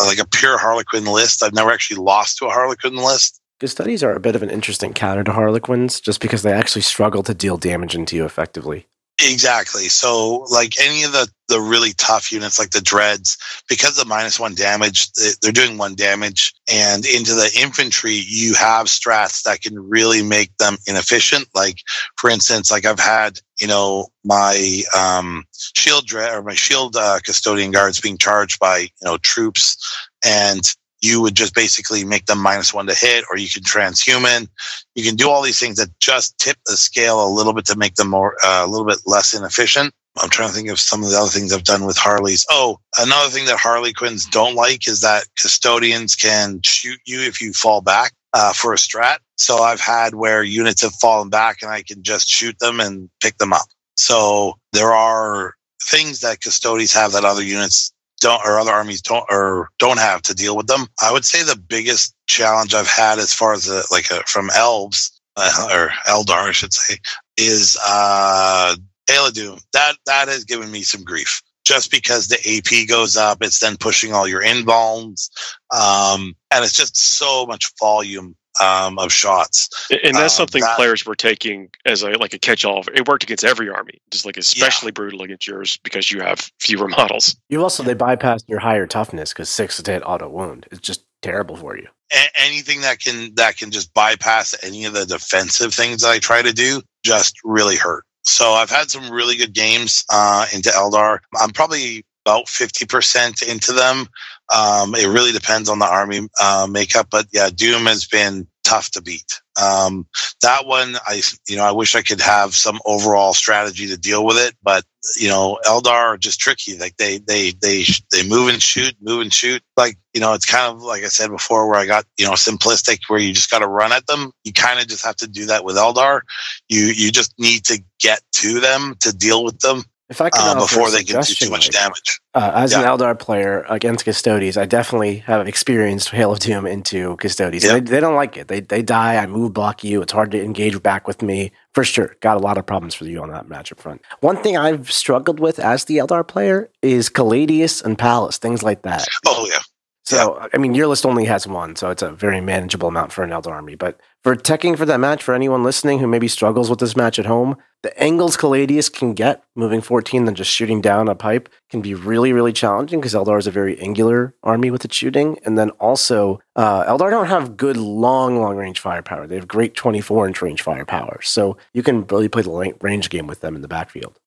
uh, 0.00 0.06
like 0.06 0.18
a 0.18 0.26
pure 0.26 0.58
Harlequin 0.58 1.04
list. 1.04 1.42
I've 1.42 1.54
never 1.54 1.70
actually 1.70 2.02
lost 2.02 2.38
to 2.38 2.46
a 2.46 2.50
Harlequin 2.50 2.96
list. 2.96 3.40
Custodians 3.60 4.02
are 4.02 4.16
a 4.16 4.20
bit 4.20 4.34
of 4.34 4.42
an 4.42 4.50
interesting 4.50 4.92
counter 4.92 5.22
to 5.22 5.32
Harlequins, 5.32 6.00
just 6.00 6.20
because 6.20 6.42
they 6.42 6.52
actually 6.52 6.82
struggle 6.82 7.22
to 7.22 7.32
deal 7.32 7.56
damage 7.56 7.94
into 7.94 8.16
you 8.16 8.24
effectively. 8.24 8.88
Exactly. 9.20 9.88
So, 9.88 10.46
like 10.50 10.80
any 10.80 11.04
of 11.04 11.12
the 11.12 11.28
the 11.48 11.60
really 11.60 11.92
tough 11.92 12.32
units, 12.32 12.58
like 12.58 12.70
the 12.70 12.80
dreads, 12.80 13.36
because 13.68 13.98
of 13.98 14.08
minus 14.08 14.40
one 14.40 14.54
damage, 14.54 15.10
they're 15.42 15.52
doing 15.52 15.76
one 15.76 15.94
damage. 15.94 16.52
And 16.72 17.04
into 17.04 17.34
the 17.34 17.50
infantry, 17.60 18.14
you 18.26 18.54
have 18.54 18.86
strats 18.86 19.42
that 19.42 19.60
can 19.60 19.78
really 19.78 20.22
make 20.22 20.56
them 20.56 20.78
inefficient. 20.86 21.46
Like, 21.54 21.76
for 22.16 22.30
instance, 22.30 22.70
like 22.70 22.86
I've 22.86 22.98
had, 22.98 23.38
you 23.60 23.66
know, 23.66 24.06
my 24.24 24.82
um, 24.96 25.44
shield 25.76 26.06
dread 26.06 26.32
or 26.32 26.42
my 26.42 26.54
shield 26.54 26.96
uh, 26.96 27.18
custodian 27.22 27.70
guards 27.70 28.00
being 28.00 28.16
charged 28.18 28.58
by, 28.58 28.78
you 28.78 28.88
know, 29.04 29.18
troops, 29.18 29.76
and 30.24 30.62
you 31.02 31.20
would 31.20 31.34
just 31.34 31.54
basically 31.54 32.04
make 32.04 32.26
them 32.26 32.38
minus 32.38 32.72
one 32.72 32.86
to 32.86 32.94
hit, 32.94 33.24
or 33.28 33.36
you 33.36 33.48
can 33.48 33.62
transhuman. 33.62 34.48
You 34.94 35.04
can 35.04 35.16
do 35.16 35.28
all 35.28 35.42
these 35.42 35.58
things 35.58 35.76
that 35.76 35.90
just 36.00 36.38
tip 36.38 36.56
the 36.66 36.76
scale 36.76 37.26
a 37.26 37.28
little 37.28 37.52
bit 37.52 37.66
to 37.66 37.76
make 37.76 37.96
them 37.96 38.08
more, 38.08 38.36
uh, 38.44 38.62
a 38.64 38.68
little 38.68 38.86
bit 38.86 38.98
less 39.04 39.34
inefficient. 39.34 39.92
I'm 40.22 40.30
trying 40.30 40.48
to 40.50 40.54
think 40.54 40.68
of 40.68 40.78
some 40.78 41.02
of 41.02 41.10
the 41.10 41.16
other 41.16 41.30
things 41.30 41.52
I've 41.52 41.64
done 41.64 41.86
with 41.86 41.96
Harleys. 41.96 42.46
Oh, 42.50 42.78
another 42.98 43.30
thing 43.30 43.46
that 43.46 43.58
Harlequins 43.58 44.26
don't 44.26 44.54
like 44.54 44.86
is 44.86 45.00
that 45.00 45.24
custodians 45.40 46.14
can 46.14 46.60
shoot 46.62 47.00
you 47.06 47.20
if 47.20 47.40
you 47.40 47.52
fall 47.52 47.80
back 47.80 48.12
uh, 48.34 48.52
for 48.52 48.72
a 48.72 48.76
strat. 48.76 49.18
So 49.36 49.58
I've 49.58 49.80
had 49.80 50.14
where 50.14 50.42
units 50.42 50.82
have 50.82 50.94
fallen 50.94 51.30
back 51.30 51.62
and 51.62 51.70
I 51.70 51.82
can 51.82 52.02
just 52.02 52.28
shoot 52.28 52.58
them 52.58 52.78
and 52.78 53.08
pick 53.22 53.38
them 53.38 53.52
up. 53.52 53.66
So 53.96 54.58
there 54.72 54.92
are 54.92 55.54
things 55.82 56.20
that 56.20 56.40
custodians 56.40 56.92
have 56.92 57.12
that 57.12 57.24
other 57.24 57.42
units 57.42 57.91
don't 58.22 58.44
or 58.46 58.58
other 58.58 58.72
armies 58.72 59.02
don't 59.02 59.26
or 59.28 59.68
don't 59.78 59.98
have 59.98 60.22
to 60.22 60.34
deal 60.34 60.56
with 60.56 60.68
them. 60.68 60.86
I 61.02 61.12
would 61.12 61.24
say 61.24 61.42
the 61.42 61.56
biggest 61.56 62.14
challenge 62.26 62.72
I've 62.72 62.88
had 62.88 63.18
as 63.18 63.34
far 63.34 63.52
as 63.52 63.68
a, 63.68 63.82
like 63.90 64.10
a, 64.10 64.22
from 64.26 64.48
elves 64.56 65.20
uh, 65.36 65.68
or 65.72 65.88
Eldar, 66.10 66.48
I 66.48 66.52
should 66.52 66.72
say, 66.72 66.96
is 67.36 67.76
uh, 67.86 68.76
Hail 69.08 69.26
of 69.26 69.34
Doom. 69.34 69.58
That 69.72 69.96
that 70.06 70.28
has 70.28 70.44
given 70.44 70.70
me 70.70 70.82
some 70.82 71.04
grief. 71.04 71.42
Just 71.64 71.90
because 71.90 72.26
the 72.26 72.38
AP 72.44 72.88
goes 72.88 73.16
up, 73.16 73.38
it's 73.40 73.60
then 73.60 73.76
pushing 73.76 74.12
all 74.12 74.26
your 74.26 74.42
invulns, 74.42 75.30
um, 75.72 76.34
and 76.50 76.64
it's 76.64 76.76
just 76.76 76.96
so 76.96 77.46
much 77.46 77.72
volume 77.78 78.34
um, 78.62 78.98
of 78.98 79.12
shots. 79.12 79.68
And 79.90 80.14
that's 80.14 80.34
um, 80.34 80.44
something 80.44 80.62
that, 80.62 80.76
players 80.76 81.04
were 81.04 81.14
taking 81.14 81.70
as 81.84 82.02
a 82.02 82.10
like 82.10 82.34
a 82.34 82.38
catch-all. 82.38 82.84
It 82.94 83.08
worked 83.08 83.24
against 83.24 83.44
every 83.44 83.68
army, 83.68 84.00
just 84.10 84.24
like 84.24 84.36
especially 84.36 84.88
yeah. 84.88 84.92
brutal 84.92 85.22
against 85.22 85.46
yours 85.46 85.78
because 85.78 86.10
you 86.10 86.20
have 86.20 86.50
fewer 86.60 86.88
models. 86.96 87.36
You 87.48 87.62
also 87.62 87.82
they 87.82 87.94
bypassed 87.94 88.48
your 88.48 88.60
higher 88.60 88.86
toughness 88.86 89.32
because 89.32 89.48
six 89.48 89.82
to 89.82 89.92
hit 89.92 90.02
auto 90.04 90.28
wound. 90.28 90.66
It's 90.70 90.80
just 90.80 91.04
terrible 91.22 91.56
for 91.56 91.76
you. 91.76 91.88
A- 92.12 92.40
anything 92.42 92.82
that 92.82 93.00
can 93.00 93.34
that 93.36 93.56
can 93.56 93.70
just 93.70 93.92
bypass 93.94 94.54
any 94.62 94.84
of 94.84 94.92
the 94.92 95.06
defensive 95.06 95.74
things 95.74 96.04
I 96.04 96.18
try 96.18 96.42
to 96.42 96.52
do 96.52 96.82
just 97.04 97.36
really 97.44 97.76
hurt. 97.76 98.04
So 98.24 98.52
I've 98.52 98.70
had 98.70 98.90
some 98.90 99.10
really 99.10 99.36
good 99.36 99.52
games 99.52 100.04
uh, 100.12 100.46
into 100.54 100.68
Eldar. 100.68 101.18
I'm 101.40 101.50
probably 101.50 102.04
about 102.24 102.46
50% 102.46 103.42
into 103.48 103.72
them. 103.72 104.06
Um, 104.54 104.94
it 104.94 105.08
really 105.08 105.32
depends 105.32 105.68
on 105.68 105.78
the 105.78 105.86
army 105.86 106.28
uh, 106.40 106.68
makeup, 106.70 107.08
but 107.10 107.26
yeah, 107.32 107.50
Doom 107.52 107.86
has 107.86 108.06
been 108.06 108.46
tough 108.72 108.90
to 108.92 109.02
beat. 109.02 109.40
Um, 109.60 110.06
that 110.40 110.66
one, 110.66 110.96
I 111.06 111.20
you 111.46 111.56
know, 111.56 111.64
I 111.64 111.72
wish 111.72 111.94
I 111.94 112.00
could 112.00 112.20
have 112.20 112.54
some 112.54 112.80
overall 112.86 113.34
strategy 113.34 113.86
to 113.88 113.98
deal 113.98 114.24
with 114.24 114.38
it, 114.38 114.56
but 114.62 114.84
you 115.20 115.28
know, 115.28 115.58
Eldar 115.66 115.88
are 115.90 116.16
just 116.16 116.40
tricky. 116.40 116.78
Like 116.78 116.96
they 116.96 117.18
they 117.18 117.52
they 117.60 117.84
they 118.12 118.26
move 118.26 118.48
and 118.48 118.62
shoot, 118.62 118.94
move 119.02 119.20
and 119.20 119.32
shoot. 119.32 119.62
Like 119.76 119.98
you 120.14 120.20
know, 120.22 120.32
it's 120.32 120.46
kind 120.46 120.72
of 120.72 120.82
like 120.82 121.02
I 121.02 121.08
said 121.08 121.30
before, 121.30 121.68
where 121.68 121.78
I 121.78 121.86
got 121.86 122.06
you 122.18 122.24
know 122.24 122.32
simplistic, 122.32 123.00
where 123.08 123.20
you 123.20 123.34
just 123.34 123.50
got 123.50 123.58
to 123.58 123.68
run 123.68 123.92
at 123.92 124.06
them. 124.06 124.32
You 124.44 124.54
kind 124.54 124.80
of 124.80 124.88
just 124.88 125.04
have 125.04 125.16
to 125.16 125.28
do 125.28 125.46
that 125.46 125.64
with 125.64 125.76
Eldar. 125.76 126.22
You 126.70 126.86
you 126.86 127.10
just 127.12 127.34
need 127.38 127.64
to 127.66 127.82
get 128.00 128.22
to 128.36 128.58
them 128.60 128.96
to 129.00 129.14
deal 129.14 129.44
with 129.44 129.58
them. 129.58 129.84
If 130.08 130.20
I 130.20 130.30
could 130.30 130.40
uh, 130.42 130.60
before 130.60 130.90
they 130.90 131.04
can 131.04 131.22
do 131.22 131.34
too 131.34 131.50
much 131.50 131.70
damage. 131.70 132.20
Uh, 132.34 132.52
as 132.54 132.72
yeah. 132.72 132.80
an 132.80 132.86
Eldar 132.86 133.18
player 133.18 133.64
against 133.68 134.04
Custodes, 134.04 134.56
I 134.56 134.66
definitely 134.66 135.18
have 135.18 135.48
experienced 135.48 136.10
Hail 136.10 136.32
of 136.32 136.38
Doom 136.38 136.66
into 136.66 137.16
Custodes. 137.16 137.64
Yep. 137.64 137.72
They, 137.72 137.90
they, 137.92 138.00
don't 138.00 138.14
like 138.14 138.36
it. 138.36 138.48
They 138.48 138.60
they 138.60 138.82
die. 138.82 139.16
I 139.16 139.26
move 139.26 139.54
block 139.54 139.82
you. 139.84 140.02
It's 140.02 140.12
hard 140.12 140.30
to 140.32 140.42
engage 140.42 140.82
back 140.82 141.06
with 141.06 141.22
me. 141.22 141.52
For 141.72 141.84
sure, 141.84 142.16
got 142.20 142.36
a 142.36 142.40
lot 142.40 142.58
of 142.58 142.66
problems 142.66 142.94
for 142.94 143.04
you 143.04 143.22
on 143.22 143.30
that 143.30 143.48
matchup 143.48 143.78
front. 143.78 144.02
One 144.20 144.42
thing 144.42 144.56
I've 144.56 144.92
struggled 144.92 145.40
with 145.40 145.58
as 145.58 145.86
the 145.86 145.96
Eldar 145.98 146.26
player 146.26 146.70
is 146.82 147.08
Caladius 147.08 147.82
and 147.82 147.98
Pallas, 147.98 148.38
things 148.38 148.62
like 148.62 148.82
that. 148.82 149.06
Oh 149.26 149.46
yeah. 149.48 149.60
So, 150.04 150.38
yeah. 150.40 150.48
I 150.52 150.58
mean, 150.58 150.74
your 150.74 150.88
list 150.88 151.06
only 151.06 151.26
has 151.26 151.46
one, 151.46 151.76
so 151.76 151.90
it's 151.90 152.02
a 152.02 152.10
very 152.10 152.40
manageable 152.40 152.88
amount 152.88 153.12
for 153.12 153.22
an 153.22 153.30
Eldar 153.30 153.52
army. 153.52 153.76
But 153.76 154.00
for 154.24 154.34
teching 154.34 154.76
for 154.76 154.84
that 154.84 154.98
match, 154.98 155.22
for 155.22 155.32
anyone 155.32 155.62
listening 155.62 156.00
who 156.00 156.08
maybe 156.08 156.26
struggles 156.26 156.68
with 156.68 156.80
this 156.80 156.96
match 156.96 157.20
at 157.20 157.26
home, 157.26 157.56
the 157.82 157.96
angles 158.00 158.36
Caladius 158.36 158.92
can 158.92 159.14
get 159.14 159.44
moving 159.54 159.80
14 159.80 160.24
than 160.24 160.34
just 160.34 160.50
shooting 160.50 160.80
down 160.80 161.08
a 161.08 161.14
pipe 161.14 161.48
can 161.70 161.82
be 161.82 161.94
really, 161.94 162.32
really 162.32 162.52
challenging 162.52 163.00
because 163.00 163.14
Eldar 163.14 163.38
is 163.38 163.46
a 163.46 163.52
very 163.52 163.78
angular 163.80 164.34
army 164.42 164.70
with 164.70 164.84
its 164.84 164.96
shooting. 164.96 165.38
And 165.44 165.56
then 165.56 165.70
also, 165.70 166.40
uh, 166.56 166.84
Eldar 166.84 167.10
don't 167.10 167.26
have 167.26 167.56
good 167.56 167.76
long, 167.76 168.40
long 168.40 168.56
range 168.56 168.80
firepower. 168.80 169.26
They 169.26 169.36
have 169.36 169.48
great 169.48 169.74
24 169.74 170.28
inch 170.28 170.42
range 170.42 170.62
firepower. 170.62 171.20
So 171.22 171.56
you 171.72 171.82
can 171.82 172.06
really 172.06 172.28
play 172.28 172.42
the 172.42 172.74
range 172.80 173.08
game 173.10 173.26
with 173.26 173.40
them 173.40 173.54
in 173.54 173.62
the 173.62 173.68
backfield. 173.68 174.18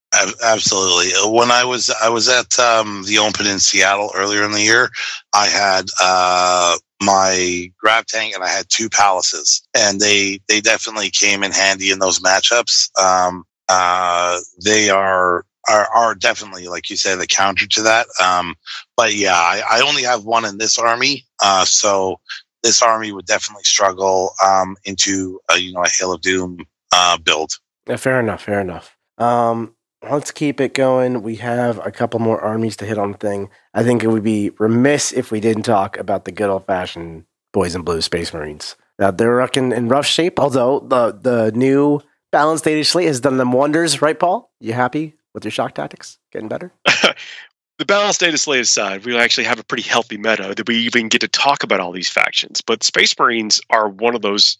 Absolutely. 0.43 1.13
Uh, 1.13 1.29
when 1.29 1.51
I 1.51 1.63
was 1.63 1.89
I 1.89 2.09
was 2.09 2.29
at 2.29 2.57
um, 2.59 3.03
the 3.05 3.17
Open 3.17 3.47
in 3.47 3.59
Seattle 3.59 4.11
earlier 4.15 4.43
in 4.43 4.51
the 4.51 4.61
year, 4.61 4.89
I 5.33 5.47
had 5.47 5.85
uh, 6.01 6.77
my 7.01 7.71
grav 7.79 8.05
tank 8.05 8.35
and 8.35 8.43
I 8.43 8.49
had 8.49 8.65
two 8.69 8.89
Pallases, 8.89 9.61
and 9.75 9.99
they 9.99 10.39
they 10.47 10.61
definitely 10.61 11.09
came 11.09 11.43
in 11.43 11.51
handy 11.51 11.91
in 11.91 11.99
those 11.99 12.19
matchups. 12.19 12.89
Um, 12.99 13.43
uh, 13.69 14.39
they 14.63 14.89
are 14.89 15.45
are, 15.67 15.87
are 15.87 16.15
definitely, 16.15 16.67
like 16.67 16.89
you 16.89 16.95
say, 16.95 17.15
the 17.15 17.27
counter 17.27 17.67
to 17.67 17.81
that. 17.81 18.07
Um, 18.21 18.55
but 18.95 19.15
yeah, 19.15 19.33
I, 19.33 19.61
I 19.69 19.81
only 19.81 20.03
have 20.03 20.25
one 20.25 20.45
in 20.45 20.57
this 20.57 20.77
army. 20.77 21.25
Uh, 21.41 21.65
so 21.65 22.19
this 22.63 22.81
army 22.81 23.11
would 23.11 23.25
definitely 23.25 23.63
struggle 23.63 24.33
um, 24.45 24.75
into 24.85 25.39
a, 25.51 25.57
you 25.57 25.73
know 25.73 25.83
a 25.83 25.89
Hail 25.89 26.13
of 26.13 26.21
Doom 26.21 26.59
uh, 26.91 27.17
build. 27.17 27.51
Yeah, 27.87 27.97
fair 27.97 28.19
enough. 28.19 28.43
Fair 28.43 28.61
enough. 28.61 28.95
Um, 29.17 29.75
let's 30.09 30.31
keep 30.31 30.59
it 30.59 30.73
going. 30.73 31.23
We 31.23 31.35
have 31.37 31.85
a 31.85 31.91
couple 31.91 32.19
more 32.19 32.39
armies 32.41 32.77
to 32.77 32.85
hit 32.85 32.97
on 32.97 33.13
the 33.13 33.17
thing. 33.17 33.49
I 33.73 33.83
think 33.83 34.03
it 34.03 34.07
would 34.07 34.23
be 34.23 34.51
remiss 34.59 35.11
if 35.11 35.31
we 35.31 35.39
didn't 35.39 35.63
talk 35.63 35.97
about 35.97 36.25
the 36.25 36.31
good 36.31 36.49
old 36.49 36.65
fashioned 36.65 37.25
boys 37.53 37.75
in 37.75 37.81
blue 37.83 38.01
Space 38.01 38.33
Marines. 38.33 38.75
Now 38.99 39.11
they're 39.11 39.41
in, 39.41 39.71
in 39.71 39.89
rough 39.89 40.05
shape, 40.05 40.39
although 40.39 40.79
the 40.79 41.11
the 41.11 41.51
new 41.53 42.01
balanced 42.31 42.63
data 42.63 42.83
slate 42.83 43.07
has 43.07 43.19
done 43.19 43.37
them 43.37 43.51
wonders, 43.51 44.01
right, 44.01 44.17
Paul? 44.17 44.51
You 44.59 44.73
happy 44.73 45.15
with 45.33 45.43
your 45.43 45.51
shock 45.51 45.75
tactics? 45.75 46.17
Getting 46.31 46.49
better? 46.49 46.71
the 47.77 47.85
balanced 47.85 48.21
data 48.21 48.37
slate 48.37 48.61
aside, 48.61 49.05
we 49.05 49.17
actually 49.17 49.43
have 49.43 49.59
a 49.59 49.63
pretty 49.63 49.83
healthy 49.83 50.17
meta 50.17 50.53
that 50.55 50.67
we 50.67 50.77
even 50.77 51.09
get 51.09 51.21
to 51.21 51.27
talk 51.27 51.61
about 51.63 51.79
all 51.79 51.91
these 51.91 52.09
factions. 52.09 52.61
But 52.61 52.83
Space 52.83 53.17
Marines 53.19 53.59
are 53.69 53.89
one 53.89 54.15
of 54.15 54.21
those 54.21 54.57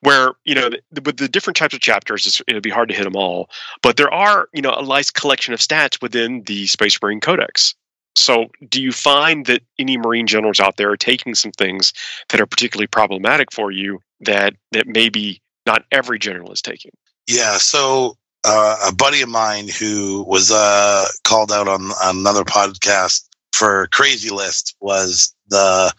where 0.00 0.32
you 0.44 0.54
know 0.54 0.70
with 1.04 1.18
the 1.18 1.28
different 1.28 1.56
types 1.56 1.74
of 1.74 1.80
chapters, 1.80 2.42
it'd 2.46 2.62
be 2.62 2.70
hard 2.70 2.88
to 2.88 2.94
hit 2.94 3.04
them 3.04 3.16
all. 3.16 3.50
But 3.82 3.96
there 3.96 4.12
are 4.12 4.48
you 4.52 4.62
know 4.62 4.74
a 4.74 4.82
nice 4.82 5.10
collection 5.10 5.52
of 5.52 5.60
stats 5.60 6.00
within 6.00 6.42
the 6.44 6.66
Space 6.66 6.98
Marine 7.02 7.20
Codex. 7.20 7.74
So, 8.14 8.46
do 8.70 8.80
you 8.80 8.92
find 8.92 9.44
that 9.44 9.62
any 9.78 9.98
Marine 9.98 10.26
generals 10.26 10.58
out 10.58 10.78
there 10.78 10.90
are 10.90 10.96
taking 10.96 11.34
some 11.34 11.52
things 11.52 11.92
that 12.30 12.40
are 12.40 12.46
particularly 12.46 12.86
problematic 12.86 13.52
for 13.52 13.70
you 13.70 14.00
that 14.20 14.54
that 14.72 14.86
maybe 14.86 15.42
not 15.66 15.84
every 15.92 16.18
general 16.18 16.50
is 16.50 16.62
taking? 16.62 16.92
Yeah. 17.26 17.58
So 17.58 18.16
uh, 18.46 18.76
a 18.88 18.94
buddy 18.94 19.22
of 19.22 19.28
mine 19.28 19.68
who 19.68 20.24
was 20.28 20.50
uh, 20.50 21.06
called 21.24 21.50
out 21.50 21.68
on, 21.68 21.90
another 22.02 22.44
podcast 22.44 23.26
for 23.52 23.88
crazy 23.88 24.30
list 24.30 24.76
was 24.80 25.34
the 25.48 25.92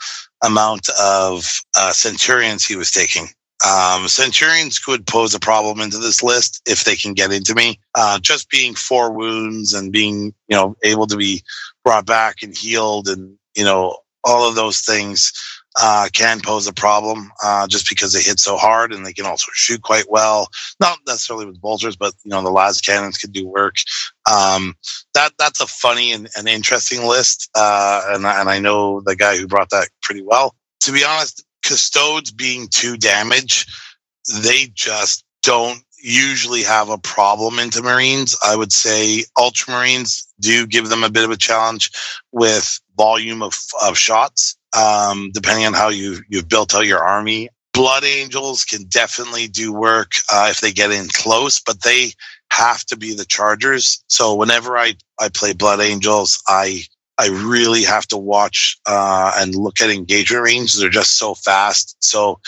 amount 0.44 0.88
of 1.00 1.60
uh, 1.78 1.92
centurions 1.92 2.66
he 2.66 2.76
was 2.76 2.92
taking. 2.92 3.28
Um, 3.68 4.08
centurions 4.08 4.78
could 4.78 5.08
pose 5.08 5.34
a 5.34 5.40
problem 5.40 5.82
into 5.82 5.98
this 5.98 6.22
list 6.22 6.62
if 6.68 6.84
they 6.84 6.96
can 6.96 7.14
get 7.14 7.32
into 7.32 7.56
me. 7.56 7.80
Uh, 7.96 8.20
just 8.20 8.50
being 8.50 8.76
four 8.76 9.12
wounds 9.12 9.74
and 9.74 9.92
being, 9.92 10.34
you 10.48 10.56
know, 10.56 10.76
able 10.84 11.08
to 11.08 11.18
be 11.18 11.44
brought 11.84 12.06
back 12.06 12.38
and 12.44 12.56
healed 12.56 13.08
and, 13.08 13.36
you 13.56 13.64
know, 13.64 13.98
all 14.24 14.48
of 14.48 14.56
those 14.56 14.82
things 14.82 15.34
uh, 15.80 16.10
can 16.14 16.40
pose 16.42 16.68
a 16.68 16.74
problem 16.74 17.32
uh, 17.44 17.68
just 17.68 17.88
because 17.90 18.14
they 18.14 18.22
hit 18.22 18.40
so 18.40 18.58
hard 18.58 18.92
and 18.92 19.06
they 19.06 19.14
can 19.14 19.26
also 19.26 19.52
shoot 19.54 19.82
quite 19.82 20.10
well. 20.10 20.50
Not 20.80 21.00
necessarily 21.06 21.46
with 21.46 21.62
bolters, 21.62 21.96
but 21.96 22.14
you 22.24 22.30
know 22.30 22.42
the 22.42 22.50
las 22.50 22.82
cannons 22.82 23.18
can 23.18 23.32
do 23.32 23.48
work. 23.48 23.76
Um, 24.32 24.76
that 25.14 25.34
that's 25.38 25.62
a 25.62 25.68
funny 25.68 26.14
and, 26.14 26.30
and 26.36 26.48
interesting 26.48 27.06
list, 27.06 27.50
uh, 27.56 28.02
and 28.10 28.26
and 28.26 28.50
I 28.50 28.60
know 28.60 29.02
the 29.02 29.16
guy 29.16 29.38
who 29.38 29.48
brought 29.48 29.70
that 29.70 29.90
pretty 30.02 30.24
well. 30.24 30.56
To 30.82 30.92
be 30.92 31.04
honest, 31.04 31.44
custodes 31.64 32.32
being 32.32 32.68
two 32.72 32.98
damage, 32.98 33.66
they 34.42 34.72
just 34.74 35.24
don't 35.44 35.82
usually 36.00 36.64
have 36.64 36.90
a 36.90 36.98
problem 36.98 37.60
into 37.60 37.82
Marines. 37.82 38.36
I 38.44 38.56
would 38.56 38.72
say 38.72 39.24
Ultramarines 39.38 40.26
do 40.40 40.68
give 40.68 40.90
them 40.90 41.04
a 41.04 41.10
bit 41.10 41.24
of 41.24 41.32
a 41.32 41.38
challenge 41.38 41.92
with 42.32 42.80
volume 42.96 43.42
of, 43.42 43.58
of 43.84 43.98
shots 43.98 44.57
um, 44.76 45.32
depending 45.34 45.66
on 45.66 45.74
how 45.74 45.90
you 45.90 46.20
you've 46.30 46.50
built 46.50 46.74
out 46.76 46.86
your 46.86 47.04
army. 47.04 47.50
Blood 47.74 48.04
Angels 48.04 48.66
can 48.66 48.86
definitely 48.86 49.48
do 49.48 49.72
work 49.72 50.14
uh, 50.34 50.48
if 50.50 50.62
they 50.62 50.72
get 50.72 50.92
in 50.92 51.08
close, 51.10 51.60
but 51.60 51.84
they 51.84 52.12
have 52.52 52.84
to 52.86 52.98
be 52.98 53.14
the 53.14 53.26
Chargers. 53.26 54.04
So 54.08 54.34
whenever 54.34 54.78
I 54.78 54.96
I 55.20 55.30
play 55.30 55.54
Blood 55.54 55.80
Angels, 55.80 56.42
I 56.48 56.84
I 57.20 57.28
really 57.28 57.84
have 57.84 58.08
to 58.08 58.18
watch 58.18 58.78
uh, 58.88 59.34
and 59.38 59.56
look 59.56 59.82
at 59.82 59.90
engagement 59.90 60.44
range. 60.44 60.76
They're 60.76 60.90
just 60.90 61.18
so 61.18 61.36
fast. 61.36 61.96
So 62.00 62.40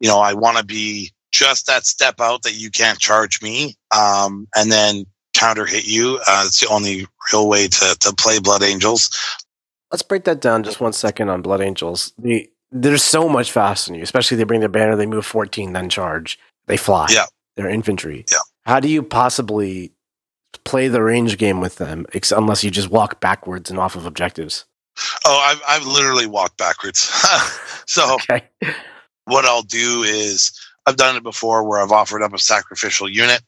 you 0.00 0.08
know 0.08 0.20
I 0.20 0.34
want 0.34 0.58
to 0.58 0.64
be 0.64 1.12
just 1.32 1.66
that 1.66 1.84
step 1.84 2.20
out 2.20 2.42
that 2.42 2.54
you 2.54 2.70
can't 2.70 2.98
charge 2.98 3.42
me, 3.42 3.76
um, 3.94 4.48
and 4.56 4.72
then 4.72 5.04
counter 5.34 5.66
hit 5.66 5.86
you. 5.86 6.18
Uh, 6.26 6.44
it's 6.46 6.60
the 6.60 6.68
only 6.68 7.06
real 7.32 7.48
way 7.48 7.68
to 7.68 7.96
to 8.00 8.14
play 8.14 8.38
Blood 8.38 8.62
Angels. 8.62 9.10
Let's 9.90 10.02
break 10.02 10.24
that 10.24 10.40
down 10.40 10.64
just 10.64 10.80
one 10.80 10.92
second 10.92 11.28
on 11.28 11.42
Blood 11.42 11.60
Angels. 11.60 12.12
The, 12.18 12.50
there's 12.70 13.02
so 13.02 13.28
much 13.28 13.52
faster 13.52 13.90
than 13.90 13.96
you, 13.96 14.02
especially 14.02 14.36
they 14.36 14.44
bring 14.44 14.60
their 14.60 14.68
banner, 14.68 14.96
they 14.96 15.06
move 15.06 15.24
14, 15.24 15.72
then 15.72 15.88
charge. 15.88 16.38
They 16.66 16.76
fly. 16.76 17.06
Yeah. 17.10 17.24
They're 17.56 17.68
infantry. 17.68 18.24
Yeah. 18.30 18.38
How 18.66 18.80
do 18.80 18.88
you 18.88 19.02
possibly 19.02 19.92
play 20.64 20.88
the 20.88 21.02
range 21.02 21.38
game 21.38 21.60
with 21.60 21.76
them 21.76 22.06
unless 22.30 22.62
you 22.62 22.70
just 22.70 22.90
walk 22.90 23.20
backwards 23.20 23.70
and 23.70 23.78
off 23.78 23.96
of 23.96 24.04
objectives? 24.04 24.66
Oh, 25.24 25.38
I've, 25.42 25.62
I've 25.66 25.86
literally 25.86 26.26
walked 26.26 26.58
backwards. 26.58 27.00
so 27.86 28.14
okay. 28.14 28.42
what 29.24 29.44
I'll 29.44 29.62
do 29.62 30.02
is 30.02 30.52
I've 30.86 30.96
done 30.96 31.16
it 31.16 31.22
before 31.22 31.64
where 31.64 31.80
I've 31.80 31.92
offered 31.92 32.22
up 32.22 32.34
a 32.34 32.38
sacrificial 32.38 33.08
unit 33.08 33.42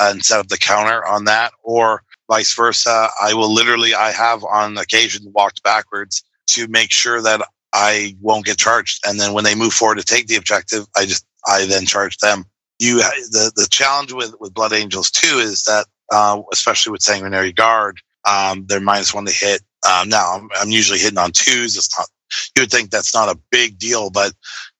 and 0.00 0.24
set 0.24 0.40
up 0.40 0.48
the 0.48 0.58
counter 0.58 1.06
on 1.06 1.24
that, 1.24 1.52
or 1.62 2.02
vice 2.32 2.54
versa. 2.54 3.08
I 3.20 3.34
will 3.34 3.52
literally, 3.52 3.92
I 3.94 4.10
have 4.12 4.42
on 4.44 4.78
occasion 4.78 5.32
walked 5.34 5.62
backwards 5.62 6.24
to 6.54 6.66
make 6.68 6.90
sure 6.90 7.20
that 7.20 7.40
I 7.74 8.16
won't 8.20 8.46
get 8.46 8.56
charged. 8.56 9.06
And 9.06 9.20
then 9.20 9.34
when 9.34 9.44
they 9.44 9.54
move 9.54 9.74
forward 9.74 9.98
to 9.98 10.04
take 10.14 10.26
the 10.28 10.36
objective, 10.36 10.86
I 10.96 11.04
just, 11.04 11.26
I 11.46 11.66
then 11.66 11.84
charge 11.84 12.16
them. 12.18 12.44
You, 12.78 12.98
the, 13.36 13.52
the 13.54 13.68
challenge 13.70 14.12
with, 14.14 14.32
with 14.40 14.54
Blood 14.54 14.72
Angels 14.72 15.10
too 15.10 15.36
is 15.38 15.64
that, 15.64 15.84
uh, 16.10 16.40
especially 16.52 16.92
with 16.92 17.02
Sanguinary 17.02 17.52
Guard, 17.52 17.98
um, 18.24 18.64
they're 18.66 18.80
minus 18.80 19.12
one 19.12 19.26
to 19.26 19.32
hit. 19.32 19.60
Um, 19.90 20.08
now 20.08 20.34
I'm, 20.34 20.48
I'm 20.58 20.70
usually 20.70 20.98
hitting 20.98 21.18
on 21.18 21.32
twos. 21.32 21.76
It's 21.76 21.98
not, 21.98 22.08
you 22.56 22.62
would 22.62 22.70
think 22.70 22.90
that's 22.90 23.14
not 23.14 23.34
a 23.34 23.38
big 23.50 23.78
deal, 23.78 24.08
but 24.08 24.32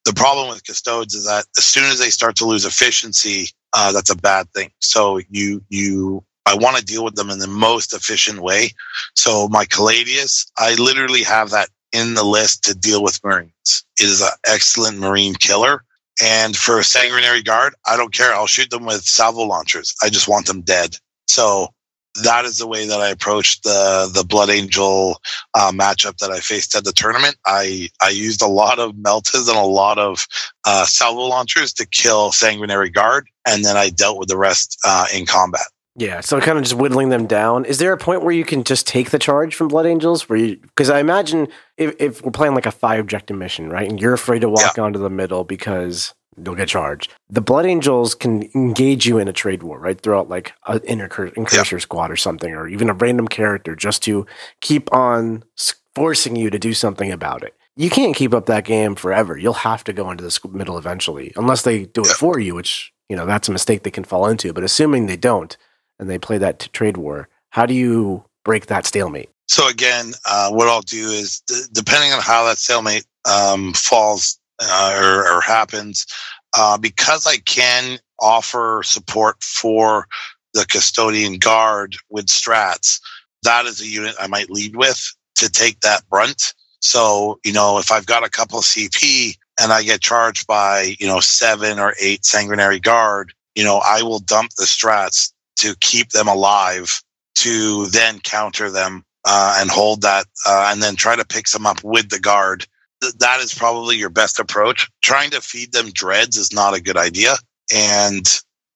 the 0.05 0.13
problem 0.13 0.49
with 0.49 0.65
custodes 0.65 1.13
is 1.13 1.25
that 1.25 1.45
as 1.57 1.65
soon 1.65 1.85
as 1.85 1.99
they 1.99 2.09
start 2.09 2.35
to 2.37 2.45
lose 2.45 2.65
efficiency, 2.65 3.49
uh, 3.73 3.91
that's 3.91 4.09
a 4.09 4.17
bad 4.17 4.49
thing. 4.55 4.71
So 4.79 5.19
you 5.29 5.61
you 5.69 6.23
I 6.45 6.55
want 6.55 6.77
to 6.77 6.85
deal 6.85 7.03
with 7.03 7.15
them 7.15 7.29
in 7.29 7.39
the 7.39 7.47
most 7.47 7.93
efficient 7.93 8.41
way. 8.41 8.71
So 9.15 9.47
my 9.47 9.65
Caladius, 9.65 10.45
I 10.57 10.75
literally 10.75 11.23
have 11.23 11.51
that 11.51 11.69
in 11.91 12.15
the 12.15 12.23
list 12.23 12.63
to 12.65 12.75
deal 12.75 13.03
with 13.03 13.23
Marines. 13.23 13.85
It 13.99 14.05
is 14.05 14.21
an 14.21 14.29
excellent 14.47 14.99
Marine 14.99 15.35
killer. 15.35 15.83
And 16.21 16.55
for 16.55 16.79
a 16.79 16.83
sanguinary 16.83 17.41
guard, 17.41 17.73
I 17.87 17.97
don't 17.97 18.13
care. 18.13 18.33
I'll 18.33 18.47
shoot 18.47 18.69
them 18.69 18.85
with 18.85 19.03
salvo 19.03 19.43
launchers. 19.43 19.95
I 20.03 20.09
just 20.09 20.27
want 20.27 20.45
them 20.45 20.61
dead. 20.61 20.97
So 21.27 21.69
that 22.21 22.45
is 22.45 22.57
the 22.57 22.67
way 22.67 22.85
that 22.85 22.99
I 22.99 23.09
approached 23.09 23.63
the 23.63 24.09
the 24.13 24.23
Blood 24.23 24.49
Angel 24.49 25.19
uh, 25.55 25.71
matchup 25.71 26.17
that 26.17 26.29
I 26.29 26.39
faced 26.39 26.75
at 26.75 26.83
the 26.83 26.91
tournament. 26.91 27.35
I 27.45 27.89
I 28.01 28.09
used 28.09 28.41
a 28.41 28.47
lot 28.47 28.77
of 28.77 28.93
meltas 28.93 29.47
and 29.49 29.57
a 29.57 29.63
lot 29.63 29.97
of 29.97 30.27
uh, 30.65 30.85
salvo 30.85 31.21
launchers 31.21 31.73
to 31.73 31.87
kill 31.87 32.31
Sanguinary 32.31 32.91
Guard, 32.91 33.27
and 33.47 33.65
then 33.65 33.77
I 33.77 33.89
dealt 33.89 34.19
with 34.19 34.29
the 34.29 34.37
rest 34.37 34.77
uh, 34.85 35.05
in 35.13 35.25
combat. 35.25 35.65
Yeah, 35.95 36.21
so 36.21 36.39
kind 36.41 36.57
of 36.57 36.63
just 36.63 36.75
whittling 36.75 37.09
them 37.09 37.27
down. 37.27 37.65
Is 37.65 37.77
there 37.77 37.93
a 37.93 37.97
point 37.97 38.23
where 38.23 38.33
you 38.33 38.45
can 38.45 38.63
just 38.63 38.87
take 38.87 39.11
the 39.11 39.19
charge 39.19 39.53
from 39.53 39.67
Blood 39.67 39.85
Angels? 39.85 40.27
Where 40.27 40.39
you, 40.39 40.57
because 40.57 40.89
I 40.89 40.99
imagine 40.99 41.47
if, 41.77 41.95
if 41.99 42.23
we're 42.23 42.31
playing 42.31 42.55
like 42.55 42.65
a 42.65 42.71
five 42.71 42.99
objective 42.99 43.37
mission, 43.37 43.69
right, 43.69 43.87
and 43.87 44.01
you're 44.01 44.13
afraid 44.13 44.39
to 44.39 44.49
walk 44.49 44.77
yeah. 44.77 44.83
onto 44.83 44.97
the 44.97 45.11
middle 45.11 45.43
because 45.43 46.15
you'll 46.43 46.55
get 46.55 46.67
charged. 46.67 47.13
The 47.29 47.41
Blood 47.41 47.67
Angels 47.67 48.15
can 48.15 48.49
engage 48.55 49.05
you 49.05 49.19
in 49.19 49.27
a 49.27 49.33
trade 49.33 49.61
war, 49.61 49.79
right, 49.79 49.99
throughout 49.99 50.29
like 50.29 50.53
an 50.65 50.81
incursion 50.85 51.77
yeah. 51.77 51.79
squad 51.79 52.09
or 52.09 52.15
something, 52.15 52.53
or 52.53 52.67
even 52.67 52.89
a 52.89 52.93
random 52.93 53.27
character, 53.27 53.75
just 53.75 54.01
to 54.03 54.25
keep 54.61 54.91
on 54.91 55.43
forcing 55.93 56.35
you 56.35 56.49
to 56.49 56.57
do 56.57 56.73
something 56.73 57.11
about 57.11 57.43
it. 57.43 57.53
You 57.75 57.91
can't 57.91 58.15
keep 58.15 58.33
up 58.33 58.47
that 58.47 58.65
game 58.65 58.95
forever. 58.95 59.37
You'll 59.37 59.53
have 59.53 59.83
to 59.83 59.93
go 59.93 60.09
into 60.09 60.23
the 60.23 60.49
middle 60.49 60.79
eventually, 60.79 61.33
unless 61.35 61.61
they 61.61 61.85
do 61.85 62.01
it 62.01 62.07
for 62.07 62.39
you, 62.39 62.55
which 62.55 62.91
you 63.09 63.15
know 63.15 63.27
that's 63.27 63.47
a 63.47 63.51
mistake 63.51 63.83
they 63.83 63.91
can 63.91 64.03
fall 64.03 64.25
into. 64.25 64.53
But 64.53 64.63
assuming 64.63 65.05
they 65.05 65.17
don't 65.17 65.55
and 65.99 66.09
they 66.09 66.17
play 66.17 66.37
that 66.37 66.59
t- 66.59 66.69
trade 66.73 66.97
war. 66.97 67.29
How 67.49 67.65
do 67.65 67.73
you 67.73 68.23
break 68.43 68.67
that 68.67 68.85
stalemate? 68.85 69.29
So 69.47 69.67
again, 69.67 70.13
uh, 70.25 70.49
what 70.51 70.67
I'll 70.67 70.81
do 70.81 71.07
is, 71.09 71.41
d- 71.47 71.61
depending 71.71 72.11
on 72.11 72.21
how 72.21 72.45
that 72.45 72.57
stalemate 72.57 73.05
um, 73.25 73.73
falls 73.73 74.39
uh, 74.61 74.99
or, 74.99 75.37
or, 75.37 75.41
happens, 75.41 76.05
uh, 76.57 76.77
because 76.77 77.25
I 77.27 77.37
can 77.37 77.99
offer 78.19 78.81
support 78.83 79.43
for 79.43 80.07
the 80.53 80.65
custodian 80.65 81.37
guard 81.37 81.95
with 82.09 82.27
strats, 82.27 82.99
that 83.43 83.65
is 83.65 83.81
a 83.81 83.87
unit 83.87 84.15
I 84.19 84.27
might 84.27 84.49
lead 84.49 84.75
with 84.75 85.01
to 85.35 85.49
take 85.49 85.79
that 85.81 86.07
brunt. 86.09 86.53
So, 86.79 87.39
you 87.43 87.53
know, 87.53 87.77
if 87.77 87.91
I've 87.91 88.05
got 88.05 88.25
a 88.25 88.29
couple 88.29 88.59
CP 88.59 89.37
and 89.59 89.71
I 89.71 89.83
get 89.83 90.01
charged 90.01 90.47
by, 90.47 90.95
you 90.99 91.07
know, 91.07 91.19
seven 91.19 91.79
or 91.79 91.93
eight 92.01 92.25
sanguinary 92.25 92.79
guard, 92.79 93.33
you 93.55 93.63
know, 93.63 93.81
I 93.85 94.03
will 94.03 94.19
dump 94.19 94.51
the 94.57 94.65
strats 94.65 95.31
to 95.57 95.75
keep 95.79 96.09
them 96.09 96.27
alive 96.27 97.01
to 97.35 97.87
then 97.87 98.19
counter 98.19 98.69
them 98.69 99.03
uh, 99.25 99.57
and 99.59 99.69
hold 99.69 100.01
that 100.01 100.25
uh, 100.45 100.69
and 100.71 100.81
then 100.81 100.95
try 100.95 101.15
to 101.15 101.25
pick 101.25 101.47
them 101.47 101.65
up 101.65 101.83
with 101.83 102.09
the 102.09 102.19
guard. 102.19 102.65
Th- 103.01 103.13
that 103.15 103.39
is 103.39 103.53
probably 103.53 103.97
your 103.97 104.09
best 104.09 104.39
approach. 104.39 104.89
Trying 105.01 105.31
to 105.31 105.41
feed 105.41 105.71
them 105.71 105.91
dreads 105.91 106.37
is 106.37 106.53
not 106.53 106.75
a 106.75 106.81
good 106.81 106.97
idea. 106.97 107.35
And, 107.73 108.25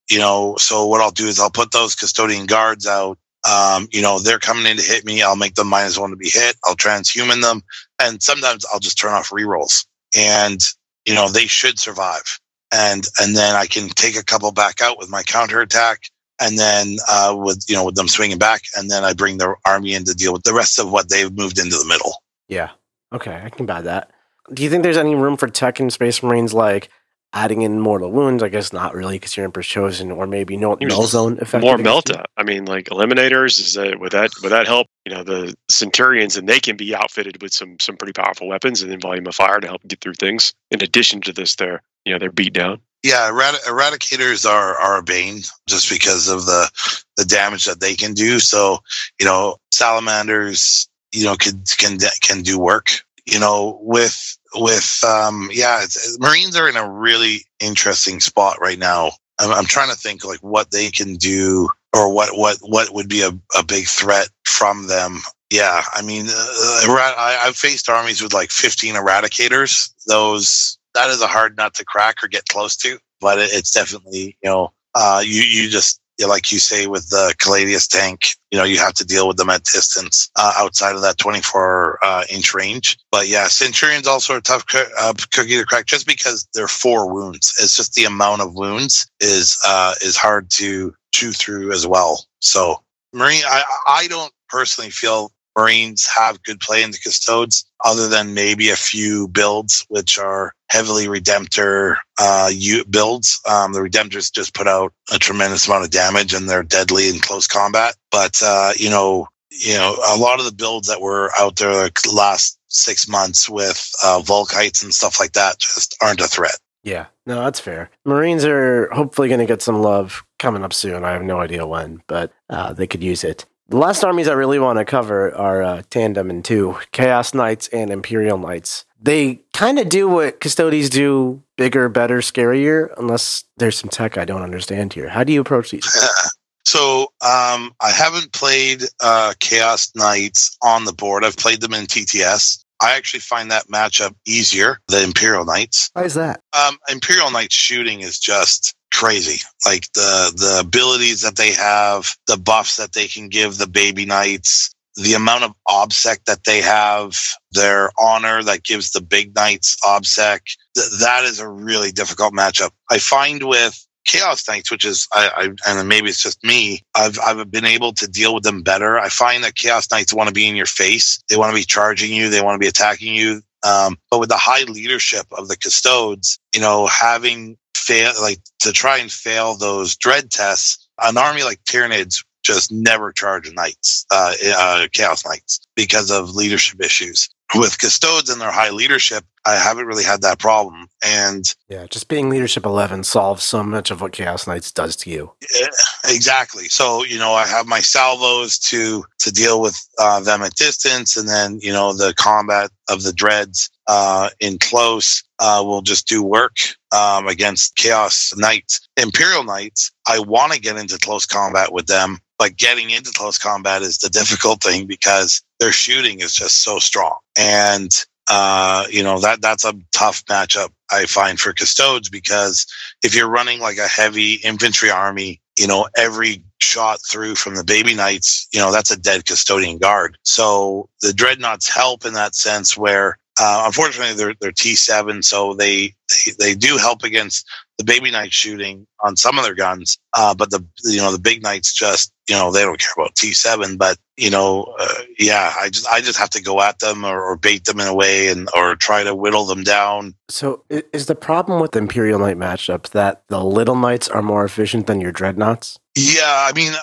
you 0.09 0.19
know, 0.19 0.55
so 0.57 0.85
what 0.85 1.01
I'll 1.01 1.11
do 1.11 1.27
is 1.27 1.39
I'll 1.39 1.51
put 1.51 1.71
those 1.71 1.95
custodian 1.95 2.45
guards 2.45 2.87
out 2.87 3.17
Um, 3.47 3.87
you 3.91 4.01
know, 4.01 4.19
they're 4.19 4.39
coming 4.39 4.65
in 4.65 4.77
to 4.77 4.83
hit 4.83 5.05
me. 5.05 5.21
I'll 5.21 5.37
make 5.37 5.55
them 5.55 5.67
minus 5.67 5.97
one 5.97 6.09
to 6.09 6.15
be 6.15 6.29
hit. 6.29 6.55
I'll 6.65 6.75
transhuman 6.75 7.41
them. 7.41 7.61
And 8.01 8.21
sometimes 8.21 8.65
I'll 8.65 8.79
just 8.79 8.97
turn 8.99 9.13
off 9.13 9.29
rerolls 9.29 9.85
and, 10.15 10.59
you 11.05 11.13
know, 11.13 11.29
they 11.29 11.47
should 11.47 11.79
survive. 11.79 12.39
And, 12.73 13.05
and 13.19 13.35
then 13.35 13.55
I 13.55 13.65
can 13.65 13.89
take 13.89 14.17
a 14.17 14.23
couple 14.23 14.51
back 14.51 14.81
out 14.81 14.97
with 14.97 15.09
my 15.09 15.23
counterattack 15.23 16.09
and 16.41 16.57
then 16.57 16.97
uh, 17.09 17.35
with 17.37 17.65
you 17.67 17.75
know 17.75 17.85
with 17.85 17.95
them 17.95 18.07
swinging 18.07 18.37
back, 18.37 18.61
and 18.75 18.89
then 18.89 19.03
I 19.03 19.13
bring 19.13 19.37
the 19.37 19.55
army 19.65 19.93
in 19.93 20.03
to 20.05 20.13
deal 20.13 20.33
with 20.33 20.43
the 20.43 20.53
rest 20.53 20.79
of 20.79 20.91
what 20.91 21.09
they've 21.09 21.31
moved 21.31 21.59
into 21.59 21.77
the 21.77 21.85
middle. 21.85 22.23
Yeah. 22.47 22.71
Okay, 23.13 23.41
I 23.43 23.49
can 23.49 23.65
buy 23.65 23.81
that. 23.81 24.11
Do 24.53 24.63
you 24.63 24.69
think 24.69 24.83
there's 24.83 24.97
any 24.97 25.15
room 25.15 25.37
for 25.37 25.47
tech 25.47 25.79
in 25.79 25.89
Space 25.89 26.23
Marines 26.23 26.53
like 26.53 26.89
adding 27.33 27.61
in 27.61 27.79
mortal 27.79 28.11
wounds? 28.11 28.43
I 28.43 28.49
guess 28.49 28.71
not 28.71 28.93
really 28.93 29.15
because 29.15 29.35
you're 29.35 29.45
Emperor's 29.45 29.67
Chosen, 29.67 30.11
or 30.11 30.27
maybe 30.27 30.57
no 30.57 30.77
null 30.79 31.07
zone 31.07 31.37
effect. 31.39 31.63
More 31.63 31.77
melta. 31.77 32.23
I 32.37 32.43
mean, 32.43 32.65
like 32.65 32.85
eliminators 32.85 33.59
is 33.59 33.73
that 33.73 33.99
would 33.99 34.11
that 34.11 34.31
would 34.43 34.51
that 34.51 34.67
help? 34.67 34.87
You 35.05 35.15
know, 35.15 35.23
the 35.23 35.55
Centurions 35.69 36.37
and 36.37 36.47
they 36.47 36.59
can 36.59 36.77
be 36.77 36.95
outfitted 36.95 37.41
with 37.41 37.53
some 37.53 37.79
some 37.79 37.97
pretty 37.97 38.13
powerful 38.13 38.47
weapons 38.47 38.81
and 38.81 38.91
then 38.91 38.99
volume 38.99 39.27
of 39.27 39.35
fire 39.35 39.59
to 39.59 39.67
help 39.67 39.81
get 39.87 40.01
through 40.01 40.15
things. 40.15 40.53
In 40.71 40.81
addition 40.83 41.21
to 41.21 41.33
this, 41.33 41.55
they're 41.55 41.81
you 42.05 42.13
know 42.13 42.19
they're 42.19 42.31
beat 42.31 42.53
down. 42.53 42.79
Yeah, 43.03 43.29
erad- 43.29 43.61
eradicators 43.67 44.49
are 44.49 44.75
are 44.77 44.97
a 44.97 45.03
bane 45.03 45.41
just 45.67 45.89
because 45.89 46.27
of 46.27 46.45
the 46.45 46.69
the 47.15 47.25
damage 47.25 47.65
that 47.65 47.79
they 47.79 47.95
can 47.95 48.13
do. 48.13 48.39
So 48.39 48.79
you 49.19 49.25
know, 49.25 49.57
salamanders, 49.71 50.89
you 51.11 51.25
know, 51.25 51.35
can 51.35 51.63
can 51.77 51.99
can 52.21 52.41
do 52.41 52.59
work. 52.59 53.01
You 53.25 53.39
know, 53.39 53.77
with 53.81 54.37
with 54.55 55.03
um, 55.05 55.49
yeah, 55.51 55.85
Marines 56.19 56.55
are 56.55 56.69
in 56.69 56.77
a 56.77 56.89
really 56.89 57.41
interesting 57.59 58.19
spot 58.19 58.57
right 58.61 58.79
now. 58.79 59.11
I'm, 59.39 59.51
I'm 59.51 59.65
trying 59.65 59.89
to 59.89 59.95
think 59.95 60.25
like 60.25 60.39
what 60.39 60.71
they 60.71 60.89
can 60.89 61.15
do 61.15 61.69
or 61.93 62.13
what 62.13 62.37
what 62.37 62.57
what 62.61 62.93
would 62.93 63.09
be 63.09 63.21
a, 63.21 63.29
a 63.57 63.63
big 63.63 63.87
threat 63.87 64.29
from 64.45 64.87
them. 64.87 65.19
Yeah, 65.49 65.83
I 65.93 66.01
mean, 66.01 66.25
uh, 66.27 66.85
I, 66.87 67.39
I've 67.45 67.55
faced 67.55 67.89
armies 67.89 68.21
with 68.21 68.33
like 68.33 68.51
15 68.51 68.95
eradicators. 68.95 69.93
Those 70.05 70.76
that 70.97 71.09
is 71.09 71.21
a 71.21 71.27
hard 71.27 71.55
nut 71.57 71.73
to 71.75 71.85
crack 71.85 72.23
or 72.23 72.27
get 72.27 72.45
close 72.47 72.75
to. 72.77 72.97
But 73.21 73.39
it, 73.39 73.49
it's 73.53 73.71
definitely 73.71 74.37
you 74.43 74.49
know 74.49 74.73
uh, 74.95 75.21
you 75.23 75.41
you 75.43 75.69
just 75.69 76.01
like 76.25 76.51
you 76.51 76.57
say 76.57 76.87
with 76.87 77.09
the 77.09 77.35
Caladius 77.39 77.87
tank, 77.87 78.21
you 78.51 78.57
know 78.57 78.63
you 78.63 78.79
have 78.79 78.93
to 78.95 79.05
deal 79.05 79.27
with 79.27 79.37
them 79.37 79.49
at 79.49 79.63
distance 79.63 80.29
uh, 80.35 80.53
outside 80.57 80.95
of 80.95 81.01
that 81.01 81.17
24 81.17 81.99
uh, 82.03 82.23
inch 82.31 82.53
range. 82.53 82.97
But 83.11 83.27
yeah, 83.27 83.47
Centurion's 83.47 84.07
also 84.07 84.37
a 84.37 84.41
tough 84.41 84.65
uh, 84.73 85.13
cookie 85.31 85.57
to 85.57 85.65
crack 85.65 85.85
just 85.85 86.07
because 86.07 86.47
they're 86.53 86.67
four 86.67 87.11
wounds. 87.11 87.53
It's 87.59 87.77
just 87.77 87.93
the 87.93 88.05
amount 88.05 88.41
of 88.41 88.55
wounds 88.55 89.07
is 89.19 89.57
uh, 89.67 89.93
is 90.01 90.17
hard 90.17 90.49
to 90.51 90.93
chew 91.13 91.31
through 91.31 91.71
as 91.71 91.85
well. 91.85 92.25
So 92.39 92.81
Marine, 93.13 93.43
I 93.47 93.63
I 93.87 94.07
don't 94.07 94.31
personally 94.49 94.89
feel 94.89 95.31
Marines 95.57 96.07
have 96.07 96.43
good 96.43 96.59
play 96.59 96.83
in 96.83 96.91
the 96.91 96.99
custodes, 97.03 97.65
other 97.83 98.07
than 98.07 98.33
maybe 98.33 98.69
a 98.69 98.75
few 98.75 99.27
builds 99.27 99.85
which 99.89 100.17
are 100.19 100.53
heavily 100.69 101.07
Redemptor 101.07 101.97
uh, 102.19 102.51
builds. 102.89 103.39
Um, 103.49 103.73
the 103.73 103.79
Redemptors 103.79 104.31
just 104.31 104.53
put 104.53 104.67
out 104.67 104.93
a 105.11 105.17
tremendous 105.17 105.67
amount 105.67 105.85
of 105.85 105.89
damage 105.89 106.33
and 106.33 106.49
they're 106.49 106.63
deadly 106.63 107.09
in 107.09 107.19
close 107.19 107.47
combat. 107.47 107.95
But 108.11 108.39
uh, 108.43 108.73
you 108.77 108.89
know, 108.89 109.27
you 109.49 109.73
know, 109.73 109.95
a 110.07 110.17
lot 110.17 110.39
of 110.39 110.45
the 110.45 110.53
builds 110.53 110.87
that 110.87 111.01
were 111.01 111.31
out 111.39 111.55
there 111.55 111.73
like 111.73 111.99
last 112.13 112.59
six 112.67 113.07
months 113.07 113.49
with 113.49 113.91
uh, 114.03 114.21
Volkites 114.23 114.83
and 114.83 114.93
stuff 114.93 115.19
like 115.19 115.33
that 115.33 115.59
just 115.59 115.95
aren't 116.01 116.21
a 116.21 116.27
threat. 116.27 116.57
Yeah, 116.83 117.07
no, 117.25 117.43
that's 117.43 117.59
fair. 117.59 117.89
Marines 118.05 118.45
are 118.45 118.89
hopefully 118.93 119.27
going 119.27 119.39
to 119.39 119.45
get 119.45 119.61
some 119.61 119.81
love 119.81 120.23
coming 120.39 120.63
up 120.63 120.73
soon. 120.73 121.03
I 121.03 121.11
have 121.11 121.23
no 121.23 121.39
idea 121.39 121.65
when, 121.67 122.01
but 122.07 122.31
uh, 122.49 122.73
they 122.73 122.87
could 122.87 123.03
use 123.03 123.23
it. 123.23 123.45
The 123.69 123.77
last 123.77 124.01
armies 124.05 124.29
I 124.29 124.33
really 124.33 124.59
want 124.59 124.79
to 124.79 124.85
cover 124.85 125.35
are 125.35 125.61
uh, 125.61 125.81
Tandem 125.89 126.29
and 126.29 126.43
two 126.43 126.77
Chaos 126.93 127.33
Knights 127.33 127.67
and 127.67 127.91
Imperial 127.91 128.37
Knights. 128.37 128.85
They 129.01 129.41
kind 129.53 129.77
of 129.77 129.89
do 129.89 130.07
what 130.07 130.39
Custodes 130.39 130.89
do 130.89 131.43
bigger, 131.57 131.89
better, 131.89 132.19
scarier, 132.19 132.93
unless 132.97 133.43
there's 133.57 133.77
some 133.77 133.89
tech 133.89 134.17
I 134.17 134.23
don't 134.23 134.41
understand 134.41 134.93
here. 134.93 135.09
How 135.09 135.25
do 135.25 135.33
you 135.33 135.41
approach 135.41 135.71
these? 135.71 135.85
so 136.63 137.11
um, 137.21 137.75
I 137.81 137.91
haven't 137.93 138.31
played 138.31 138.83
uh, 139.03 139.33
Chaos 139.41 139.91
Knights 139.95 140.57
on 140.63 140.85
the 140.85 140.93
board. 140.93 141.25
I've 141.25 141.35
played 141.35 141.59
them 141.59 141.73
in 141.73 141.87
TTS. 141.87 142.63
I 142.81 142.95
actually 142.95 143.19
find 143.19 143.51
that 143.51 143.67
matchup 143.67 144.15
easier 144.25 144.79
than 144.87 145.03
Imperial 145.03 145.43
Knights. 145.43 145.89
Why 145.91 146.03
is 146.03 146.13
that? 146.13 146.41
Um, 146.57 146.77
Imperial 146.89 147.31
Knights 147.31 147.55
shooting 147.55 147.99
is 147.99 148.17
just 148.17 148.76
crazy. 148.93 149.41
Like 149.65 149.91
the 149.93 150.33
the 150.35 150.59
abilities 150.59 151.21
that 151.21 151.35
they 151.35 151.53
have, 151.53 152.15
the 152.27 152.37
buffs 152.37 152.77
that 152.77 152.93
they 152.93 153.07
can 153.07 153.29
give 153.29 153.57
the 153.57 153.67
baby 153.67 154.05
knights, 154.05 154.71
the 154.95 155.13
amount 155.13 155.43
of 155.43 155.53
obsec 155.67 156.25
that 156.25 156.43
they 156.45 156.61
have, 156.61 157.17
their 157.51 157.91
honor 157.99 158.43
that 158.43 158.63
gives 158.63 158.91
the 158.91 159.01
big 159.01 159.35
knights 159.35 159.77
obsec. 159.83 160.39
Th- 160.75 160.87
that 160.99 161.23
is 161.23 161.39
a 161.39 161.47
really 161.47 161.91
difficult 161.91 162.33
matchup. 162.33 162.71
I 162.89 162.97
find 162.97 163.43
with 163.43 163.77
Chaos 164.07 164.47
Knights, 164.47 164.71
which 164.71 164.85
is, 164.85 165.07
I, 165.13 165.51
I, 165.65 165.69
and 165.69 165.87
maybe 165.87 166.07
it's 166.07 166.23
just 166.23 166.43
me, 166.43 166.81
I've, 166.95 167.19
I've 167.19 167.51
been 167.51 167.65
able 167.65 167.93
to 167.93 168.07
deal 168.07 168.33
with 168.33 168.43
them 168.43 168.63
better. 168.63 168.97
I 168.97 169.09
find 169.09 169.43
that 169.43 169.55
Chaos 169.55 169.91
Knights 169.91 170.13
want 170.13 170.29
to 170.29 170.33
be 170.33 170.47
in 170.47 170.55
your 170.55 170.65
face. 170.65 171.21
They 171.29 171.35
want 171.35 171.51
to 171.51 171.59
be 171.59 171.65
charging 171.65 172.13
you. 172.13 172.29
They 172.29 172.41
want 172.41 172.55
to 172.55 172.63
be 172.63 172.69
attacking 172.69 173.13
you. 173.13 173.41
Um, 173.67 173.97
but 174.09 174.19
with 174.19 174.29
the 174.29 174.37
high 174.37 174.63
leadership 174.63 175.25
of 175.31 175.49
the 175.49 175.57
custodes, 175.57 176.39
you 176.55 176.61
know, 176.61 176.87
having 176.87 177.57
fail, 177.77 178.13
like 178.21 178.39
to 178.59 178.71
try 178.71 178.97
and 178.97 179.11
fail 179.11 179.55
those 179.55 179.95
dread 179.95 180.31
tests, 180.31 180.87
an 181.01 181.17
army 181.17 181.43
like 181.43 181.63
Tyranids 181.63 182.23
just 182.47 182.71
never 182.71 183.11
charge 183.11 183.51
knights, 183.53 184.05
uh, 184.09 184.33
uh, 184.55 184.87
chaos 184.93 185.25
knights 185.25 185.59
because 185.75 186.09
of 186.09 186.33
leadership 186.33 186.81
issues. 186.81 187.29
With 187.55 187.79
custodes 187.79 188.29
and 188.29 188.41
their 188.41 188.51
high 188.51 188.71
leadership, 188.71 189.23
I 189.45 189.55
haven't 189.55 189.85
really 189.85 190.03
had 190.03 190.21
that 190.21 190.39
problem. 190.39 190.87
And 191.05 191.53
yeah, 191.69 191.85
just 191.89 192.09
being 192.09 192.29
leadership 192.29 192.65
11 192.65 193.05
solves 193.05 193.43
so 193.43 193.63
much 193.63 193.89
of 193.89 194.01
what 194.01 194.11
Chaos 194.11 194.47
Knights 194.47 194.71
does 194.71 194.97
to 194.97 195.09
you. 195.09 195.31
Yeah, 195.57 195.67
exactly. 196.05 196.65
So, 196.65 197.05
you 197.05 197.17
know, 197.17 197.33
I 197.33 197.47
have 197.47 197.65
my 197.65 197.79
salvos 197.79 198.59
to, 198.59 199.05
to 199.19 199.31
deal 199.31 199.61
with 199.61 199.77
uh, 199.97 200.19
them 200.19 200.41
at 200.41 200.55
distance 200.55 201.15
and 201.15 201.27
then, 201.29 201.59
you 201.61 201.71
know, 201.71 201.93
the 201.93 202.13
combat 202.17 202.69
of 202.89 203.03
the 203.03 203.13
dreads 203.13 203.69
uh, 203.87 204.29
in 204.41 204.57
close 204.59 205.23
uh, 205.39 205.63
will 205.65 205.81
just 205.81 206.07
do 206.07 206.21
work 206.21 206.55
um, 206.91 207.27
against 207.27 207.75
Chaos 207.75 208.33
Knights. 208.35 208.87
Imperial 209.01 209.43
Knights, 209.43 209.91
I 210.07 210.19
want 210.19 210.53
to 210.53 210.59
get 210.59 210.77
into 210.77 210.97
close 210.97 211.25
combat 211.25 211.71
with 211.71 211.87
them, 211.87 212.19
but 212.37 212.57
getting 212.57 212.89
into 212.89 213.11
close 213.11 213.37
combat 213.37 213.81
is 213.81 213.97
the 213.97 214.09
difficult 214.09 214.61
thing 214.61 214.85
because 214.87 215.41
their 215.59 215.71
shooting 215.71 216.19
is 216.19 216.33
just 216.33 216.63
so 216.63 216.79
strong. 216.79 217.17
And 217.37 217.91
uh, 218.29 218.85
you 218.89 219.03
know 219.03 219.19
that 219.19 219.41
that's 219.41 219.63
a 219.63 219.73
tough 219.93 220.25
matchup 220.25 220.69
I 220.91 221.05
find 221.05 221.39
for 221.39 221.53
custodes 221.53 222.09
because 222.09 222.65
if 223.03 223.15
you're 223.15 223.29
running 223.29 223.59
like 223.59 223.77
a 223.77 223.87
heavy 223.87 224.33
infantry 224.43 224.89
army, 224.89 225.41
you 225.57 225.67
know 225.67 225.87
every 225.97 226.43
shot 226.59 226.99
through 227.09 227.35
from 227.35 227.55
the 227.55 227.63
baby 227.63 227.95
knights, 227.95 228.47
you 228.53 228.59
know 228.59 228.71
that's 228.71 228.91
a 228.91 228.99
dead 228.99 229.25
custodian 229.25 229.77
guard. 229.77 230.17
So 230.23 230.89
the 231.01 231.13
dreadnoughts 231.13 231.73
help 231.73 232.05
in 232.05 232.13
that 232.13 232.35
sense 232.35 232.75
where 232.75 233.17
uh, 233.39 233.63
unfortunately, 233.65 234.15
they're 234.15 234.35
they're 234.39 234.51
T 234.51 234.75
seven, 234.75 235.21
so 235.21 235.53
they, 235.53 235.93
they, 236.09 236.31
they 236.39 236.55
do 236.55 236.77
help 236.77 237.03
against 237.03 237.47
the 237.77 237.83
baby 237.83 238.09
knight 238.09 238.33
shooting 238.33 238.87
on 239.03 239.15
some 239.15 239.37
of 239.37 239.43
their 239.43 239.53
guns. 239.53 239.97
Uh, 240.15 240.33
but 240.33 240.49
the 240.49 240.65
you 240.83 240.97
know 240.97 241.11
the 241.11 241.19
big 241.19 241.43
knights 241.43 241.71
just 241.71 242.11
you 242.27 242.35
know 242.35 242.51
they 242.51 242.63
don't 242.63 242.79
care 242.79 242.91
about 242.97 243.15
T 243.15 243.33
seven. 243.33 243.77
But 243.77 243.97
you 244.15 244.31
know, 244.31 244.73
uh, 244.79 245.03
yeah, 245.19 245.53
I 245.59 245.69
just 245.69 245.87
I 245.87 246.01
just 246.01 246.17
have 246.17 246.31
to 246.31 246.41
go 246.41 246.61
at 246.61 246.79
them 246.79 247.05
or, 247.05 247.21
or, 247.21 247.37
bait 247.37 247.65
them 247.65 247.79
in 247.79 247.87
a 247.87 247.93
way 247.93 248.29
and 248.29 248.49
or 248.55 248.75
try 248.75 249.03
to 249.03 249.13
whittle 249.13 249.45
them 249.45 249.63
down. 249.63 250.15
So 250.29 250.63
is 250.69 251.05
the 251.05 251.15
problem 251.15 251.61
with 251.61 251.75
Imperial 251.75 252.19
Knight 252.19 252.37
matchups 252.37 252.89
that 252.91 253.23
the 253.27 253.43
little 253.43 253.75
knights 253.75 254.09
are 254.09 254.23
more 254.23 254.43
efficient 254.43 254.87
than 254.87 254.99
your 254.99 255.11
dreadnoughts? 255.11 255.77
Yeah, 255.95 256.23
I 256.25 256.53
mean 256.53 256.73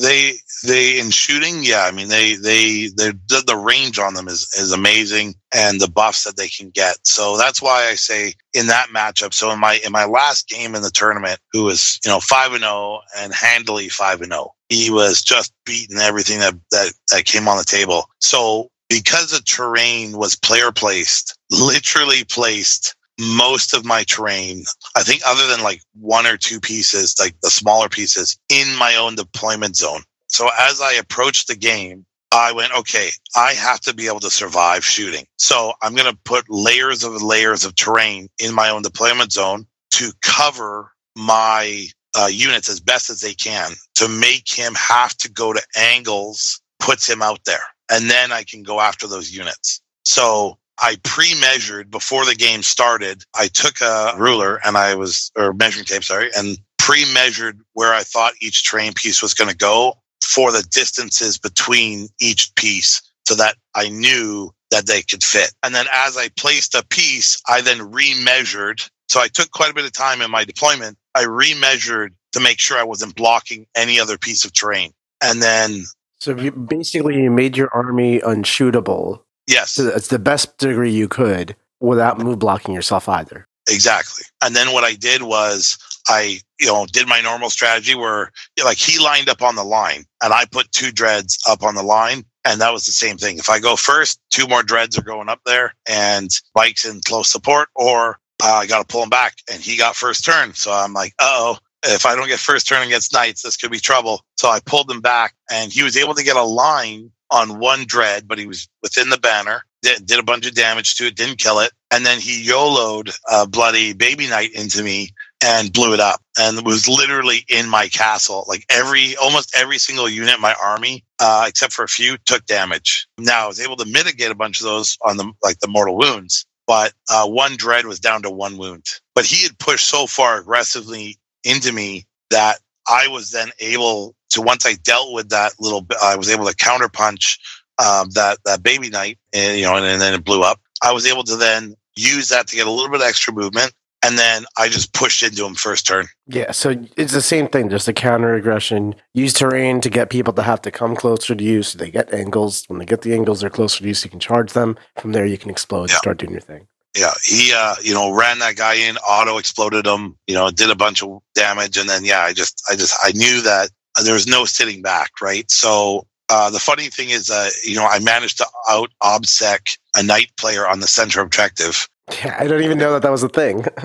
they 0.00 0.34
they 0.64 0.98
in 0.98 1.10
shooting, 1.10 1.62
yeah. 1.62 1.84
I 1.84 1.90
mean, 1.90 2.08
they 2.08 2.34
they 2.34 2.88
they 2.96 3.12
the 3.12 3.56
range 3.56 3.98
on 3.98 4.14
them 4.14 4.28
is 4.28 4.48
is 4.54 4.72
amazing, 4.72 5.34
and 5.54 5.80
the 5.80 5.90
buffs 5.90 6.24
that 6.24 6.36
they 6.36 6.48
can 6.48 6.70
get. 6.70 6.96
So 7.06 7.36
that's 7.36 7.62
why 7.62 7.88
I 7.88 7.94
say 7.94 8.34
in 8.54 8.66
that 8.66 8.88
matchup. 8.88 9.34
So 9.34 9.50
in 9.50 9.60
my 9.60 9.80
in 9.84 9.92
my 9.92 10.04
last 10.04 10.48
game 10.48 10.74
in 10.74 10.82
the 10.82 10.90
tournament, 10.90 11.40
who 11.52 11.64
was 11.64 11.98
you 12.04 12.10
know 12.10 12.20
five 12.20 12.52
and 12.52 12.62
zero 12.62 12.72
oh 12.72 13.00
and 13.16 13.32
handily 13.32 13.88
five 13.88 14.20
and 14.20 14.32
zero, 14.32 14.48
oh, 14.48 14.54
he 14.68 14.90
was 14.90 15.22
just 15.22 15.52
beating 15.64 15.98
everything 15.98 16.40
that 16.40 16.54
that 16.70 16.92
that 17.10 17.24
came 17.24 17.48
on 17.48 17.58
the 17.58 17.64
table. 17.64 18.04
So 18.20 18.70
because 18.88 19.30
the 19.30 19.40
terrain 19.40 20.16
was 20.16 20.34
player 20.34 20.72
placed, 20.72 21.38
literally 21.50 22.24
placed 22.24 22.94
most 23.18 23.74
of 23.74 23.84
my 23.84 24.04
terrain, 24.04 24.64
I 24.96 25.02
think 25.02 25.22
other 25.26 25.46
than 25.46 25.62
like 25.62 25.82
one 25.94 26.26
or 26.26 26.36
two 26.36 26.60
pieces, 26.60 27.14
like 27.18 27.34
the 27.42 27.50
smaller 27.50 27.88
pieces 27.88 28.38
in 28.48 28.76
my 28.76 28.94
own 28.96 29.16
deployment 29.16 29.76
zone. 29.76 30.02
So 30.28 30.48
as 30.58 30.80
I 30.80 30.92
approached 30.92 31.48
the 31.48 31.56
game, 31.56 32.04
I 32.30 32.52
went, 32.52 32.72
okay, 32.78 33.08
I 33.34 33.54
have 33.54 33.80
to 33.80 33.94
be 33.94 34.06
able 34.06 34.20
to 34.20 34.30
survive 34.30 34.84
shooting. 34.84 35.24
So 35.36 35.72
I'm 35.82 35.94
going 35.94 36.10
to 36.10 36.18
put 36.24 36.44
layers 36.48 37.02
of 37.02 37.22
layers 37.22 37.64
of 37.64 37.74
terrain 37.74 38.28
in 38.38 38.54
my 38.54 38.68
own 38.68 38.82
deployment 38.82 39.32
zone 39.32 39.66
to 39.92 40.12
cover 40.22 40.92
my 41.16 41.86
uh, 42.14 42.28
units 42.30 42.68
as 42.68 42.80
best 42.80 43.10
as 43.10 43.20
they 43.20 43.34
can 43.34 43.72
to 43.94 44.08
make 44.08 44.50
him 44.50 44.74
have 44.74 45.16
to 45.16 45.30
go 45.30 45.52
to 45.52 45.62
angles 45.76 46.60
puts 46.78 47.08
him 47.08 47.22
out 47.22 47.40
there. 47.44 47.62
And 47.90 48.10
then 48.10 48.32
I 48.32 48.44
can 48.44 48.62
go 48.62 48.80
after 48.80 49.06
those 49.06 49.32
units. 49.32 49.80
So 50.04 50.58
I 50.80 50.96
pre-measured 51.02 51.90
before 51.90 52.24
the 52.24 52.34
game 52.34 52.62
started. 52.62 53.24
I 53.34 53.48
took 53.48 53.80
a 53.80 54.14
ruler 54.16 54.60
and 54.64 54.76
I 54.76 54.94
was, 54.94 55.30
or 55.36 55.52
measuring 55.52 55.84
tape, 55.84 56.04
sorry, 56.04 56.30
and 56.36 56.58
pre-measured 56.78 57.60
where 57.72 57.92
I 57.92 58.02
thought 58.02 58.34
each 58.40 58.68
terrain 58.68 58.92
piece 58.94 59.20
was 59.20 59.34
going 59.34 59.50
to 59.50 59.56
go 59.56 59.98
for 60.22 60.52
the 60.52 60.66
distances 60.70 61.38
between 61.38 62.08
each 62.20 62.54
piece 62.54 63.02
so 63.26 63.34
that 63.34 63.56
I 63.74 63.88
knew 63.88 64.50
that 64.70 64.86
they 64.86 65.02
could 65.02 65.22
fit. 65.22 65.52
And 65.62 65.74
then 65.74 65.86
as 65.92 66.16
I 66.16 66.28
placed 66.38 66.74
a 66.74 66.86
piece, 66.86 67.40
I 67.48 67.60
then 67.60 67.78
remeasured. 67.78 68.88
So 69.08 69.20
I 69.20 69.28
took 69.28 69.50
quite 69.50 69.70
a 69.70 69.74
bit 69.74 69.84
of 69.84 69.92
time 69.92 70.22
in 70.22 70.30
my 70.30 70.44
deployment. 70.44 70.96
I 71.14 71.24
remeasured 71.24 72.10
to 72.32 72.40
make 72.40 72.60
sure 72.60 72.78
I 72.78 72.84
wasn't 72.84 73.16
blocking 73.16 73.66
any 73.74 73.98
other 73.98 74.18
piece 74.18 74.44
of 74.44 74.52
terrain. 74.52 74.92
And 75.22 75.42
then. 75.42 75.84
So 76.20 76.36
you 76.36 76.52
basically 76.52 77.20
you 77.20 77.30
made 77.30 77.56
your 77.56 77.70
army 77.72 78.20
unshootable. 78.20 79.20
Yes. 79.48 79.78
It's 79.78 80.08
the 80.08 80.18
best 80.18 80.58
degree 80.58 80.92
you 80.92 81.08
could 81.08 81.56
without 81.80 82.18
move 82.18 82.38
blocking 82.38 82.74
yourself 82.74 83.08
either. 83.08 83.48
Exactly. 83.68 84.24
And 84.42 84.54
then 84.54 84.72
what 84.72 84.84
I 84.84 84.94
did 84.94 85.22
was 85.22 85.78
I, 86.08 86.40
you 86.60 86.66
know, 86.66 86.86
did 86.86 87.08
my 87.08 87.20
normal 87.20 87.50
strategy 87.50 87.94
where 87.94 88.30
you 88.56 88.62
know, 88.62 88.68
like 88.68 88.78
he 88.78 88.98
lined 88.98 89.28
up 89.28 89.42
on 89.42 89.56
the 89.56 89.64
line 89.64 90.04
and 90.22 90.32
I 90.32 90.44
put 90.50 90.70
two 90.72 90.92
dreads 90.92 91.38
up 91.48 91.62
on 91.62 91.74
the 91.74 91.82
line. 91.82 92.24
And 92.44 92.60
that 92.60 92.72
was 92.72 92.86
the 92.86 92.92
same 92.92 93.18
thing. 93.18 93.38
If 93.38 93.50
I 93.50 93.58
go 93.58 93.76
first, 93.76 94.20
two 94.30 94.46
more 94.46 94.62
dreads 94.62 94.96
are 94.96 95.02
going 95.02 95.28
up 95.28 95.40
there 95.44 95.74
and 95.88 96.30
bikes 96.54 96.86
in 96.86 97.00
close 97.04 97.30
support, 97.30 97.68
or 97.74 98.18
uh, 98.42 98.54
I 98.54 98.66
got 98.66 98.78
to 98.78 98.90
pull 98.90 99.02
him 99.02 99.10
back. 99.10 99.34
And 99.52 99.60
he 99.60 99.76
got 99.76 99.96
first 99.96 100.24
turn. 100.24 100.54
So 100.54 100.72
I'm 100.72 100.94
like, 100.94 101.12
oh, 101.20 101.58
if 101.84 102.06
I 102.06 102.14
don't 102.14 102.28
get 102.28 102.38
first 102.38 102.66
turn 102.66 102.86
against 102.86 103.12
knights, 103.12 103.42
this 103.42 103.56
could 103.56 103.70
be 103.70 103.80
trouble. 103.80 104.22
So 104.36 104.48
I 104.48 104.60
pulled 104.60 104.90
him 104.90 105.02
back 105.02 105.34
and 105.50 105.70
he 105.70 105.82
was 105.82 105.96
able 105.96 106.14
to 106.14 106.24
get 106.24 106.36
a 106.36 106.42
line 106.42 107.10
on 107.30 107.58
one 107.58 107.84
dread, 107.86 108.26
but 108.26 108.38
he 108.38 108.46
was 108.46 108.68
within 108.82 109.10
the 109.10 109.18
banner, 109.18 109.62
did, 109.82 110.06
did 110.06 110.18
a 110.18 110.24
bunch 110.24 110.46
of 110.46 110.54
damage 110.54 110.96
to 110.96 111.06
it, 111.06 111.16
didn't 111.16 111.38
kill 111.38 111.60
it. 111.60 111.72
And 111.90 112.04
then 112.04 112.20
he 112.20 112.42
YOLO'd 112.44 113.10
a 113.30 113.46
bloody 113.46 113.92
baby 113.92 114.28
knight 114.28 114.52
into 114.52 114.82
me 114.82 115.10
and 115.42 115.72
blew 115.72 115.94
it 115.94 116.00
up 116.00 116.20
and 116.38 116.64
was 116.64 116.88
literally 116.88 117.44
in 117.48 117.68
my 117.68 117.88
castle. 117.88 118.44
Like 118.48 118.64
every, 118.70 119.16
almost 119.16 119.56
every 119.56 119.78
single 119.78 120.08
unit 120.08 120.34
in 120.34 120.40
my 120.40 120.54
army, 120.62 121.04
uh, 121.18 121.44
except 121.48 121.72
for 121.72 121.84
a 121.84 121.88
few, 121.88 122.18
took 122.26 122.44
damage. 122.46 123.06
Now 123.18 123.44
I 123.44 123.48
was 123.48 123.60
able 123.60 123.76
to 123.76 123.86
mitigate 123.86 124.30
a 124.30 124.34
bunch 124.34 124.60
of 124.60 124.64
those 124.64 124.98
on 125.04 125.16
the, 125.16 125.32
like 125.42 125.60
the 125.60 125.68
mortal 125.68 125.96
wounds, 125.96 126.46
but 126.66 126.92
uh, 127.10 127.26
one 127.26 127.56
dread 127.56 127.86
was 127.86 128.00
down 128.00 128.22
to 128.22 128.30
one 128.30 128.58
wound. 128.58 128.84
But 129.14 129.24
he 129.24 129.44
had 129.44 129.58
pushed 129.58 129.88
so 129.88 130.06
far 130.06 130.38
aggressively 130.38 131.16
into 131.44 131.72
me 131.72 132.06
that 132.30 132.58
I 132.88 133.08
was 133.08 133.30
then 133.30 133.50
able 133.60 134.14
to, 134.30 134.42
once 134.42 134.66
I 134.66 134.74
dealt 134.82 135.12
with 135.12 135.28
that 135.30 135.52
little, 135.58 135.82
bit, 135.82 135.98
I 136.02 136.16
was 136.16 136.30
able 136.30 136.46
to 136.46 136.54
counterpunch 136.54 137.38
um, 137.78 138.10
that, 138.10 138.38
that 138.44 138.62
baby 138.62 138.88
knight 138.90 139.18
and, 139.32 139.58
you 139.58 139.64
know, 139.64 139.76
and, 139.76 139.86
and 139.86 140.00
then 140.00 140.14
it 140.14 140.24
blew 140.24 140.42
up. 140.42 140.60
I 140.82 140.92
was 140.92 141.06
able 141.06 141.24
to 141.24 141.36
then 141.36 141.74
use 141.96 142.28
that 142.28 142.46
to 142.48 142.56
get 142.56 142.66
a 142.66 142.70
little 142.70 142.90
bit 142.90 143.00
of 143.00 143.06
extra 143.06 143.32
movement 143.32 143.72
and 144.04 144.16
then 144.16 144.44
I 144.56 144.68
just 144.68 144.92
pushed 144.92 145.22
into 145.22 145.44
him 145.44 145.54
first 145.54 145.86
turn. 145.86 146.06
Yeah, 146.26 146.52
so 146.52 146.74
it's 146.96 147.12
the 147.12 147.22
same 147.22 147.48
thing, 147.48 147.68
just 147.68 147.88
a 147.88 147.92
counter 147.92 148.34
aggression. 148.34 148.94
Use 149.12 149.32
terrain 149.32 149.80
to 149.80 149.90
get 149.90 150.10
people 150.10 150.32
to 150.34 150.42
have 150.42 150.62
to 150.62 150.70
come 150.70 150.94
closer 150.94 151.34
to 151.34 151.44
you 151.44 151.62
so 151.62 151.78
they 151.78 151.90
get 151.90 152.12
angles. 152.14 152.64
When 152.68 152.78
they 152.78 152.84
get 152.84 153.02
the 153.02 153.12
angles, 153.12 153.40
they're 153.40 153.50
closer 153.50 153.80
to 153.80 153.88
you 153.88 153.94
so 153.94 154.06
you 154.06 154.10
can 154.10 154.20
charge 154.20 154.52
them. 154.52 154.78
From 154.98 155.12
there, 155.12 155.26
you 155.26 155.38
can 155.38 155.50
explode 155.50 155.88
Yeah. 155.90 155.94
and 155.94 155.98
start 155.98 156.18
doing 156.18 156.32
your 156.32 156.40
thing. 156.40 156.68
Yeah, 156.96 157.12
he 157.22 157.52
uh, 157.54 157.76
you 157.82 157.94
know, 157.94 158.12
ran 158.12 158.38
that 158.40 158.56
guy 158.56 158.74
in, 158.74 158.96
auto 158.98 159.38
exploded 159.38 159.86
him, 159.86 160.16
you 160.26 160.34
know, 160.34 160.50
did 160.50 160.70
a 160.70 160.74
bunch 160.74 161.02
of 161.02 161.20
damage, 161.34 161.76
and 161.76 161.88
then 161.88 162.04
yeah, 162.04 162.20
I 162.20 162.32
just, 162.32 162.62
I 162.68 162.76
just, 162.76 162.98
I 163.04 163.12
knew 163.12 163.42
that 163.42 163.70
there 164.04 164.14
was 164.14 164.26
no 164.26 164.44
sitting 164.44 164.82
back, 164.82 165.10
right? 165.20 165.48
So 165.50 166.06
uh, 166.28 166.50
the 166.50 166.58
funny 166.58 166.88
thing 166.88 167.10
is, 167.10 167.30
uh, 167.30 167.50
you 167.64 167.76
know, 167.76 167.86
I 167.86 167.98
managed 168.00 168.38
to 168.38 168.46
out 168.68 168.90
obsec 169.02 169.76
a 169.96 170.02
knight 170.02 170.30
player 170.36 170.66
on 170.66 170.80
the 170.80 170.86
center 170.86 171.20
objective. 171.20 171.88
Yeah, 172.24 172.36
I 172.40 172.46
don't 172.46 172.62
even 172.62 172.78
know 172.78 172.92
that 172.92 173.02
that 173.02 173.12
was 173.12 173.22
a 173.22 173.28
thing. 173.28 173.64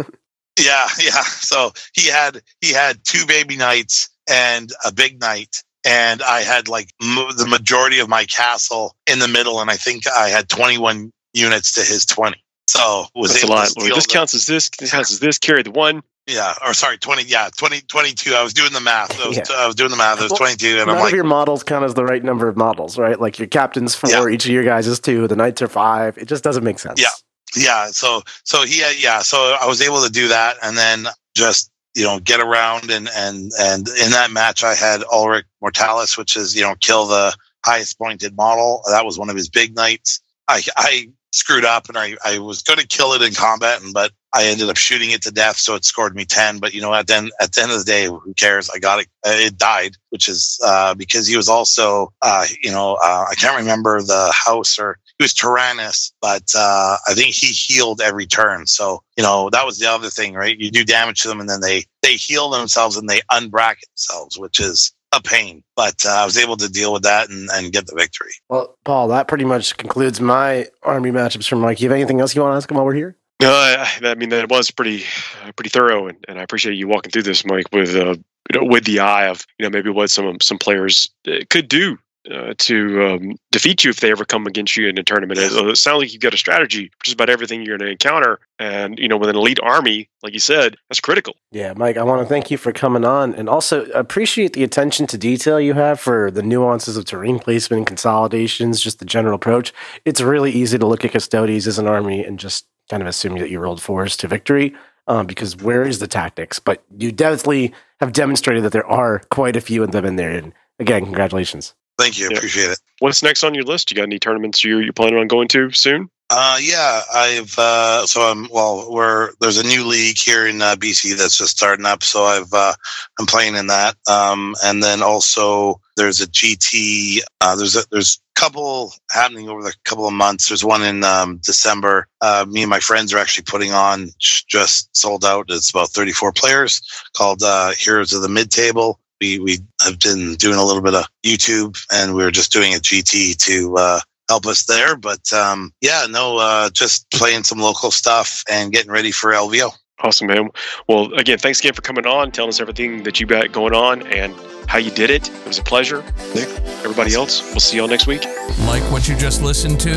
Yeah, 0.60 0.88
yeah. 1.02 1.24
So 1.24 1.72
he 1.94 2.08
had 2.10 2.42
he 2.62 2.74
had 2.74 3.04
two 3.04 3.26
baby 3.26 3.58
knights 3.58 4.10
and 4.30 4.72
a 4.86 4.92
big 4.92 5.20
knight, 5.20 5.64
and 5.86 6.22
I 6.22 6.42
had 6.42 6.68
like 6.68 6.90
m- 7.02 7.36
the 7.36 7.48
majority 7.48 8.00
of 8.00 8.10
my 8.10 8.26
castle 8.26 8.96
in 9.08 9.20
the 9.20 9.28
middle, 9.28 9.60
and 9.60 9.70
I 9.70 9.76
think 9.76 10.04
I 10.08 10.30
had 10.30 10.50
twenty 10.50 10.78
one 10.78 11.12
units 11.34 11.74
to 11.74 11.82
his 11.82 12.06
twenty. 12.06 12.43
So 12.68 13.06
was 13.16 13.32
That's 13.34 13.44
a 13.44 13.48
lot. 13.48 13.70
This 13.76 14.06
the- 14.08 14.14
counts 14.14 14.34
as 14.34 14.46
this. 14.46 14.70
This 14.80 14.92
counts 14.92 15.12
as 15.12 15.20
this. 15.20 15.38
Carry 15.38 15.64
the 15.64 15.72
one. 15.72 16.02
Yeah, 16.26 16.54
or 16.66 16.74
sorry, 16.74 16.98
twenty. 16.98 17.24
Yeah, 17.24 17.50
20, 17.58 17.82
22. 17.82 18.34
I 18.34 18.42
was 18.44 18.54
doing 18.54 18.72
the 18.72 18.80
math. 18.80 19.20
I 19.20 19.28
was, 19.28 19.36
Yeah. 19.38 19.44
I 19.58 19.68
was 19.68 19.76
doing 19.76 19.92
the 19.92 19.98
math. 19.98 20.20
It 20.20 20.24
was 20.24 20.32
Well, 20.32 20.38
twenty 20.38 20.56
two, 20.56 20.78
and 20.78 20.88
None 20.88 20.90
I'm 20.96 20.96
like, 21.02 21.12
of 21.12 21.16
your 21.16 21.26
models 21.26 21.64
count 21.64 21.84
as 21.84 21.96
the 21.96 22.06
right 22.06 22.24
number 22.24 22.48
of 22.48 22.56
models, 22.56 22.98
right? 22.98 23.20
Like 23.20 23.38
your 23.40 23.50
captain's 23.50 23.94
four, 23.94 24.10
Yeah. 24.10 24.28
each 24.30 24.46
of 24.46 24.52
your 24.52 24.64
guys 24.64 24.88
is 24.88 25.02
two, 25.02 25.28
the 25.28 25.36
knights 25.36 25.62
are 25.62 25.68
five. 25.68 26.18
It 26.18 26.30
just 26.30 26.42
doesn't 26.42 26.64
make 26.64 26.80
sense. 26.80 27.02
Yeah. 27.02 27.10
yeah. 27.58 27.88
So 27.88 28.22
so 28.46 28.64
he 28.66 28.80
had, 28.80 28.96
yeah. 29.04 29.20
So 29.20 29.58
I 29.60 29.66
was 29.68 29.82
able 29.82 30.02
to 30.02 30.10
do 30.10 30.30
that, 30.30 30.56
and 30.64 30.78
then 30.78 31.08
just 31.36 31.70
you 31.94 32.06
know 32.06 32.20
get 32.22 32.40
around 32.40 32.90
and 32.90 33.10
and 33.14 33.52
and 33.60 33.90
in 33.90 34.12
that 34.12 34.32
match 34.32 34.64
I 34.64 34.76
had 34.76 35.04
Ulrich 35.12 35.46
Mortalis, 35.62 36.18
which 36.18 36.38
is 36.38 36.56
you 36.56 36.62
know 36.62 36.76
kill 36.80 37.06
the 37.06 37.36
highest 37.66 37.98
pointed 37.98 38.34
model. 38.38 38.82
That 38.90 39.06
was 39.06 39.20
one 39.20 39.30
of 39.30 39.36
his 39.36 39.50
big 39.50 39.76
knights. 39.76 40.22
I 40.48 40.64
I 40.78 41.10
screwed 41.34 41.66
up 41.66 41.90
and 41.90 41.98
I, 41.98 42.16
I 42.24 42.38
was 42.40 42.62
going 42.62 42.80
to 42.80 42.88
kill 42.88 43.14
it 43.14 43.22
in 43.22 43.34
combat, 43.34 43.82
and 43.82 43.94
but 43.94 44.12
I 44.34 44.46
ended 44.46 44.70
up 44.70 44.78
shooting 44.78 45.12
it 45.12 45.22
to 45.24 45.32
death, 45.32 45.58
so 45.58 45.76
it 45.76 45.84
scored 45.84 46.16
me 46.16 46.26
ten. 46.26 46.60
But 46.60 46.74
you 46.74 46.82
know, 46.82 46.94
at 46.94 47.08
then 47.08 47.30
at 47.42 47.52
the 47.52 47.62
end 47.62 47.72
of 47.72 47.80
the 47.80 47.84
day, 47.84 48.06
who 48.06 48.34
cares? 48.40 48.70
I 48.70 48.80
got 48.80 49.00
it. 49.02 49.08
Uh, 49.26 49.32
It 49.36 49.58
died, 49.58 49.96
which 50.12 50.30
is 50.30 50.60
uh, 50.66 50.94
because 50.94 51.28
he 51.28 51.36
was 51.36 51.50
also, 51.50 52.14
uh, 52.22 52.46
you 52.62 52.72
know, 52.72 52.98
uh, 53.04 53.26
I 53.30 53.36
can't 53.36 53.58
remember 53.58 54.02
the 54.02 54.34
house 54.34 54.80
or 54.80 54.98
he 55.18 55.24
was 55.24 55.34
Taranis, 55.34 56.12
but 56.22 56.44
uh, 56.56 56.98
I 57.08 57.14
think 57.14 57.36
he 57.36 57.48
healed 57.48 58.02
every 58.02 58.26
turn. 58.26 58.66
So 58.68 59.04
you 59.18 59.24
know, 59.24 59.50
that 59.52 59.66
was 59.66 59.78
the 59.80 59.90
other 59.90 60.10
thing, 60.10 60.34
right? 60.34 60.58
You 60.58 60.72
do 60.72 60.84
damage 60.84 61.22
to 61.22 61.28
them, 61.28 61.40
and 61.40 61.50
then 61.50 61.62
they 61.62 61.86
they 62.02 62.14
heal 62.16 62.50
themselves 62.50 62.98
and 62.98 63.10
they 63.10 63.22
unbracket 63.32 63.90
themselves, 63.96 64.38
which 64.38 64.60
is 64.60 64.93
a 65.14 65.22
pain. 65.22 65.64
But 65.76 66.06
uh, 66.06 66.10
I 66.10 66.26
was 66.26 66.38
able 66.38 66.58
to 66.58 66.70
deal 66.70 66.94
with 66.94 67.04
that 67.04 67.30
and, 67.30 67.50
and 67.54 67.72
get 67.72 67.88
the 67.88 67.96
victory. 67.96 68.32
Well, 68.50 68.78
Paul, 68.84 69.08
that 69.10 69.28
pretty 69.28 69.46
much 69.46 69.78
concludes 69.78 70.20
my 70.20 70.68
army 70.84 71.12
matchups 71.12 71.48
for 71.48 71.56
Mike. 71.56 71.82
You 71.82 71.90
have 71.90 71.96
anything 71.96 72.20
else 72.20 72.36
you 72.36 72.42
want 72.42 72.54
to 72.54 72.58
ask 72.58 72.70
him 72.70 72.78
while 72.78 72.86
we're 72.86 72.94
here? 72.94 73.18
No, 73.42 73.52
I, 73.52 73.88
I 74.04 74.16
mean 74.16 74.30
that 74.30 74.50
was 74.50 74.72
pretty, 74.72 75.04
uh, 75.44 75.52
pretty 75.54 75.70
thorough, 75.70 76.08
and, 76.08 76.18
and 76.28 76.40
I 76.40 76.44
appreciate 76.44 76.76
you 76.76 76.88
walking 76.88 77.12
through 77.12 77.24
this, 77.24 77.46
Mike, 77.46 77.66
with 77.74 77.96
uh, 77.96 78.16
you 78.52 78.60
know, 78.60 78.66
with 78.66 78.86
the 78.86 79.00
eye 79.00 79.28
of 79.28 79.46
you 79.58 79.64
know 79.64 79.70
maybe 79.70 79.90
what 79.90 80.10
some 80.10 80.38
some 80.42 80.58
players 80.58 81.10
uh, 81.28 81.40
could 81.50 81.68
do 81.68 81.98
uh, 82.32 82.54
to 82.58 83.04
um, 83.04 83.36
defeat 83.52 83.84
you 83.84 83.90
if 83.90 84.00
they 84.00 84.12
ever 84.12 84.26
come 84.26 84.48
against 84.48 84.78
you 84.78 84.88
in 84.88 84.98
a 84.98 85.04
tournament. 85.04 85.40
It, 85.40 85.52
it 85.52 85.78
sounds 85.78 86.00
like 86.00 86.14
you've 86.14 86.22
got 86.22 86.34
a 86.34 86.38
strategy 86.38 86.92
just 87.04 87.16
about 87.16 87.30
everything 87.30 87.62
you're 87.62 87.78
going 87.78 87.88
to 87.88 87.92
encounter, 87.92 88.40
and 88.60 88.98
you 88.98 89.08
know, 89.08 89.18
with 89.18 89.30
an 89.30 89.36
elite 89.36 89.60
army, 89.62 90.10
like 90.22 90.34
you 90.34 90.40
said, 90.40 90.78
that's 90.90 91.00
critical. 91.00 91.36
Yeah, 91.52 91.74
Mike, 91.76 91.98
I 91.98 92.04
want 92.04 92.22
to 92.22 92.28
thank 92.28 92.50
you 92.50 92.58
for 92.58 92.72
coming 92.72 93.06
on 93.06 93.34
and 93.36 93.50
also 93.50 93.86
appreciate 93.92 94.54
the 94.54 94.64
attention 94.64 95.08
to 95.08 95.18
detail 95.18 95.60
you 95.60 95.74
have 95.74 96.00
for 96.00 96.32
the 96.32 96.44
nuances 96.44 96.98
of 96.98 97.06
terrain 97.06 97.40
placement 97.40 97.80
and 97.80 97.88
consolidations, 97.88 98.82
just 98.82 99.00
the 99.00 99.06
general 99.06 99.36
approach. 99.36 99.74
It's 100.06 100.22
really 100.22 100.52
easy 100.52 100.78
to 100.78 100.86
look 100.86 101.04
at 101.04 101.12
Custodes 101.12 101.68
as 101.68 101.78
an 101.78 101.88
army 101.88 102.24
and 102.24 102.40
just 102.40 102.66
kind 102.90 103.02
of 103.02 103.08
assume 103.08 103.38
that 103.40 103.50
you 103.50 103.60
rolled 103.60 103.82
fours 103.82 104.18
to 104.18 104.28
victory 104.28 104.74
um, 105.08 105.26
because 105.26 105.58
where 105.58 105.84
is 105.84 106.00
the 106.00 106.08
tactics? 106.08 106.60
But 106.60 106.84
you 106.98 107.12
definitely 107.12 107.74
have 108.00 108.14
demonstrated 108.14 108.64
that 108.64 108.72
there 108.72 108.86
are 108.86 109.20
quite 109.32 109.56
a 109.56 109.62
few 109.62 109.84
of 109.84 109.92
them 109.92 110.06
in 110.06 110.16
there. 110.16 110.32
And 110.32 110.54
again, 110.80 111.04
congratulations. 111.04 111.74
Thank 111.98 112.18
you, 112.20 112.30
Yeah. 112.32 112.38
appreciate 112.38 112.72
it. 112.72 112.80
What's 113.00 113.22
next 113.24 113.44
on 113.44 113.54
your 113.54 113.64
list? 113.66 113.92
You 113.92 113.96
got 113.96 114.04
any 114.04 114.20
tournaments 114.20 114.64
you're, 114.64 114.82
you're 114.82 114.94
planning 114.94 115.20
on 115.20 115.28
going 115.28 115.48
to 115.50 115.72
soon? 115.72 116.10
Uh, 116.30 116.58
yeah, 116.60 117.02
I've 117.14 117.54
uh, 117.60 118.08
so 118.08 118.22
I'm 118.22 118.48
well. 118.50 118.92
We're 118.92 119.34
there's 119.40 119.60
a 119.60 119.64
new 119.68 119.86
league 119.86 120.18
here 120.18 120.48
in 120.48 120.64
uh, 120.64 120.76
BC 120.76 121.16
that's 121.16 121.38
just 121.38 121.56
starting 121.56 121.86
up, 121.86 122.02
so 122.02 122.24
I've 122.24 122.52
uh, 122.52 122.74
I'm 123.20 123.28
playing 123.28 123.56
in 123.56 123.68
that. 123.68 123.96
Um, 124.10 124.56
and 124.64 124.82
then 124.82 125.04
also 125.04 125.80
there's 125.96 126.22
a 126.22 126.28
GT. 126.28 127.20
Uh, 127.42 127.56
there's 127.56 127.76
a 127.76 127.84
there's 127.92 128.20
a 128.36 128.40
couple 128.40 128.94
happening 129.12 129.48
over 129.48 129.62
the 129.62 129.76
couple 129.86 130.08
of 130.08 130.14
months. 130.14 130.48
There's 130.48 130.64
one 130.64 130.82
in 130.82 131.04
um, 131.04 131.40
December. 131.46 132.08
Uh, 132.20 132.46
me 132.50 132.64
and 132.64 132.70
my 132.70 132.80
friends 132.80 133.14
are 133.14 133.20
actually 133.20 133.44
putting 133.44 133.72
on 133.74 134.10
just 134.20 134.96
sold 134.98 135.24
out. 135.26 135.48
It's 135.50 135.70
about 135.70 135.90
34 135.90 136.32
players 136.32 136.82
called 137.16 137.44
uh, 137.44 137.74
Heroes 137.78 138.12
of 138.14 138.24
the 138.24 138.30
Mid 138.30 138.50
Table. 138.50 139.00
We 139.24 139.40
we 139.40 139.60
have 139.82 140.00
been 140.00 140.36
doing 140.36 140.58
a 140.58 140.66
little 140.66 140.82
bit 140.82 140.96
of 140.96 141.06
YouTube, 141.26 141.82
and 141.94 142.14
we 142.14 142.26
are 142.26 142.32
just 142.32 142.52
doing 142.52 142.74
a 142.74 142.78
GT 142.78 143.38
to. 143.38 143.78
Uh, 143.78 144.00
help 144.30 144.46
us 144.46 144.64
there. 144.66 144.96
But 144.96 145.32
um, 145.34 145.74
yeah, 145.82 146.08
no, 146.10 146.38
uh, 146.38 146.70
just 146.70 147.10
playing 147.12 147.44
some 147.44 147.60
local 147.60 147.92
stuff 147.92 148.44
and 148.50 148.72
getting 148.72 148.90
ready 148.90 149.12
for 149.12 149.32
LVO. 149.32 149.70
Awesome, 150.00 150.28
man. 150.28 150.50
Well, 150.88 151.14
again, 151.14 151.38
thanks 151.38 151.60
again 151.60 151.74
for 151.74 151.82
coming 151.82 152.06
on, 152.06 152.32
telling 152.32 152.50
us 152.50 152.60
everything 152.60 153.04
that 153.04 153.20
you 153.20 153.26
got 153.26 153.52
going 153.52 153.74
on 153.74 154.08
and 154.08 154.34
how 154.68 154.78
you 154.78 154.92
did 154.92 155.10
it. 155.10 155.30
It 155.30 155.48
was 155.48 155.60
a 155.60 155.64
pleasure. 155.64 156.02
Nick, 156.34 156.50
everybody 156.84 157.14
else, 157.14 157.42
we'll 157.52 157.60
see 157.60 157.78
y'all 157.78 157.88
next 157.88 158.08
week. 158.08 158.26
Like 158.66 158.84
what 158.92 159.08
you 159.08 159.16
just 159.16 159.42
listened 159.42 159.80
to? 159.82 159.94